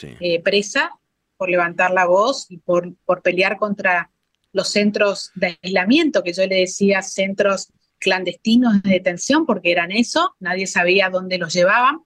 eh, 0.02 0.42
presa, 0.44 0.92
por 1.38 1.50
levantar 1.50 1.92
la 1.92 2.06
voz 2.06 2.48
y 2.52 2.58
por, 2.58 2.94
por 3.06 3.22
pelear 3.22 3.56
contra 3.56 4.12
los 4.52 4.68
centros 4.68 5.32
de 5.34 5.58
aislamiento, 5.64 6.24
que 6.24 6.34
yo 6.34 6.46
le 6.46 6.58
decía 6.58 7.02
centros 7.02 7.72
clandestinos 8.00 8.84
de 8.84 8.90
detención, 8.90 9.46
porque 9.46 9.72
eran 9.72 9.94
eso, 9.94 10.36
nadie 10.42 10.68
sabía 10.68 11.10
dónde 11.10 11.38
los 11.38 11.54
llevaban. 11.54 12.02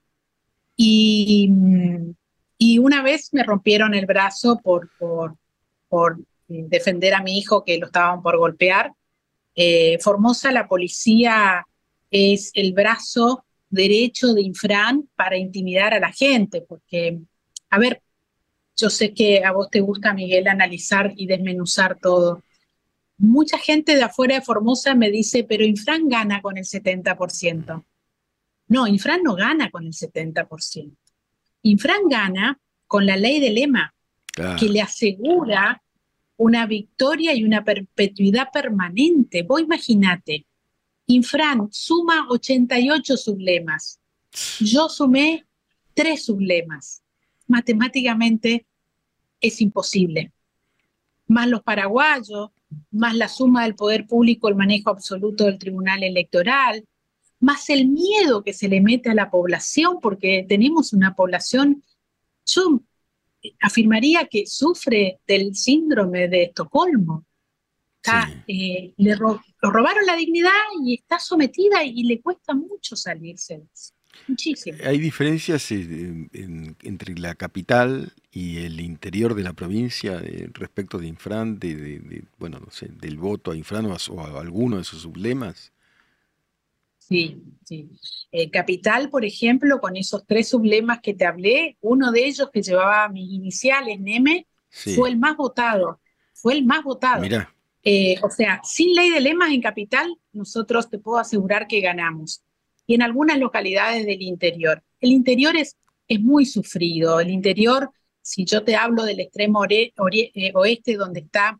Y, 0.75 1.51
y 2.59 2.77
una 2.77 3.01
vez 3.01 3.33
me 3.33 3.41
rompieron 3.41 3.95
el 3.95 4.05
brazo 4.05 4.59
por, 4.63 4.91
por, 4.99 5.38
por 5.88 6.19
defender 6.47 7.15
a 7.15 7.23
mi 7.23 7.39
hijo 7.39 7.65
que 7.65 7.79
lo 7.79 7.88
estaban 7.88 8.21
por 8.21 8.38
golpear. 8.38 8.93
Eh, 9.55 9.97
Formosa, 10.01 10.51
la 10.51 10.67
policía 10.67 11.65
es 12.12 12.52
el 12.54 12.74
brazo 12.74 13.45
derecho 13.69 14.34
de 14.34 14.41
Infran 14.41 15.08
para 15.15 15.38
intimidar 15.38 15.93
a 15.93 16.00
la 16.00 16.12
gente, 16.12 16.62
porque, 16.62 17.19
a 17.69 17.80
ver, 17.80 18.02
yo 18.76 18.89
sé 18.89 19.13
que 19.13 19.43
a 19.43 19.52
vos 19.52 19.69
te 19.69 19.82
gusta, 19.82 20.13
Miguel, 20.13 20.48
analizar 20.48 21.13
y 21.15 21.28
desmenuzar 21.28 22.00
todo. 22.00 22.43
Mucha 23.17 23.58
gente 23.58 23.95
de 23.95 24.04
afuera 24.04 24.36
de 24.36 24.41
Formosa 24.41 24.95
me 24.95 25.12
dice, 25.12 25.43
pero 25.43 25.65
Infran 25.65 26.08
gana 26.08 26.41
con 26.41 26.58
el 26.58 26.63
70%. 26.63 27.84
No, 28.69 28.88
Infran 28.88 29.22
no 29.24 29.36
gana 29.36 29.69
con 29.69 29.86
el 29.86 29.93
70%. 29.93 30.95
Infran 31.63 32.08
gana 32.10 32.60
con 32.88 33.06
la 33.06 33.17
ley 33.17 33.39
de 33.39 33.50
lema, 33.50 33.93
que 34.58 34.69
le 34.69 34.82
asegura 34.82 35.84
una 36.38 36.65
victoria 36.65 37.34
y 37.34 37.43
una 37.43 37.65
perpetuidad 37.65 38.48
permanente. 38.54 39.43
Vos 39.43 39.62
imaginate, 39.62 40.45
Infran 41.12 41.69
suma 41.72 42.28
88 42.30 43.17
sublemas. 43.17 44.00
Yo 44.60 44.88
sumé 44.89 45.48
tres 45.95 46.26
sublemas. 46.26 47.02
Matemáticamente 47.48 48.67
es 49.41 49.60
imposible. 49.60 50.32
Más 51.26 51.48
los 51.48 51.63
paraguayos, 51.63 52.52
más 52.91 53.15
la 53.15 53.28
suma 53.28 53.63
del 53.63 53.74
poder 53.74 54.06
público, 54.06 54.50
el 54.50 54.56
manejo 54.56 54.91
absoluto 54.91 55.45
del 55.45 55.58
tribunal 55.58 56.04
electoral, 56.04 56.86
más 57.39 57.72
el 57.72 57.88
miedo 57.88 58.43
que 58.43 58.54
se 58.54 58.67
le 58.67 58.80
mete 58.80 59.10
a 59.10 59.15
la 59.15 59.32
población, 59.32 59.98
porque 60.00 60.45
tenemos 60.48 60.93
una 60.93 61.15
población, 61.15 61.84
yo 62.45 62.82
afirmaría 63.60 64.28
que 64.30 64.45
sufre 64.45 65.22
del 65.26 65.56
síndrome 65.56 66.28
de 66.28 66.43
Estocolmo. 66.43 67.26
Eh, 68.47 68.93
le 68.97 69.15
robaron 69.15 70.05
la 70.05 70.15
dignidad 70.15 70.51
y 70.83 70.95
está 70.95 71.19
sometida 71.19 71.83
y 71.83 72.03
le 72.03 72.21
cuesta 72.21 72.53
mucho 72.53 72.95
salirse. 72.95 73.62
Muchísimo. 74.27 74.77
Hay 74.83 74.99
diferencias 74.99 75.71
eh, 75.71 76.27
entre 76.83 77.15
la 77.15 77.35
capital 77.35 78.13
y 78.31 78.57
el 78.59 78.79
interior 78.79 79.35
de 79.35 79.43
la 79.43 79.53
provincia 79.53 80.19
eh, 80.23 80.49
respecto 80.53 80.97
de 80.97 81.07
Infran, 81.07 81.59
de, 81.59 82.23
bueno, 82.38 82.59
no 82.59 82.71
sé, 82.71 82.88
del 82.88 83.17
voto 83.17 83.51
a 83.51 83.55
Infran 83.55 83.85
o 83.85 83.93
a, 84.21 84.39
alguno 84.39 84.77
de 84.77 84.83
sus 84.83 85.03
sublemas. 85.03 85.71
Sí, 86.97 87.41
sí. 87.65 87.89
capital, 88.51 89.09
por 89.09 89.25
ejemplo, 89.25 89.79
con 89.79 89.95
esos 89.95 90.27
tres 90.27 90.49
sublemas 90.49 90.99
que 91.01 91.15
te 91.15 91.25
hablé, 91.25 91.77
uno 91.81 92.12
de 92.12 92.25
ellos 92.25 92.51
que 92.53 92.62
llevaba 92.62 93.09
mis 93.09 93.31
iniciales, 93.31 93.99
Neme, 93.99 94.45
fue 94.69 95.09
el 95.09 95.17
más 95.17 95.35
votado. 95.35 95.99
Fue 96.33 96.53
el 96.53 96.65
más 96.65 96.83
votado. 96.83 97.21
Mira. 97.21 97.51
Eh, 97.84 98.18
o 98.22 98.30
sea, 98.30 98.62
sin 98.63 98.94
ley 98.94 99.10
de 99.10 99.22
lemas 99.22 99.52
en 99.52 99.62
capital, 99.62 100.18
nosotros 100.34 100.89
te 100.89 101.00
puedo 101.00 101.18
asegurar 101.18 101.68
que 101.68 101.80
ganamos. 101.80 102.44
Y 102.86 102.96
en 102.96 103.02
algunas 103.02 103.38
localidades 103.38 104.06
del 104.06 104.22
interior. 104.22 104.84
El 105.00 105.12
interior 105.12 105.56
es, 105.56 105.78
es 106.08 106.20
muy 106.20 106.46
sufrido. 106.46 107.20
El 107.20 107.30
interior, 107.30 107.92
si 108.22 108.46
yo 108.46 108.63
te 108.63 108.76
hablo 108.76 109.04
del 109.04 109.20
extremo 109.20 109.63
eh, 109.70 109.94
oeste, 110.54 110.96
donde 110.96 111.22
está, 111.22 111.60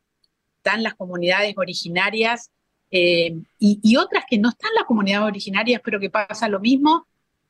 están 0.58 0.84
las 0.84 0.96
comunidades 0.96 1.54
originarias 1.58 2.52
eh, 2.92 3.36
y, 3.60 3.96
otras 3.98 4.24
que 4.28 4.40
no 4.40 4.50
están 4.50 4.72
las 4.76 4.86
comunidades 4.86 5.28
originarias, 5.28 5.82
pero 5.84 6.00
que 6.00 6.10
pasa 6.10 6.50
lo 6.50 6.60
mismo, 6.60 7.08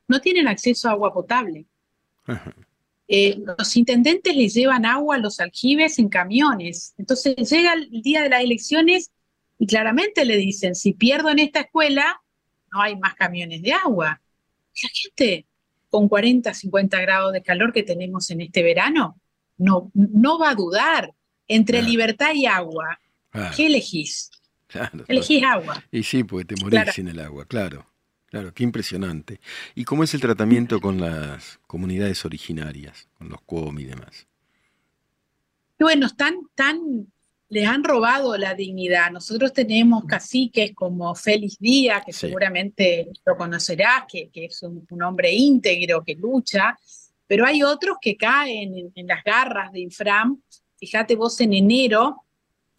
no 0.08 0.20
tienen 0.20 0.48
acceso 0.48 0.90
a 0.90 0.92
agua 0.92 1.14
potable. 1.14 1.66
Eh, 3.12 3.39
los 3.58 3.76
intendentes 3.76 4.36
les 4.36 4.54
llevan 4.54 4.86
agua 4.86 5.15
a 5.15 5.19
los 5.19 5.39
aljibes 5.39 5.98
en 5.98 6.10
camiones. 6.10 6.93
Entonces 7.00 7.36
llega 7.50 7.74
el 7.74 7.89
día 8.04 8.22
de 8.22 8.30
las 8.30 8.43
elecciones 8.43 9.10
y 9.58 9.65
claramente 9.65 10.26
le 10.26 10.38
dicen, 10.38 10.76
si 10.76 10.93
pierdo 10.93 11.32
en 11.32 11.39
esta 11.39 11.62
escuela, 11.62 12.22
no 12.72 12.82
hay 12.82 12.95
más 12.98 13.15
camiones 13.15 13.63
de 13.63 13.74
agua. 13.74 14.22
La 14.84 14.89
gente 14.93 15.48
con 15.89 16.08
40, 16.08 16.54
50 16.54 17.02
grados 17.02 17.34
de 17.34 17.41
calor 17.41 17.74
que 17.74 17.82
tenemos 17.82 18.30
en 18.30 18.41
este 18.41 18.62
verano, 18.62 19.19
no, 19.58 19.91
no 19.95 20.38
va 20.38 20.52
a 20.52 20.56
dudar 20.56 21.12
entre 21.48 21.82
libertad 21.82 22.34
y 22.36 22.45
agua. 22.45 23.00
¿Qué 23.56 23.65
elegís? 23.65 24.30
elegís 25.08 25.43
agua. 25.43 25.84
Y 25.91 26.04
sí, 26.04 26.24
porque 26.24 26.54
te 26.54 26.63
morís 26.63 26.93
sin 26.93 27.08
el 27.08 27.19
agua, 27.19 27.45
claro. 27.45 27.88
Claro, 28.30 28.54
qué 28.54 28.63
impresionante. 28.63 29.39
¿Y 29.74 29.86
cómo 29.86 30.04
es 30.04 30.13
el 30.13 30.22
tratamiento 30.22 30.80
con 30.80 31.02
las 31.02 31.60
comunidades 31.65 32.24
originarias, 32.26 33.08
con 33.18 33.30
los 33.30 33.42
COM 33.42 33.80
y 33.80 33.86
demás? 33.86 34.28
Bueno, 35.80 36.06
están 36.06 36.36
tan, 36.54 37.08
les 37.48 37.68
han 37.68 37.84
robado 37.84 38.38
la 38.38 38.54
dignidad. 38.54 39.10
Nosotros 39.12 39.52
tenemos 39.52 40.04
caciques 40.06 40.76
como 40.76 41.15
Félix 41.15 41.58
Díaz, 41.58 42.04
que 42.06 42.13
seguramente 42.13 43.10
lo 43.26 43.36
conocerás, 43.36 44.04
que, 44.08 44.30
es 44.34 44.62
un, 44.62 45.02
hombre 45.02 45.34
íntegro, 45.34 46.04
que 46.04 46.13
lucha, 46.13 46.78
pero 47.26 47.46
hay 47.46 47.63
otros 47.63 47.98
que 48.00 48.15
caen 48.15 48.78
en, 48.78 48.92
en 48.94 49.08
las 49.08 49.24
garras 49.24 49.72
de 49.72 49.80
Infram. 49.80 50.39
Fíjate 50.78 51.15
vos 51.15 51.39
en 51.42 51.54
enero, 51.54 52.26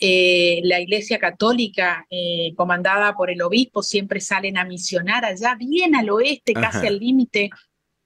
eh, 0.01 0.61
la 0.65 0.81
Iglesia 0.81 1.19
Católica, 1.19 2.07
eh, 2.09 2.55
comandada 2.57 3.15
por 3.15 3.31
el 3.31 3.43
obispo, 3.43 3.83
siempre 3.83 4.21
salen 4.21 4.57
a 4.57 4.65
misionar 4.65 5.27
allá, 5.27 5.55
bien 5.57 5.95
al 5.95 6.09
oeste, 6.09 6.55
casi 6.55 6.87
al 6.87 6.99
límite 6.99 7.51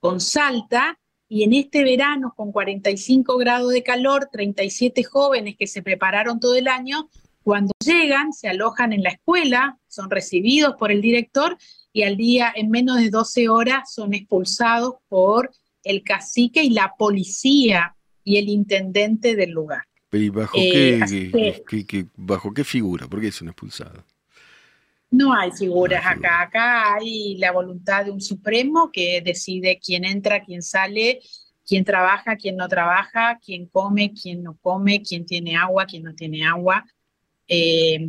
con 0.01 0.21
Salta, 0.21 0.99
y 1.29 1.45
en 1.45 1.55
este 1.55 1.85
verano, 1.85 2.35
con 2.37 2.53
45 2.53 3.39
grados 3.39 3.73
de 3.73 3.83
calor, 3.83 4.29
37 4.31 5.05
jóvenes 5.05 5.57
que 5.57 5.67
se 5.67 5.83
prepararon 5.83 6.41
todo 6.41 6.57
el 6.57 6.69
año, 6.69 7.09
cuando 7.45 7.73
llegan, 7.85 8.33
se 8.33 8.49
alojan 8.49 8.93
en 8.93 9.03
la 9.03 9.11
escuela, 9.11 9.79
son 9.87 10.11
recibidos 10.11 10.75
por 10.79 10.91
el 10.91 11.01
director 11.01 11.57
y 11.93 12.03
al 12.03 12.17
día, 12.17 12.53
en 12.57 12.71
menos 12.71 12.99
de 12.99 13.11
12 13.11 13.49
horas, 13.49 13.93
son 13.93 14.15
expulsados 14.15 14.95
por 15.09 15.51
el 15.85 16.03
cacique 16.03 16.65
y 16.65 16.71
la 16.71 16.95
policía 16.99 17.95
y 18.25 18.39
el 18.39 18.49
intendente 18.49 19.37
del 19.37 19.51
lugar. 19.51 19.85
¿Y 20.17 20.29
bajo, 20.29 20.57
eh, 20.59 21.01
qué, 21.69 22.07
bajo 22.17 22.55
qué 22.55 22.65
figura? 22.65 23.07
¿Por 23.09 23.21
qué 23.21 23.33
son 23.33 23.49
expulsados? 23.49 24.05
No 25.11 25.33
hay 25.33 25.51
figuras 25.53 26.05
acá. 26.05 26.43
Acá 26.43 26.95
hay 26.95 27.37
la 27.37 27.53
voluntad 27.53 28.05
de 28.05 28.11
un 28.11 28.21
supremo 28.21 28.91
que 28.93 29.21
decide 29.25 29.81
quién 29.85 30.05
entra, 30.05 30.45
quién 30.45 30.63
sale, 30.63 31.21
quién 31.67 31.85
trabaja, 31.85 32.37
quién 32.37 32.57
no 32.57 32.69
trabaja, 32.69 33.39
quién 33.45 33.67
come, 33.67 34.13
quién 34.13 34.43
no 34.43 34.57
come, 34.61 35.03
quién 35.03 35.25
tiene 35.25 35.57
agua, 35.57 35.87
quién 35.87 36.03
no 36.03 36.15
tiene 36.15 36.47
agua. 36.47 36.85
Eh, 37.47 38.09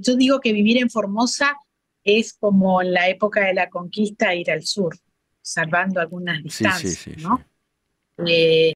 yo 0.00 0.16
digo 0.16 0.40
que 0.40 0.52
vivir 0.52 0.78
en 0.78 0.90
Formosa 0.90 1.56
es 2.04 2.32
como 2.32 2.82
en 2.82 2.92
la 2.92 3.08
época 3.08 3.44
de 3.44 3.54
la 3.54 3.68
conquista 3.68 4.34
ir 4.34 4.50
al 4.50 4.62
sur, 4.62 4.96
salvando 5.40 6.00
algunas 6.00 6.42
distancias, 6.42 7.18
¿no? 7.18 7.44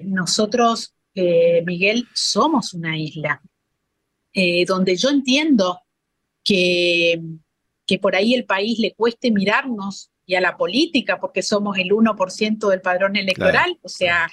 Nosotros, 0.01 0.95
Miguel, 1.15 2.07
somos 2.15 2.75
una 2.75 2.99
isla, 2.99 3.41
donde 4.67 4.97
yo 4.97 5.09
entiendo 5.09 5.81
que, 6.45 7.21
que 7.87 7.99
por 7.99 8.17
ahí 8.17 8.35
el 8.35 8.45
país 8.45 8.79
le 8.79 8.95
cueste 8.95 9.31
mirarnos 9.31 10.11
y 10.27 10.35
a 10.35 10.41
la 10.41 10.57
política, 10.57 11.21
porque 11.21 11.43
somos 11.43 11.79
el 11.79 11.91
1% 11.91 12.69
del 12.69 12.81
padrón 12.81 13.17
electoral, 13.17 13.79
o 13.83 13.89
sea, 13.89 14.29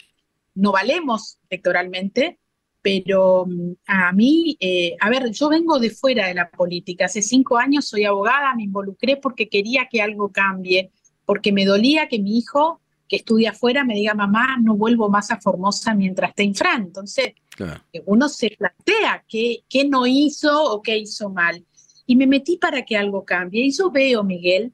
no 0.56 0.72
valemos 0.72 1.38
electoralmente, 1.50 2.40
pero 2.82 3.46
mm, 3.48 3.74
a 3.88 4.12
mí, 4.12 4.58
eh, 4.60 4.96
a 5.00 5.10
ver, 5.10 5.32
yo 5.32 5.50
vengo 5.50 5.80
de 5.80 5.92
fuera 5.92 6.28
de 6.28 6.34
la 6.34 6.50
política, 6.50 7.06
hace 7.06 7.22
cinco 7.22 7.58
años 7.58 7.86
soy 7.88 8.06
abogada, 8.06 8.56
me 8.56 8.64
involucré 8.64 9.18
porque 9.18 9.50
quería 9.50 9.88
que 9.90 10.02
algo 10.02 10.32
cambie, 10.32 10.92
porque 11.26 11.52
me 11.52 11.66
dolía 11.66 12.08
que 12.08 12.20
mi 12.20 12.38
hijo 12.40 12.82
que 13.14 13.18
estudia 13.18 13.52
afuera 13.52 13.84
me 13.84 13.94
diga, 13.94 14.16
mamá, 14.16 14.58
no 14.60 14.76
vuelvo 14.76 15.08
más 15.08 15.30
a 15.30 15.40
Formosa 15.40 15.94
mientras 15.94 16.32
esté 16.32 16.42
en 16.42 16.56
Fran. 16.56 16.82
Entonces, 16.82 17.36
eh, 17.60 18.02
uno 18.08 18.28
se 18.28 18.50
plantea 18.58 19.24
qué, 19.28 19.64
qué 19.70 19.88
no 19.88 20.08
hizo 20.08 20.64
o 20.64 20.82
qué 20.82 20.98
hizo 20.98 21.30
mal. 21.30 21.64
Y 22.08 22.16
me 22.16 22.26
metí 22.26 22.58
para 22.58 22.84
que 22.84 22.98
algo 22.98 23.24
cambie. 23.24 23.66
Y 23.66 23.72
yo 23.72 23.92
veo, 23.92 24.24
Miguel, 24.24 24.74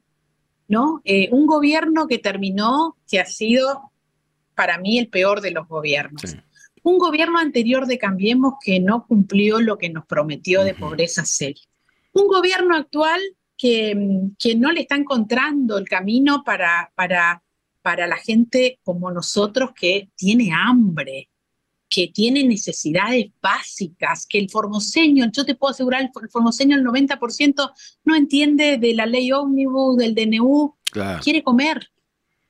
¿no? 0.68 1.02
Eh, 1.04 1.28
un 1.32 1.44
gobierno 1.44 2.06
que 2.06 2.16
terminó, 2.16 2.96
que 3.06 3.20
ha 3.20 3.26
sido 3.26 3.92
para 4.54 4.78
mí 4.78 4.98
el 4.98 5.08
peor 5.08 5.42
de 5.42 5.50
los 5.50 5.68
gobiernos. 5.68 6.34
Un 6.82 6.96
gobierno 6.96 7.38
anterior 7.38 7.86
de 7.86 7.98
Cambiemos 7.98 8.54
que 8.64 8.80
no 8.80 9.06
cumplió 9.06 9.60
lo 9.60 9.76
que 9.76 9.90
nos 9.90 10.06
prometió 10.06 10.64
de 10.64 10.72
pobreza 10.72 11.26
seria. 11.26 11.66
Un 12.14 12.26
gobierno 12.26 12.74
actual 12.74 13.20
que, 13.58 14.30
que, 14.38 14.54
no 14.54 14.72
le 14.72 14.80
está 14.80 14.96
encontrando 14.96 15.76
el 15.76 15.86
camino 15.86 16.42
para, 16.42 16.90
para, 16.94 17.42
para 17.82 18.06
la 18.06 18.16
gente 18.16 18.78
como 18.82 19.10
nosotros 19.10 19.70
que 19.74 20.10
tiene 20.16 20.52
hambre, 20.52 21.30
que 21.90 22.06
tiene 22.06 22.44
necesidades 22.44 23.26
básicas, 23.42 24.24
que 24.26 24.38
el 24.38 24.48
formoseño, 24.48 25.26
yo 25.32 25.44
te 25.44 25.56
puedo 25.56 25.72
asegurar, 25.72 26.02
el 26.02 26.30
formoseño 26.30 26.76
el 26.76 26.84
90% 26.84 27.72
no 28.04 28.14
entiende 28.14 28.78
de 28.78 28.94
la 28.94 29.06
ley 29.06 29.32
ómnibus, 29.32 29.96
del 29.96 30.14
DNU, 30.14 30.76
quiere 31.22 31.42
comer 31.42 31.88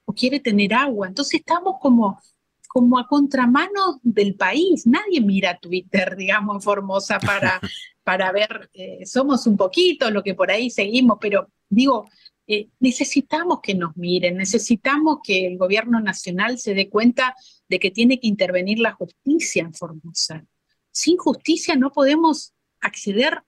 o 0.04 0.12
quiere 0.12 0.40
tener 0.40 0.74
agua. 0.74 1.08
Entonces 1.08 1.40
estamos 1.40 1.76
como, 1.80 2.20
como 2.68 2.98
a 2.98 3.06
contramano 3.06 3.98
del 4.02 4.34
país. 4.34 4.86
Nadie 4.86 5.22
mira 5.22 5.58
Twitter, 5.58 6.16
digamos, 6.18 6.56
en 6.56 6.60
Formosa 6.60 7.18
para, 7.18 7.58
para 8.04 8.30
ver, 8.32 8.68
eh, 8.74 9.06
somos 9.06 9.46
un 9.46 9.56
poquito 9.56 10.10
lo 10.10 10.22
que 10.22 10.34
por 10.34 10.50
ahí 10.50 10.68
seguimos, 10.68 11.16
pero 11.18 11.48
digo, 11.70 12.08
eh, 12.52 12.68
necesitamos 12.80 13.60
que 13.62 13.76
nos 13.76 13.96
miren, 13.96 14.36
necesitamos 14.36 15.18
que 15.22 15.46
el 15.46 15.56
gobierno 15.56 16.00
nacional 16.00 16.58
se 16.58 16.74
dé 16.74 16.90
cuenta 16.90 17.36
de 17.68 17.78
que 17.78 17.92
tiene 17.92 18.18
que 18.18 18.26
intervenir 18.26 18.80
la 18.80 18.90
justicia 18.90 19.62
en 19.62 19.72
Formosa. 19.72 20.44
Sin 20.90 21.16
justicia 21.16 21.76
no 21.76 21.92
podemos 21.92 22.52
acceder. 22.80 23.44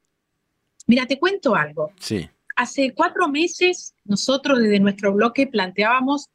Mira, 0.87 1.07
te 1.07 1.19
cuento 1.19 1.57
algo. 1.57 1.91
Sí. 1.99 2.31
Hace 2.55 2.95
cuatro 2.95 3.29
meses 3.29 3.97
nosotros 4.05 4.61
desde 4.61 4.79
nuestro 4.79 5.13
bloque 5.13 5.49
planteábamos 5.49 6.29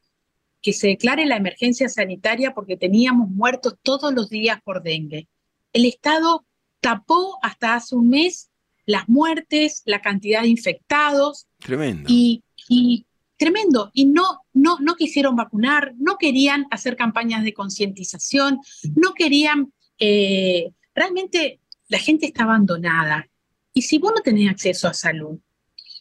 que 0.62 0.74
se 0.74 0.88
declare 0.88 1.26
la 1.26 1.38
emergencia 1.38 1.88
sanitaria 1.88 2.54
porque 2.54 2.76
teníamos 2.76 3.30
muertos 3.30 3.76
todos 3.82 4.14
los 4.14 4.30
días 4.30 4.60
por 4.62 4.84
dengue. 4.84 5.30
El 5.72 5.86
Estado 5.86 6.46
tapó 6.82 7.40
hasta 7.42 7.76
hace 7.76 7.96
un 7.96 8.10
mes 8.10 8.50
las 8.86 9.08
muertes, 9.08 9.84
la 9.86 10.02
cantidad 10.02 10.42
de 10.42 10.50
infectados. 10.50 11.48
Tremendo. 11.60 12.10
Y 12.12 12.44
y 12.68 13.06
tremendo. 13.38 13.92
Y 13.94 14.06
no, 14.06 14.42
no, 14.54 14.78
no 14.80 14.96
quisieron 14.96 15.36
vacunar, 15.36 15.94
no 15.98 16.18
querían 16.18 16.66
hacer 16.72 16.96
campañas 16.96 17.44
de 17.44 17.54
concientización, 17.54 18.60
no 18.96 19.14
querían, 19.14 19.72
eh, 20.00 20.72
realmente 20.94 21.60
la 21.88 22.00
gente 22.00 22.26
está 22.26 22.44
abandonada. 22.44 23.28
Y 23.74 23.84
si 23.84 24.00
vos 24.00 24.12
no 24.16 24.22
tenés 24.22 24.50
acceso 24.50 24.88
a 24.88 24.94
salud, 24.94 25.40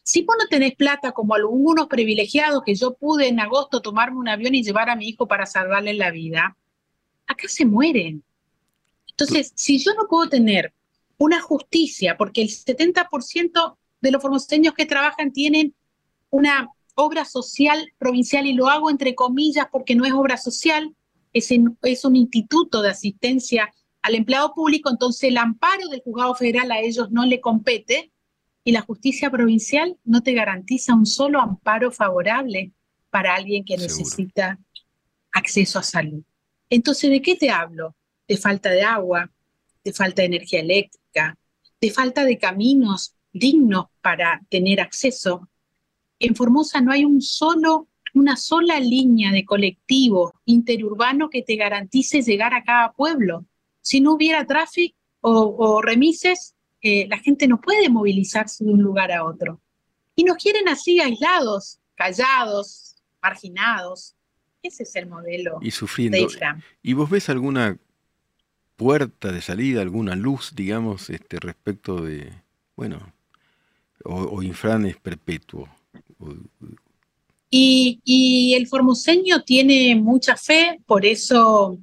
si 0.02 0.22
vos 0.22 0.37
no 0.38 0.46
tenés 0.46 0.74
plata 0.76 1.12
como 1.12 1.35
algunos 1.35 1.88
privilegiados 1.88 2.62
que 2.64 2.74
yo 2.74 2.94
pude 2.94 3.29
en 3.29 3.40
agosto 3.40 3.83
tomarme 3.83 4.18
un 4.18 4.29
avión 4.29 4.55
y 4.55 4.62
llevar 4.62 4.88
a 4.88 4.96
mi 4.96 5.09
hijo 5.09 5.26
para 5.26 5.46
salvarle 5.46 5.94
la 5.94 6.11
vida, 6.11 6.57
acá 7.26 7.48
se 7.48 7.64
mueren. 7.64 8.22
Entonces, 9.11 9.52
si 9.55 9.79
yo 9.79 9.94
no 9.94 10.07
puedo 10.09 10.29
tener 10.29 10.72
una 11.18 11.40
justicia, 11.40 12.16
porque 12.16 12.42
el 12.42 12.48
70% 12.48 13.76
de 14.00 14.11
los 14.11 14.22
formoseños 14.22 14.74
que 14.74 14.87
trabajan 14.87 15.33
tienen 15.33 15.74
una 16.31 16.69
obra 16.95 17.25
social 17.25 17.93
provincial 17.99 18.47
y 18.47 18.55
lo 18.55 18.69
hago 18.69 18.91
entre 18.91 19.15
comillas 19.15 19.67
porque 19.71 19.95
no 19.95 20.05
es 20.05 20.12
obra 20.12 20.37
social, 20.37 20.95
es, 21.33 21.51
es 21.83 22.05
un 22.05 22.17
instituto 22.17 22.83
de 22.83 22.91
asistencia 22.91 23.73
al 24.03 24.15
empleado 24.15 24.55
público, 24.55 24.89
entonces 24.89 25.25
el 25.25 25.37
amparo 25.37 25.89
del 25.89 26.01
juzgado 26.01 26.35
federal 26.35 26.71
a 26.71 26.81
ellos 26.81 27.11
no 27.11 27.27
le 27.27 27.41
compete 27.41 28.12
y 28.65 28.73
la 28.73 28.81
justicia 28.81 29.31
provincial 29.31 29.97
no 30.05 30.23
te 30.23 30.33
garantiza 30.33 30.95
un 30.95 31.07
solo 31.07 31.41
amparo 31.41 31.91
favorable 31.91 32.73
para 33.11 33.35
alguien 33.35 33.65
que 33.65 33.77
necesita 33.77 34.59
acceso 35.33 35.79
a 35.79 35.83
salud. 35.83 36.23
Entonces, 36.71 37.11
¿de 37.11 37.23
qué 37.23 37.37
te 37.37 37.51
hablo? 37.51 37.95
De 38.27 38.37
falta 38.37 38.71
de 38.71 38.83
agua, 38.83 39.31
de 39.85 39.93
falta 39.93 40.23
de 40.23 40.27
energía 40.27 40.61
eléctrica, 40.61 41.39
de 41.81 41.91
falta 41.91 42.25
de 42.25 42.39
caminos 42.39 43.15
dignos 43.33 43.87
para 44.01 44.41
tener 44.49 44.81
acceso 44.81 45.49
en 46.18 46.35
Formosa 46.35 46.81
no 46.81 46.92
hay 46.92 47.05
un 47.05 47.20
solo, 47.20 47.88
una 48.14 48.37
sola 48.37 48.81
línea 48.81 49.33
de 49.33 49.44
colectivo 49.44 50.35
interurbano 50.44 51.29
que 51.29 51.42
te 51.42 51.57
garantice 51.57 52.22
llegar 52.22 52.55
a 52.55 52.64
cada 52.64 52.92
pueblo. 52.92 53.44
Si 53.81 54.00
no 54.00 54.14
hubiera 54.14 54.46
tráfico 54.46 54.96
o, 55.20 55.83
remises, 55.83 56.55
eh, 56.81 57.07
la 57.09 57.18
gente 57.18 57.48
no 57.48 57.61
puede 57.61 57.88
movilizarse 57.88 58.64
de 58.64 58.70
un 58.70 58.83
lugar 58.83 59.12
a 59.12 59.24
otro. 59.24 59.61
Y 60.14 60.24
nos 60.24 60.37
quieren 60.37 60.68
así 60.68 61.00
aislados, 61.00 61.81
callados, 61.94 62.96
marginados. 63.20 64.14
Ese 64.62 64.85
es 64.85 64.96
el 64.96 65.09
modelo. 65.09 65.59
Y 65.61 65.70
sufriendo. 65.72 66.16
¿Y 66.83 66.92
vos 66.94 67.11
ves 67.11 67.29
alguna 67.29 67.79
puerta 68.76 69.33
de 69.33 69.42
salida, 69.42 69.83
alguna 69.83 70.16
luz, 70.16 70.52
digamos, 70.55 71.11
este, 71.11 71.38
respecto 71.38 72.00
de, 72.00 72.33
bueno, 72.76 73.12
o, 74.05 74.14
o 74.14 74.42
Infran 74.42 74.87
es 74.87 74.96
perpetuo? 74.96 75.68
Y, 77.50 78.55
el 78.55 78.66
formoseño 78.66 79.42
tiene 79.42 79.94
mucha 79.96 80.37
fe, 80.37 80.81
por 80.87 81.07
eso 81.07 81.79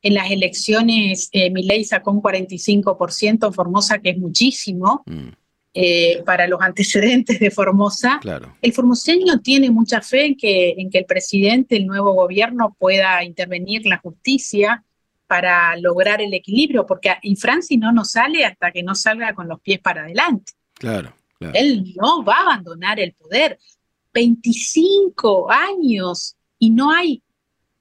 en 0.00 0.14
las 0.14 0.30
elecciones 0.30 1.28
eh, 1.32 1.50
ley 1.50 1.84
sacó 1.84 2.12
un 2.12 2.22
45% 2.22 3.46
en 3.46 3.52
Formosa, 3.52 3.98
que 3.98 4.10
es 4.10 4.18
muchísimo 4.18 5.02
mm. 5.06 5.28
eh, 5.74 6.22
para 6.24 6.46
los 6.46 6.60
antecedentes 6.60 7.40
de 7.40 7.50
Formosa. 7.50 8.20
El 8.62 8.72
formoseño 8.72 9.40
tiene 9.40 9.70
mucha 9.70 10.00
fe 10.00 10.26
en 10.26 10.36
que, 10.36 10.70
en 10.78 10.88
que 10.88 10.98
el 10.98 11.04
presidente, 11.04 11.76
el 11.76 11.86
nuevo 11.86 12.12
gobierno, 12.12 12.76
pueda 12.78 13.24
intervenir 13.24 13.86
la 13.86 13.98
justicia 13.98 14.84
para 15.26 15.76
lograr 15.76 16.22
el 16.22 16.32
equilibrio, 16.32 16.86
porque 16.86 17.14
en 17.22 17.36
Francia 17.36 17.76
no 17.78 17.92
nos 17.92 18.12
sale 18.12 18.44
hasta 18.44 18.70
que 18.70 18.82
no 18.82 18.94
salga 18.94 19.34
con 19.34 19.46
los 19.46 19.60
pies 19.60 19.78
para 19.80 20.02
adelante. 20.02 20.52
Claro. 20.74 21.12
Él 21.40 21.94
no 21.96 22.24
va 22.24 22.38
a 22.38 22.42
abandonar 22.42 22.98
el 22.98 23.12
poder. 23.12 23.58
25 24.12 25.50
años 25.50 26.36
y 26.58 26.70
no 26.70 26.90
hay 26.90 27.22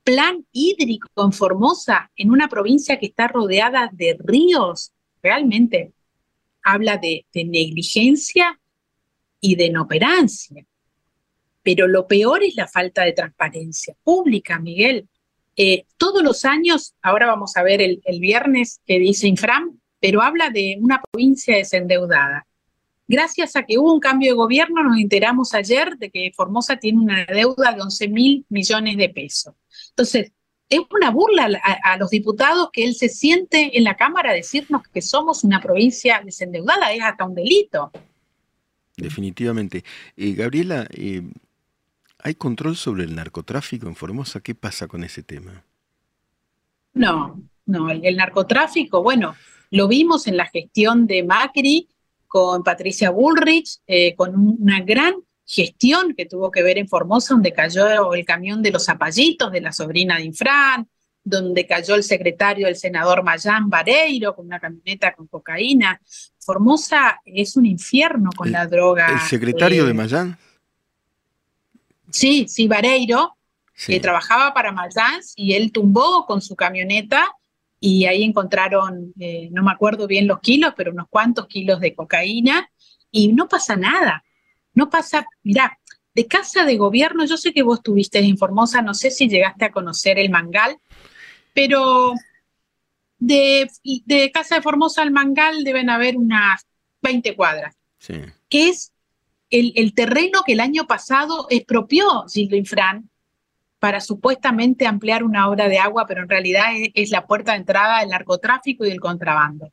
plan 0.03 0.45
hídrico 0.51 1.09
en 1.17 1.33
Formosa, 1.33 2.11
en 2.15 2.31
una 2.31 2.47
provincia 2.47 2.97
que 2.97 3.07
está 3.07 3.27
rodeada 3.27 3.89
de 3.91 4.17
ríos, 4.17 4.93
realmente 5.21 5.91
habla 6.63 6.97
de, 6.97 7.25
negligencia 7.33 8.59
y 9.41 9.55
de 9.55 9.65
inoperancia. 9.65 10.65
Pero 11.61 11.87
lo 11.87 12.07
peor 12.07 12.43
es 12.43 12.55
la 12.55 12.67
falta 12.67 13.03
de 13.03 13.11
transparencia 13.11 13.95
pública, 14.03 14.59
Miguel. 14.59 15.09
Eh, 15.57 15.85
todos 15.97 16.23
los 16.23 16.45
años, 16.45 16.95
ahora 17.01 17.25
vamos 17.25 17.57
a 17.57 17.63
ver 17.63 17.81
el, 17.81 18.01
el 18.05 18.19
viernes 18.19 18.79
que 18.85 18.99
dice 18.99 19.27
Infram, 19.27 19.77
pero 19.99 20.21
habla 20.21 20.49
de 20.49 20.77
una 20.79 21.01
provincia 21.01 21.57
desendeudada. 21.57 22.47
Gracias 23.07 23.55
a 23.55 23.63
que 23.63 23.77
hubo 23.77 23.93
un 23.93 23.99
cambio 24.01 24.31
de 24.31 24.35
gobierno, 24.35 24.83
nos 24.83 24.97
enteramos 24.97 25.53
ayer 25.53 25.97
de 25.97 26.11
que 26.11 26.31
Formosa 26.35 26.77
tiene 26.77 26.99
una 26.99 27.25
deuda 27.25 27.71
de 27.71 27.81
11 27.81 28.07
mil 28.09 28.45
millones 28.49 28.97
de 28.97 29.09
pesos. 29.09 29.53
Entonces, 29.89 30.31
es 30.69 30.81
una 30.91 31.11
burla 31.11 31.49
a, 31.83 31.97
los 31.97 32.09
diputados 32.09 32.69
que 32.73 32.83
él 32.83 32.95
se 32.95 33.07
siente 33.07 33.77
en 33.77 33.85
la 33.85 33.95
Cámara 33.95 34.31
a 34.31 34.33
decirnos 34.33 34.81
que 34.83 35.01
somos 35.01 35.45
una 35.45 35.61
provincia 35.61 36.21
desendeudada, 36.23 36.91
es 36.91 37.01
hasta 37.01 37.23
un 37.23 37.35
delito. 37.35 37.91
Definitivamente. 38.97 39.85
Eh, 40.17 40.33
Gabriela, 40.33 40.87
eh, 40.91 41.21
¿hay 42.19 42.35
control 42.35 42.75
sobre 42.75 43.05
el 43.05 43.15
narcotráfico 43.15 43.87
en 43.87 43.95
Formosa? 43.95 44.41
¿Qué 44.41 44.55
pasa 44.55 44.87
con 44.87 45.05
ese 45.05 45.23
tema? 45.23 45.63
No, 46.93 47.41
no, 47.65 47.89
el 47.89 48.17
narcotráfico, 48.17 49.01
bueno, 49.01 49.35
lo 49.71 49.87
vimos 49.87 50.27
en 50.27 50.35
la 50.35 50.47
gestión 50.47 51.07
de 51.07 51.23
Macri, 51.23 51.87
con 52.37 52.63
Patricia 52.63 53.09
Bullrich, 53.09 53.79
eh, 53.87 54.13
con 54.15 54.35
una 54.35 54.79
gran 54.81 55.15
gestión 55.43 56.13
que 56.15 56.27
tuvo 56.27 56.51
que 56.51 56.61
ver 56.61 56.77
en 56.77 56.87
Formosa, 56.87 57.33
donde 57.33 57.51
cayó 57.51 58.13
el 58.13 58.23
camión 58.25 58.61
de 58.61 58.69
los 58.69 58.85
zapallitos 58.85 59.51
de 59.51 59.59
la 59.59 59.71
sobrina 59.71 60.17
de 60.17 60.25
Infran, 60.25 60.87
donde 61.23 61.65
cayó 61.65 61.95
el 61.95 62.03
secretario 62.03 62.67
del 62.67 62.75
senador 62.75 63.23
Mayán 63.23 63.71
Vareiro 63.71 64.35
con 64.35 64.45
una 64.45 64.59
camioneta 64.59 65.15
con 65.15 65.25
cocaína. 65.25 65.99
Formosa 66.37 67.19
es 67.25 67.57
un 67.57 67.65
infierno 67.65 68.29
con 68.37 68.51
la 68.51 68.67
droga. 68.67 69.07
¿El 69.13 69.19
secretario 69.21 69.85
de 69.85 69.91
eh, 69.91 69.95
Mayán? 69.95 70.37
Sí, 72.11 72.45
sí, 72.47 72.67
Vareiro, 72.67 73.35
que 73.87 73.99
trabajaba 73.99 74.53
para 74.53 74.71
Mayán 74.71 75.21
y 75.35 75.53
él 75.53 75.71
tumbó 75.71 76.27
con 76.27 76.39
su 76.39 76.55
camioneta 76.55 77.31
y 77.79 78.05
ahí 78.05 78.23
encontraron, 78.23 79.13
eh, 79.19 79.49
no 79.51 79.63
me 79.63 79.71
acuerdo 79.71 80.07
bien 80.07 80.27
los 80.27 80.39
kilos, 80.39 80.73
pero 80.75 80.91
unos 80.91 81.07
cuantos 81.09 81.47
kilos 81.47 81.79
de 81.79 81.93
cocaína 81.93 82.69
y 83.11 83.33
no 83.33 83.47
pasa 83.47 83.75
nada. 83.75 84.23
No 84.73 84.89
pasa, 84.89 85.27
mirá, 85.43 85.79
de 86.13 86.27
casa 86.27 86.65
de 86.65 86.77
gobierno, 86.77 87.25
yo 87.25 87.37
sé 87.37 87.53
que 87.53 87.63
vos 87.63 87.79
estuviste 87.79 88.19
en 88.19 88.37
Formosa, 88.37 88.81
no 88.81 88.93
sé 88.93 89.11
si 89.11 89.27
llegaste 89.29 89.65
a 89.65 89.71
conocer 89.71 90.17
el 90.17 90.29
Mangal, 90.29 90.77
pero 91.53 92.13
de, 93.19 93.69
de 94.05 94.31
casa 94.31 94.55
de 94.55 94.61
Formosa 94.61 95.01
al 95.01 95.11
Mangal 95.11 95.63
deben 95.63 95.89
haber 95.89 96.17
unas 96.17 96.65
20 97.01 97.35
cuadras, 97.35 97.75
sí. 97.99 98.15
que 98.49 98.69
es 98.69 98.93
el, 99.49 99.93
terreno 99.93 100.41
que 100.45 100.53
el 100.53 100.59
año 100.59 100.87
pasado 100.87 101.47
expropió 101.49 102.25
Gildo 102.31 102.55
Infran 102.55 103.09
para 103.79 104.01
supuestamente 104.01 104.87
ampliar 104.87 105.23
una 105.23 105.49
obra 105.49 105.67
de 105.67 105.77
agua, 105.77 106.05
pero 106.07 106.21
en 106.23 106.29
realidad 106.29 106.65
es 106.93 107.11
la 107.11 107.27
puerta 107.27 107.51
de 107.51 107.59
entrada 107.59 107.99
del 107.99 108.09
narcotráfico 108.09 108.85
y 108.85 108.89
del 108.89 108.99
contrabando. 108.99 109.71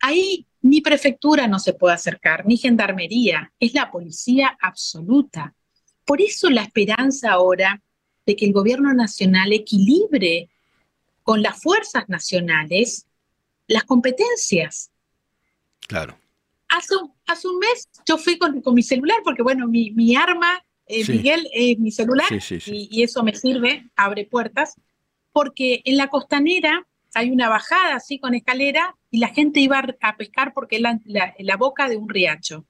Ahí 0.00 0.46
ni 0.62 0.80
prefectura 0.80 1.46
no 1.46 1.58
se 1.58 1.72
puede 1.72 1.94
acercar, 1.94 2.46
ni 2.46 2.56
gendarmería, 2.56 3.52
es 3.58 3.74
la 3.74 3.90
policía 3.90 4.58
absoluta. 4.60 5.54
Por 6.04 6.20
eso 6.20 6.50
la 6.50 6.62
esperanza 6.62 7.32
ahora 7.32 7.82
de 8.26 8.36
que 8.36 8.46
el 8.46 8.52
gobierno 8.52 8.92
nacional 8.92 9.52
equilibre 9.52 10.50
con 11.22 11.42
las 11.42 11.62
fuerzas 11.62 12.08
nacionales 12.08 13.06
las 13.66 13.84
competencias. 13.84 14.90
Claro. 15.86 16.18
Hace, 16.68 16.94
hace 17.26 17.48
un 17.48 17.58
mes 17.58 17.88
yo 18.06 18.18
fui 18.18 18.38
con, 18.38 18.62
mi 18.74 18.82
celular, 18.82 19.18
porque 19.24 19.42
bueno, 19.42 19.66
mi, 19.66 19.92
mi 19.92 20.14
arma, 20.14 20.64
eh, 20.90 21.04
Miguel, 21.08 21.48
es 21.52 21.78
mi 21.78 21.90
celular, 21.90 22.26
y, 22.66 22.88
y 22.90 23.02
eso 23.02 23.22
me 23.22 23.34
sirve, 23.34 23.90
abre 23.96 24.24
puertas, 24.24 24.74
porque 25.32 25.82
en 25.84 25.96
la 25.96 26.08
costanera 26.08 26.86
hay 27.14 27.30
una 27.30 27.48
bajada 27.48 27.96
así 27.96 28.18
con 28.18 28.34
escalera 28.34 28.96
y 29.10 29.18
la 29.18 29.28
gente 29.28 29.60
iba 29.60 29.82
a 30.00 30.16
pescar 30.16 30.52
porque 30.54 30.76
es 30.76 30.82
la, 30.82 31.34
la, 31.38 31.56
boca 31.56 31.88
de 31.88 31.96
un 31.96 32.08
riacho. 32.08 32.64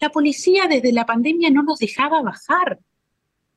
La 0.00 0.10
policía 0.10 0.66
desde 0.68 0.92
la 0.92 1.06
pandemia 1.06 1.50
no 1.50 1.62
nos 1.62 1.78
dejaba 1.78 2.22
bajar. 2.22 2.80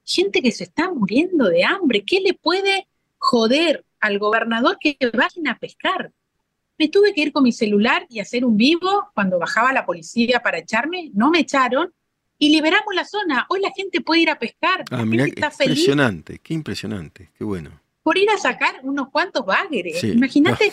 Gente 0.04 0.42
que 0.42 0.52
se 0.52 0.66
está 0.66 0.92
muriendo 0.92 1.50
de 1.50 1.64
hambre. 1.64 2.04
¿Qué 2.06 2.20
le 2.20 2.34
puede 2.34 2.88
joder 3.18 3.86
al 4.00 4.20
gobernador 4.20 4.78
que 4.80 4.98
vayan 5.14 5.48
a 5.48 5.58
pescar? 5.58 6.12
Me 6.78 6.90
tuve 6.90 7.14
que 7.14 7.22
ir 7.22 7.32
con 7.32 7.44
mi 7.44 7.54
celular 7.54 8.06
y 8.10 8.20
hacer 8.20 8.44
un 8.44 8.58
vivo 8.58 9.10
cuando 9.14 9.40
bajaba 9.40 9.72
la 9.72 9.86
policía 9.86 10.42
para 10.42 10.60
echarme. 10.60 11.10
No 11.14 11.32
me 11.32 11.40
echaron 11.40 11.94
y 12.46 12.50
liberamos 12.50 12.94
la 12.94 13.06
zona. 13.06 13.48
Hoy 13.50 13.60
la 13.60 13.72
gente 13.72 14.02
puede 14.02 14.22
ir 14.22 14.30
a 14.30 14.38
pescar. 14.38 14.86
Ah, 14.92 15.02
impresionante, 15.02 16.38
qué 16.44 16.54
impresionante, 16.54 17.32
qué 17.36 17.44
bueno. 17.44 17.72
Por 18.04 18.20
ir 18.20 18.30
a 18.30 18.38
sacar 18.38 18.82
unos 18.84 19.10
cuantos 19.10 19.44
bagres. 19.44 20.04
Imagínate, 20.04 20.72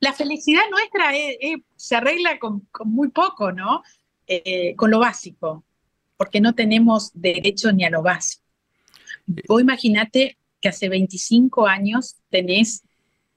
la 0.00 0.14
felicidad 0.14 0.62
nuestra 0.70 1.12
se 1.76 1.94
arregla 1.94 2.38
con, 2.38 2.66
muy 2.84 3.08
poco, 3.08 3.52
¿no? 3.52 3.82
Eh, 4.26 4.74
con 4.76 4.90
lo 4.90 4.98
básico, 4.98 5.62
porque 6.16 6.40
no 6.40 6.54
tenemos 6.54 7.10
derecho 7.12 7.70
ni 7.70 7.84
a 7.84 7.90
lo 7.90 8.02
básico. 8.02 8.42
Vos 9.46 9.60
imagínate 9.60 10.38
que 10.58 10.70
hace 10.70 10.88
25 10.88 11.66
años 11.66 12.16
tenés 12.30 12.82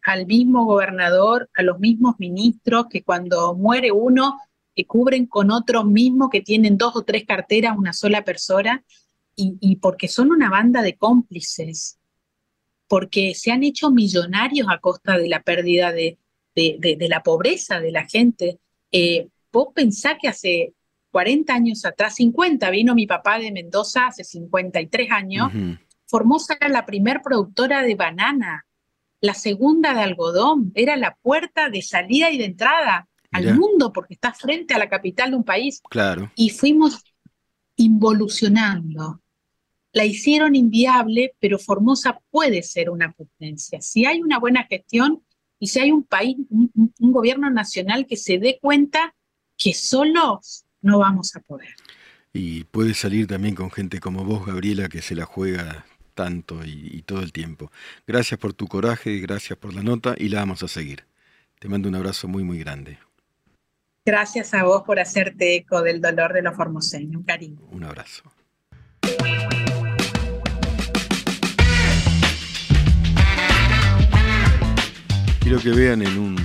al 0.03 0.25
mismo 0.25 0.63
gobernador, 0.63 1.49
a 1.57 1.63
los 1.63 1.79
mismos 1.79 2.15
ministros, 2.17 2.85
que 2.89 3.03
cuando 3.03 3.55
muere 3.55 3.91
uno, 3.91 4.39
que 4.75 4.85
cubren 4.85 5.25
con 5.25 5.51
otro 5.51 5.83
mismo 5.83 6.29
que 6.29 6.41
tienen 6.41 6.77
dos 6.77 6.95
o 6.95 7.03
tres 7.03 7.25
carteras, 7.25 7.77
una 7.77 7.93
sola 7.93 8.23
persona, 8.23 8.83
y 9.35 9.77
porque 9.77 10.07
son 10.07 10.29
una 10.29 10.51
banda 10.51 10.83
de 10.83 10.95
cómplices, 10.95 11.97
porque 12.87 13.33
se 13.33 13.51
han 13.51 13.63
hecho 13.63 13.89
millonarios 13.89 14.67
a 14.69 14.77
costa 14.77 15.17
de 15.17 15.27
la 15.27 15.41
pérdida 15.41 15.91
de, 15.91 16.19
de, 16.55 17.07
la 17.09 17.23
pobreza 17.23 17.79
de 17.79 17.91
la 17.91 18.05
gente. 18.05 18.59
Eh, 18.91 19.27
vos 19.51 19.69
pensás 19.73 20.17
que 20.21 20.27
hace 20.27 20.73
40 21.11 21.53
años 21.53 21.85
atrás, 21.85 22.15
50, 22.15 22.69
vino 22.69 22.95
mi 22.95 23.07
papá 23.07 23.39
de 23.39 23.51
Mendoza 23.51 24.07
hace 24.07 24.23
53 24.23 25.11
años, 25.11 25.51
Formosa 26.05 26.55
era 26.59 26.69
la 26.69 26.85
primer 26.85 27.21
productora 27.23 27.81
de 27.81 27.95
banana, 27.95 28.65
la 29.19 29.33
segunda 29.33 29.93
de 29.93 30.01
algodón, 30.01 30.71
era 30.75 30.95
la 30.95 31.15
puerta 31.15 31.69
de 31.69 31.81
salida 31.81 32.29
y 32.29 32.37
de 32.37 32.45
entrada 32.45 33.07
al 33.33 33.57
mundo 33.57 33.91
porque 33.91 34.13
está 34.13 34.33
frente 34.33 34.73
a 34.73 34.79
la 34.79 34.89
capital 34.89 35.31
de 35.31 35.37
un 35.37 35.43
país. 35.43 35.81
Claro. 35.89 36.31
Y 36.35 36.49
fuimos 36.49 37.03
involucionando. 37.75 39.21
La 39.91 40.05
hicieron 40.05 40.55
inviable, 40.55 41.35
pero 41.39 41.59
Formosa 41.59 42.19
puede 42.31 42.63
ser 42.63 42.89
una 42.89 43.11
potencia. 43.11 43.81
Si 43.81 44.05
hay 44.05 44.21
una 44.21 44.39
buena 44.39 44.63
gestión, 44.63 45.23
y 45.63 45.67
si 45.67 45.79
hay 45.79 45.91
un 45.91 46.03
país, 46.03 46.35
un, 46.49 46.91
gobierno 46.99 47.49
nacional 47.49 48.05
que 48.05 48.17
se 48.17 48.37
dé 48.37 48.59
cuenta 48.61 49.15
que 49.57 49.73
solos 49.73 50.65
no 50.81 50.99
vamos 50.99 51.37
a 51.37 51.39
poder. 51.39 51.69
Y 52.33 52.65
puede 52.65 52.93
salir 52.93 53.27
también 53.27 53.55
con 53.55 53.71
gente 53.71 54.01
como 54.01 54.25
vos, 54.25 54.45
Gabriela, 54.45 54.89
que 54.89 55.01
se 55.01 55.15
la 55.15 55.23
juega 55.23 55.85
tanto 56.15 56.65
y, 56.65 57.01
todo 57.03 57.21
el 57.21 57.31
tiempo. 57.31 57.71
Gracias 58.05 58.37
por 58.41 58.53
tu 58.53 58.67
coraje, 58.67 59.19
gracias 59.19 59.57
por 59.57 59.73
la 59.73 59.83
nota 59.83 60.15
y 60.17 60.27
la 60.27 60.39
vamos 60.39 60.63
a 60.63 60.67
seguir. 60.67 61.05
Te 61.59 61.69
mando 61.69 61.87
un 61.87 61.95
abrazo 61.95 62.27
muy, 62.27 62.43
muy 62.43 62.59
grande. 62.59 62.99
Gracias 64.05 64.53
a 64.53 64.65
vos 64.65 64.83
por 64.83 64.99
hacerte 64.99 65.55
eco 65.55 65.81
del 65.81 66.01
dolor 66.01 66.33
de 66.33 66.41
los 66.41 66.57
formoseños. 66.57 67.15
Un 67.15 67.23
cariño. 67.23 67.61
Un 67.71 67.85
abrazo. 67.85 68.23
Quiero 75.39 75.59
que 75.61 75.69
vean 75.69 76.01
en 76.01 76.17
un 76.17 76.35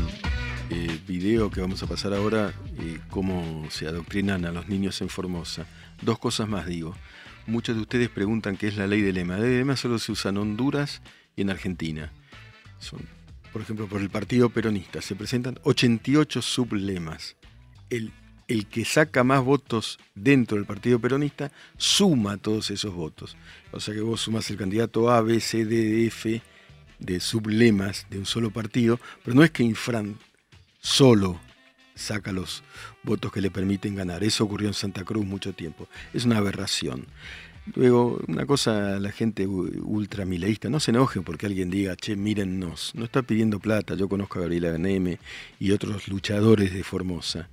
eh, 0.71 1.01
video 1.05 1.51
que 1.51 1.61
vamos 1.61 1.83
a 1.83 1.89
pasar 1.89 2.15
ahora 2.15 2.53
eh, 2.79 3.01
cómo 3.11 3.69
se 3.71 3.89
adoctrinan 3.89 4.45
a 4.45 4.53
los 4.53 4.69
niños 4.69 5.01
en 5.01 5.09
Formosa. 5.09 5.67
Dos 6.01 6.21
cosas 6.21 6.49
más 6.49 6.65
digo. 6.65 6.95
Muchos 7.49 7.75
de 7.75 7.83
ustedes 7.83 8.09
preguntan 8.09 8.57
qué 8.57 8.69
es 8.69 8.77
la 8.77 8.87
ley 8.87 9.01
del 9.03 9.17
lema. 9.17 9.35
La 9.35 9.41
ley 9.41 9.51
del 9.51 9.59
lema 9.61 9.77
solo 9.77 9.99
se 9.99 10.13
usa 10.13 10.29
en 10.29 10.37
Honduras 10.37 11.03
y 11.35 11.43
en 11.43 11.51
Argentina. 11.51 12.13
Son, 12.79 13.01
por 13.53 13.63
ejemplo, 13.63 13.89
por 13.89 14.01
el 14.01 14.11
Partido 14.11 14.49
Peronista 14.49 15.03
se 15.03 15.17
presentan 15.17 15.59
88 15.65 16.41
sublemas. 16.41 17.38
El, 17.91 18.12
que 18.66 18.84
saca 18.84 19.24
más 19.24 19.45
votos 19.45 19.99
dentro 20.14 20.57
del 20.57 20.66
Partido 20.66 20.99
Peronista 20.99 21.53
suma 21.76 22.39
todos 22.39 22.70
esos 22.70 22.95
votos. 22.95 23.36
O 23.72 23.80
sea 23.80 23.95
que 23.95 24.01
vos 24.01 24.22
sumas 24.22 24.49
el 24.51 24.57
candidato 24.57 25.11
A, 25.11 25.20
B, 25.20 25.41
C, 25.41 25.64
D, 25.64 26.07
F 26.07 26.41
de 26.99 27.20
sublemas 27.20 28.07
de 28.11 28.18
un 28.18 28.26
solo 28.26 28.51
partido, 28.51 28.99
pero 29.24 29.36
no 29.36 29.45
es 29.45 29.51
que 29.51 29.62
Infran 29.62 30.18
solo 30.80 31.41
saca 31.95 32.32
los 32.32 32.62
votos 33.03 33.32
que 33.32 33.41
le 33.41 33.51
permiten 33.51 33.95
ganar. 33.95 34.24
Eso 34.24 34.45
ocurrió 34.45 34.68
en 34.68 34.74
Santa 34.74 35.05
Cruz 35.05 35.26
mucho 35.26 35.53
tiempo. 35.53 35.89
Es 36.12 36.24
una 36.24 36.39
aberración. 36.39 37.07
Luego, 37.74 38.20
una 38.26 38.47
cosa, 38.47 38.99
la 38.99 39.12
gente 39.12 39.47
ultramileísta, 39.47 40.70
no 40.70 40.80
se 40.80 40.91
enojen 40.91 41.22
porque 41.22 41.47
alguien 41.47 41.68
diga, 41.70 41.97
che, 41.97 42.16
mírennos, 42.16 42.93
no 42.95 43.05
está 43.05 43.22
pidiendo 43.22 43.61
plata, 43.61 43.95
yo 43.95 44.09
conozco 44.09 44.39
a 44.39 44.43
Gabriela 44.43 44.70
Ganeme 44.70 45.18
y 45.59 45.72
otros 45.72 46.09
luchadores 46.09 46.72
de 46.72 46.82
Formosa. 46.82 47.49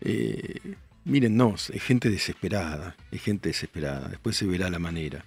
Eh, 0.00 0.76
mírennos, 1.04 1.70
es 1.70 1.82
gente 1.82 2.08
desesperada, 2.10 2.96
es 3.10 3.22
gente 3.22 3.48
desesperada, 3.48 4.08
después 4.08 4.36
se 4.36 4.46
verá 4.46 4.70
la 4.70 4.78
manera, 4.78 5.24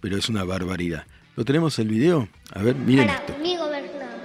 pero 0.00 0.16
es 0.16 0.28
una 0.28 0.44
barbaridad. 0.44 1.06
¿Lo 1.36 1.44
tenemos 1.44 1.78
el 1.78 1.88
video? 1.88 2.28
A 2.52 2.62
ver, 2.62 2.76
miren 2.76 3.08
Para 3.08 3.38
mi 3.38 3.56
gobernador, 3.56 4.20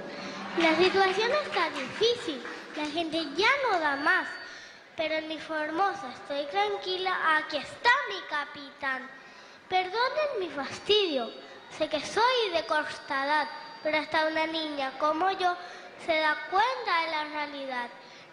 la 0.58 0.76
situación 0.76 1.30
está 1.44 1.70
difícil, 1.70 2.40
la 2.76 2.86
gente 2.86 3.18
ya 3.36 3.48
no 3.70 3.80
da 3.80 3.96
más, 3.96 4.28
pero 4.96 5.14
en 5.14 5.28
mi 5.28 5.38
Formosa 5.38 6.12
estoy 6.14 6.44
tranquila, 6.50 7.38
aquí 7.38 7.56
está 7.56 7.90
mi 8.08 8.20
capitán. 8.28 9.02
Perdonen 9.68 10.40
mi 10.40 10.48
fastidio, 10.48 11.30
sé 11.76 11.88
que 11.88 12.00
soy 12.00 12.52
de 12.54 12.64
corta 12.66 13.24
edad, 13.24 13.48
pero 13.82 13.98
hasta 13.98 14.26
una 14.26 14.46
niña 14.46 14.92
como 14.98 15.30
yo 15.32 15.56
se 16.04 16.16
da 16.16 16.36
cuenta 16.50 17.02
de 17.04 17.10
la 17.10 17.24
realidad. 17.24 17.88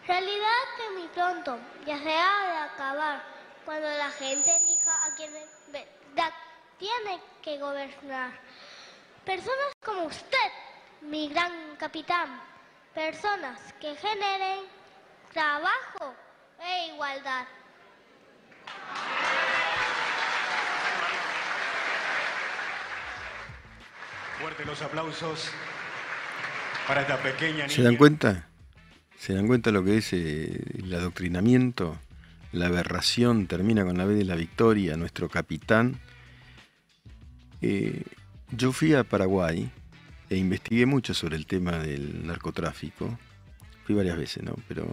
Realidad 0.08 0.64
que 0.78 0.90
muy 0.98 1.08
pronto 1.10 1.60
ya 1.86 1.98
se 1.98 2.16
ha 2.16 2.48
de 2.48 2.58
acabar, 2.74 3.24
cuando 3.66 3.90
la 3.90 4.10
gente 4.12 4.56
elija 4.56 5.06
a 5.06 5.16
quien 5.18 5.32
tiene 6.80 7.22
que 7.42 7.58
gobernar. 7.58 8.32
Personas 9.26 9.74
como 9.84 10.04
usted, 10.04 10.52
mi 11.02 11.28
gran 11.28 11.76
capitán. 11.78 12.42
Personas 12.94 13.60
que 13.82 13.96
generen 13.98 14.66
trabajo 15.34 16.16
e 16.62 16.88
igualdad. 16.94 17.46
Fuerte 24.40 24.66
los 24.66 24.82
aplausos 24.82 25.52
para 26.88 27.02
esta 27.02 27.18
pequeña 27.18 27.68
niña. 27.68 27.70
¿Se 27.70 27.84
dan 27.84 27.98
cuenta? 27.98 28.48
¿Se 29.18 29.34
dan 29.34 29.48
cuenta 29.48 29.72
lo 29.72 29.84
que 29.84 29.98
es 29.98 30.14
eh, 30.14 30.62
el 30.78 30.94
adoctrinamiento? 30.94 32.00
La 32.52 32.68
aberración 32.68 33.48
termina 33.48 33.84
con 33.84 33.98
la 33.98 34.06
vez 34.06 34.18
de 34.18 34.26
la 34.26 34.36
victoria, 34.36 34.96
nuestro 34.96 35.28
capitán. 35.28 36.00
Eh, 37.62 38.04
yo 38.52 38.72
fui 38.72 38.94
a 38.94 39.04
Paraguay 39.04 39.70
e 40.30 40.38
investigué 40.38 40.86
mucho 40.86 41.14
sobre 41.14 41.36
el 41.36 41.48
tema 41.48 41.80
del 41.80 42.26
narcotráfico. 42.26 43.18
Fui 43.86 43.96
varias 43.96 44.18
veces, 44.18 44.44
¿no? 44.44 44.56
Pero 44.68 44.88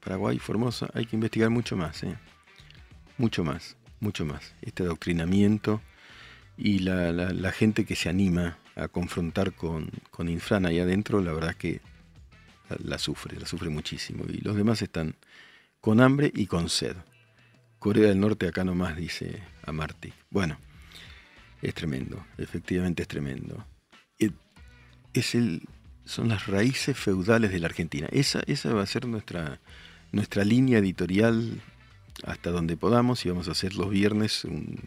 Paraguay, 0.00 0.38
Formosa, 0.38 0.88
hay 0.94 1.04
que 1.04 1.16
investigar 1.16 1.50
mucho 1.50 1.76
más, 1.76 2.02
¿eh? 2.04 2.16
Mucho 3.18 3.44
más, 3.44 3.76
mucho 4.00 4.24
más. 4.24 4.54
Este 4.62 4.82
adoctrinamiento 4.82 5.82
y 6.56 6.80
la, 6.80 7.52
gente 7.52 7.84
que 7.84 7.94
se 7.94 8.08
anima 8.08 8.58
a 8.76 8.88
confrontar 8.88 9.52
con, 9.52 9.90
con 10.10 10.28
Infran 10.28 10.66
ahí 10.66 10.80
adentro, 10.80 11.20
la 11.20 11.32
verdad 11.32 11.50
es 11.50 11.56
que 11.56 11.80
la, 12.78 12.98
sufre, 12.98 13.38
la 13.38 13.46
sufre 13.46 13.68
muchísimo. 13.68 14.24
Y 14.28 14.38
los 14.38 14.56
demás 14.56 14.82
están 14.82 15.16
con 15.80 16.00
hambre 16.00 16.30
y 16.34 16.46
con 16.46 16.68
sed. 16.68 16.96
Corea 17.78 18.08
del 18.08 18.20
Norte 18.20 18.48
acá 18.48 18.64
nomás, 18.64 18.96
dice 18.96 19.42
a 19.64 19.72
Marty. 19.72 20.12
Bueno, 20.30 20.58
es 21.62 21.74
tremendo, 21.74 22.24
efectivamente 22.36 23.02
es 23.02 23.08
tremendo. 23.08 23.64
Es 25.14 25.34
el, 25.34 25.62
son 26.04 26.28
las 26.28 26.46
raíces 26.46 26.96
feudales 26.96 27.50
de 27.50 27.58
la 27.60 27.66
Argentina. 27.66 28.08
Esa, 28.12 28.40
esa 28.46 28.72
va 28.72 28.82
a 28.82 28.86
ser 28.86 29.06
nuestra, 29.06 29.58
nuestra 30.12 30.44
línea 30.44 30.78
editorial 30.78 31.60
hasta 32.24 32.50
donde 32.50 32.76
podamos 32.76 33.24
y 33.24 33.30
vamos 33.30 33.48
a 33.48 33.52
hacer 33.52 33.74
los 33.74 33.90
viernes 33.90 34.44
un 34.44 34.78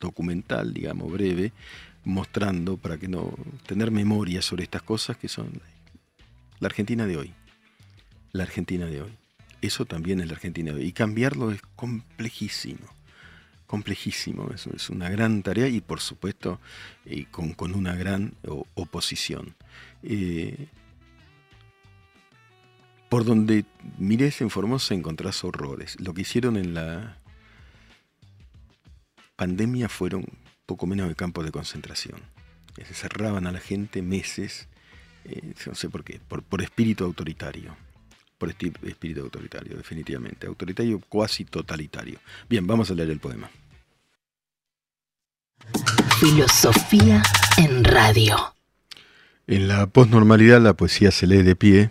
documental, 0.00 0.74
digamos, 0.74 1.10
breve, 1.10 1.52
mostrando 2.04 2.76
para 2.76 2.98
que 2.98 3.08
no 3.08 3.34
tener 3.66 3.90
memoria 3.90 4.42
sobre 4.42 4.64
estas 4.64 4.82
cosas 4.82 5.16
que 5.16 5.28
son 5.28 5.60
la 6.60 6.66
Argentina 6.66 7.06
de 7.06 7.16
hoy. 7.16 7.34
La 8.32 8.44
Argentina 8.44 8.86
de 8.86 9.02
hoy. 9.02 9.18
Eso 9.60 9.84
también 9.84 10.20
es 10.20 10.28
la 10.28 10.34
Argentina 10.34 10.72
de 10.72 10.80
hoy. 10.80 10.86
Y 10.86 10.92
cambiarlo 10.92 11.50
es 11.50 11.60
complejísimo. 11.76 12.86
Complejísimo. 13.66 14.50
Es, 14.54 14.66
es 14.66 14.90
una 14.90 15.10
gran 15.10 15.42
tarea 15.42 15.68
y 15.68 15.80
por 15.80 16.00
supuesto 16.00 16.60
eh, 17.04 17.26
con, 17.30 17.74
una 17.74 17.94
gran 17.94 18.34
oposición. 18.74 19.54
Eh, 20.02 20.68
por 23.08 23.24
donde 23.24 23.64
mires 23.98 24.40
en 24.40 24.50
Formosa 24.50 24.94
encontrás 24.94 25.42
horrores. 25.44 25.98
Lo 26.00 26.14
que 26.14 26.22
hicieron 26.22 26.56
en 26.56 26.74
la 26.74 27.18
pandemia 29.36 29.88
fueron 29.88 30.26
poco 30.66 30.86
menos 30.86 31.08
de 31.08 31.14
campos 31.14 31.44
de 31.44 31.52
concentración. 31.52 32.20
Se 32.76 32.94
cerraban 32.94 33.46
a 33.46 33.52
la 33.52 33.60
gente 33.60 34.02
meses, 34.02 34.68
eh, 35.28 35.54
no 35.66 35.74
sé 35.74 35.88
por 35.88 36.04
qué, 36.04 36.20
por, 36.26 36.62
espíritu 36.62 37.04
autoritario. 37.04 37.76
Por 38.38 38.50
espíritu 38.50 39.20
autoritario, 39.20 39.76
definitivamente. 39.76 40.46
Autoritario 40.46 41.00
cuasi 41.08 41.44
totalitario. 41.44 42.20
Bien, 42.48 42.66
vamos 42.66 42.90
a 42.90 42.94
leer 42.94 43.10
el 43.10 43.18
poema. 43.18 43.50
Filosofía 46.20 47.22
en 47.56 47.82
radio. 47.82 48.54
En 49.48 49.66
la 49.66 49.86
posnormalidad 49.86 50.60
la 50.60 50.74
poesía 50.74 51.10
se 51.10 51.26
lee 51.26 51.42
de 51.42 51.56
pie, 51.56 51.90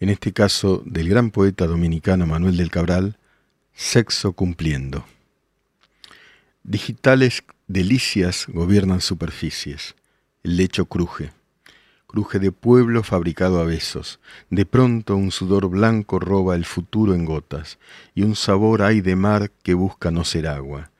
en 0.00 0.10
este 0.10 0.32
caso 0.32 0.82
del 0.84 1.08
gran 1.08 1.30
poeta 1.30 1.66
dominicano 1.66 2.26
Manuel 2.26 2.56
del 2.56 2.70
Cabral, 2.70 3.16
Sexo 3.74 4.32
cumpliendo. 4.32 5.06
Digitales 6.64 7.44
delicias 7.68 8.46
gobiernan 8.48 9.00
superficies. 9.00 9.94
El 10.42 10.56
lecho 10.56 10.86
cruje. 10.86 11.30
Cruje 12.10 12.38
de 12.38 12.52
pueblo 12.52 13.02
fabricado 13.02 13.60
a 13.60 13.64
besos. 13.64 14.18
De 14.48 14.64
pronto 14.64 15.14
un 15.14 15.30
sudor 15.30 15.68
blanco 15.68 16.18
roba 16.18 16.56
el 16.56 16.64
futuro 16.64 17.12
en 17.12 17.26
gotas, 17.26 17.78
y 18.14 18.22
un 18.22 18.34
sabor 18.34 18.80
hay 18.80 19.02
de 19.02 19.14
mar 19.14 19.50
que 19.62 19.74
busca 19.74 20.10
no 20.10 20.24
ser 20.24 20.46
agua. 20.46 20.90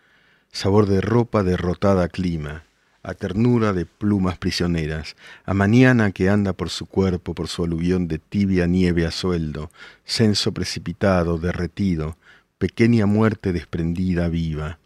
Sabor 0.53 0.85
de 0.85 1.01
ropa 1.01 1.43
derrotada 1.43 2.05
a 2.05 2.09
clima, 2.11 2.65
a 3.03 3.15
ternura 3.15 3.73
de 3.73 3.87
plumas 3.87 4.37
prisioneras, 4.37 5.17
a 5.47 5.55
mañana 5.55 6.13
que 6.13 6.29
anda 6.29 6.53
por 6.53 6.69
su 6.69 6.85
cuerpo, 6.85 7.33
por 7.33 7.49
su 7.49 7.65
aluvión 7.65 8.07
de 8.07 8.19
tibia 8.19 8.67
nieve 8.67 9.07
a 9.07 9.11
sueldo, 9.11 9.71
censo 10.05 10.53
precipitado, 10.53 11.39
derretido, 11.39 12.19
pequeña 12.59 13.07
muerte 13.07 13.55
desprendida 13.55 14.29
viva, 14.29 14.79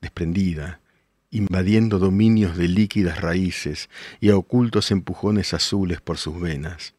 desprendida, 0.00 0.79
invadiendo 1.30 1.98
dominios 1.98 2.56
de 2.56 2.68
líquidas 2.68 3.20
raíces 3.20 3.88
y 4.20 4.30
a 4.30 4.36
ocultos 4.36 4.90
empujones 4.90 5.54
azules 5.54 6.00
por 6.00 6.18
sus 6.18 6.40
venas 6.40 6.94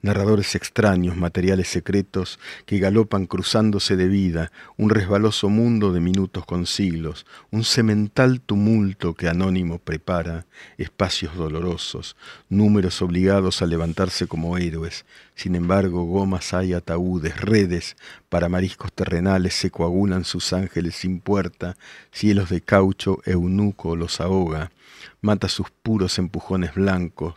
narradores 0.00 0.54
extraños, 0.54 1.16
materiales 1.16 1.68
secretos 1.68 2.38
que 2.66 2.78
galopan 2.78 3.26
cruzándose 3.26 3.96
de 3.96 4.08
vida, 4.08 4.52
un 4.76 4.90
resbaloso 4.90 5.48
mundo 5.48 5.92
de 5.92 6.00
minutos 6.00 6.44
con 6.44 6.66
siglos, 6.66 7.26
un 7.50 7.64
semental 7.64 8.40
tumulto 8.40 9.14
que 9.14 9.28
anónimo 9.28 9.78
prepara, 9.78 10.46
espacios 10.76 11.34
dolorosos, 11.36 12.16
números 12.48 13.02
obligados 13.02 13.60
a 13.62 13.66
levantarse 13.66 14.26
como 14.26 14.56
héroes, 14.56 15.04
sin 15.34 15.54
embargo 15.54 16.04
gomas 16.04 16.54
hay 16.54 16.72
ataúdes, 16.72 17.40
redes, 17.40 17.96
para 18.28 18.48
mariscos 18.48 18.92
terrenales 18.92 19.54
se 19.54 19.70
coagulan 19.70 20.24
sus 20.24 20.52
ángeles 20.52 20.96
sin 20.96 21.20
puerta, 21.20 21.76
cielos 22.12 22.50
de 22.50 22.60
caucho 22.60 23.18
eunuco 23.24 23.96
los 23.96 24.20
ahoga, 24.20 24.70
mata 25.20 25.48
sus 25.48 25.70
puros 25.70 26.18
empujones 26.18 26.74
blancos, 26.74 27.34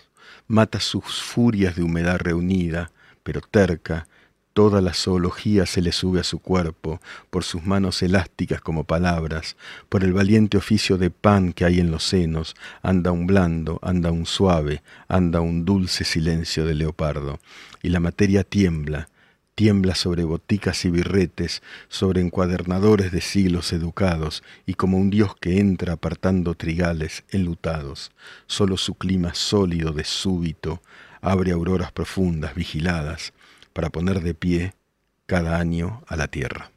mata 0.52 0.82
sus 0.82 1.22
furias 1.22 1.76
de 1.78 1.84
humedad 1.84 2.20
reunida, 2.20 2.92
pero 3.24 3.40
terca, 3.40 4.08
toda 4.54 4.82
la 4.82 4.94
zoología 4.94 5.66
se 5.66 5.82
le 5.82 5.94
sube 5.94 6.20
a 6.20 6.26
su 6.26 6.40
cuerpo, 6.40 7.00
por 7.30 7.46
sus 7.46 7.64
manos 7.64 8.04
elásticas 8.04 8.60
como 8.60 8.84
palabras, 8.84 9.56
por 9.88 10.04
el 10.04 10.12
valiente 10.12 10.58
oficio 10.58 10.98
de 10.98 11.10
pan 11.10 11.54
que 11.54 11.64
hay 11.64 11.80
en 11.80 11.90
los 11.90 12.04
senos, 12.04 12.56
anda 12.82 13.12
un 13.12 13.28
blando, 13.28 13.80
anda 13.82 14.12
un 14.12 14.26
suave, 14.26 14.84
anda 15.08 15.40
un 15.40 15.64
dulce 15.64 16.04
silencio 16.04 16.66
de 16.66 16.76
leopardo, 16.76 17.40
y 17.82 17.90
la 17.90 18.02
materia 18.02 18.44
tiembla, 18.44 19.08
tiembla 19.56 19.96
sobre 19.96 20.24
boticas 20.24 20.86
y 20.86 20.90
birretes, 20.90 21.62
sobre 21.88 22.22
encuadernadores 22.22 23.12
de 23.12 23.22
siglos 23.22 23.74
educados, 23.74 24.44
y 24.66 24.76
como 24.76 24.98
un 24.98 25.10
dios 25.10 25.36
que 25.40 25.60
entra 25.60 25.94
apartando 25.94 26.56
trigales 26.56 27.24
enlutados, 27.30 28.12
solo 28.48 28.78
su 28.78 28.96
clima 28.96 29.34
sólido 29.34 29.92
de 29.92 30.04
súbito 30.04 30.82
abre 31.22 31.52
auroras 31.52 31.92
profundas, 31.92 32.56
vigiladas, 32.56 33.34
para 33.74 33.90
poner 33.90 34.22
de 34.22 34.34
pie 34.34 34.74
cada 35.26 35.60
año 35.60 36.04
a 36.08 36.16
la 36.16 36.28
tierra. 36.28 36.72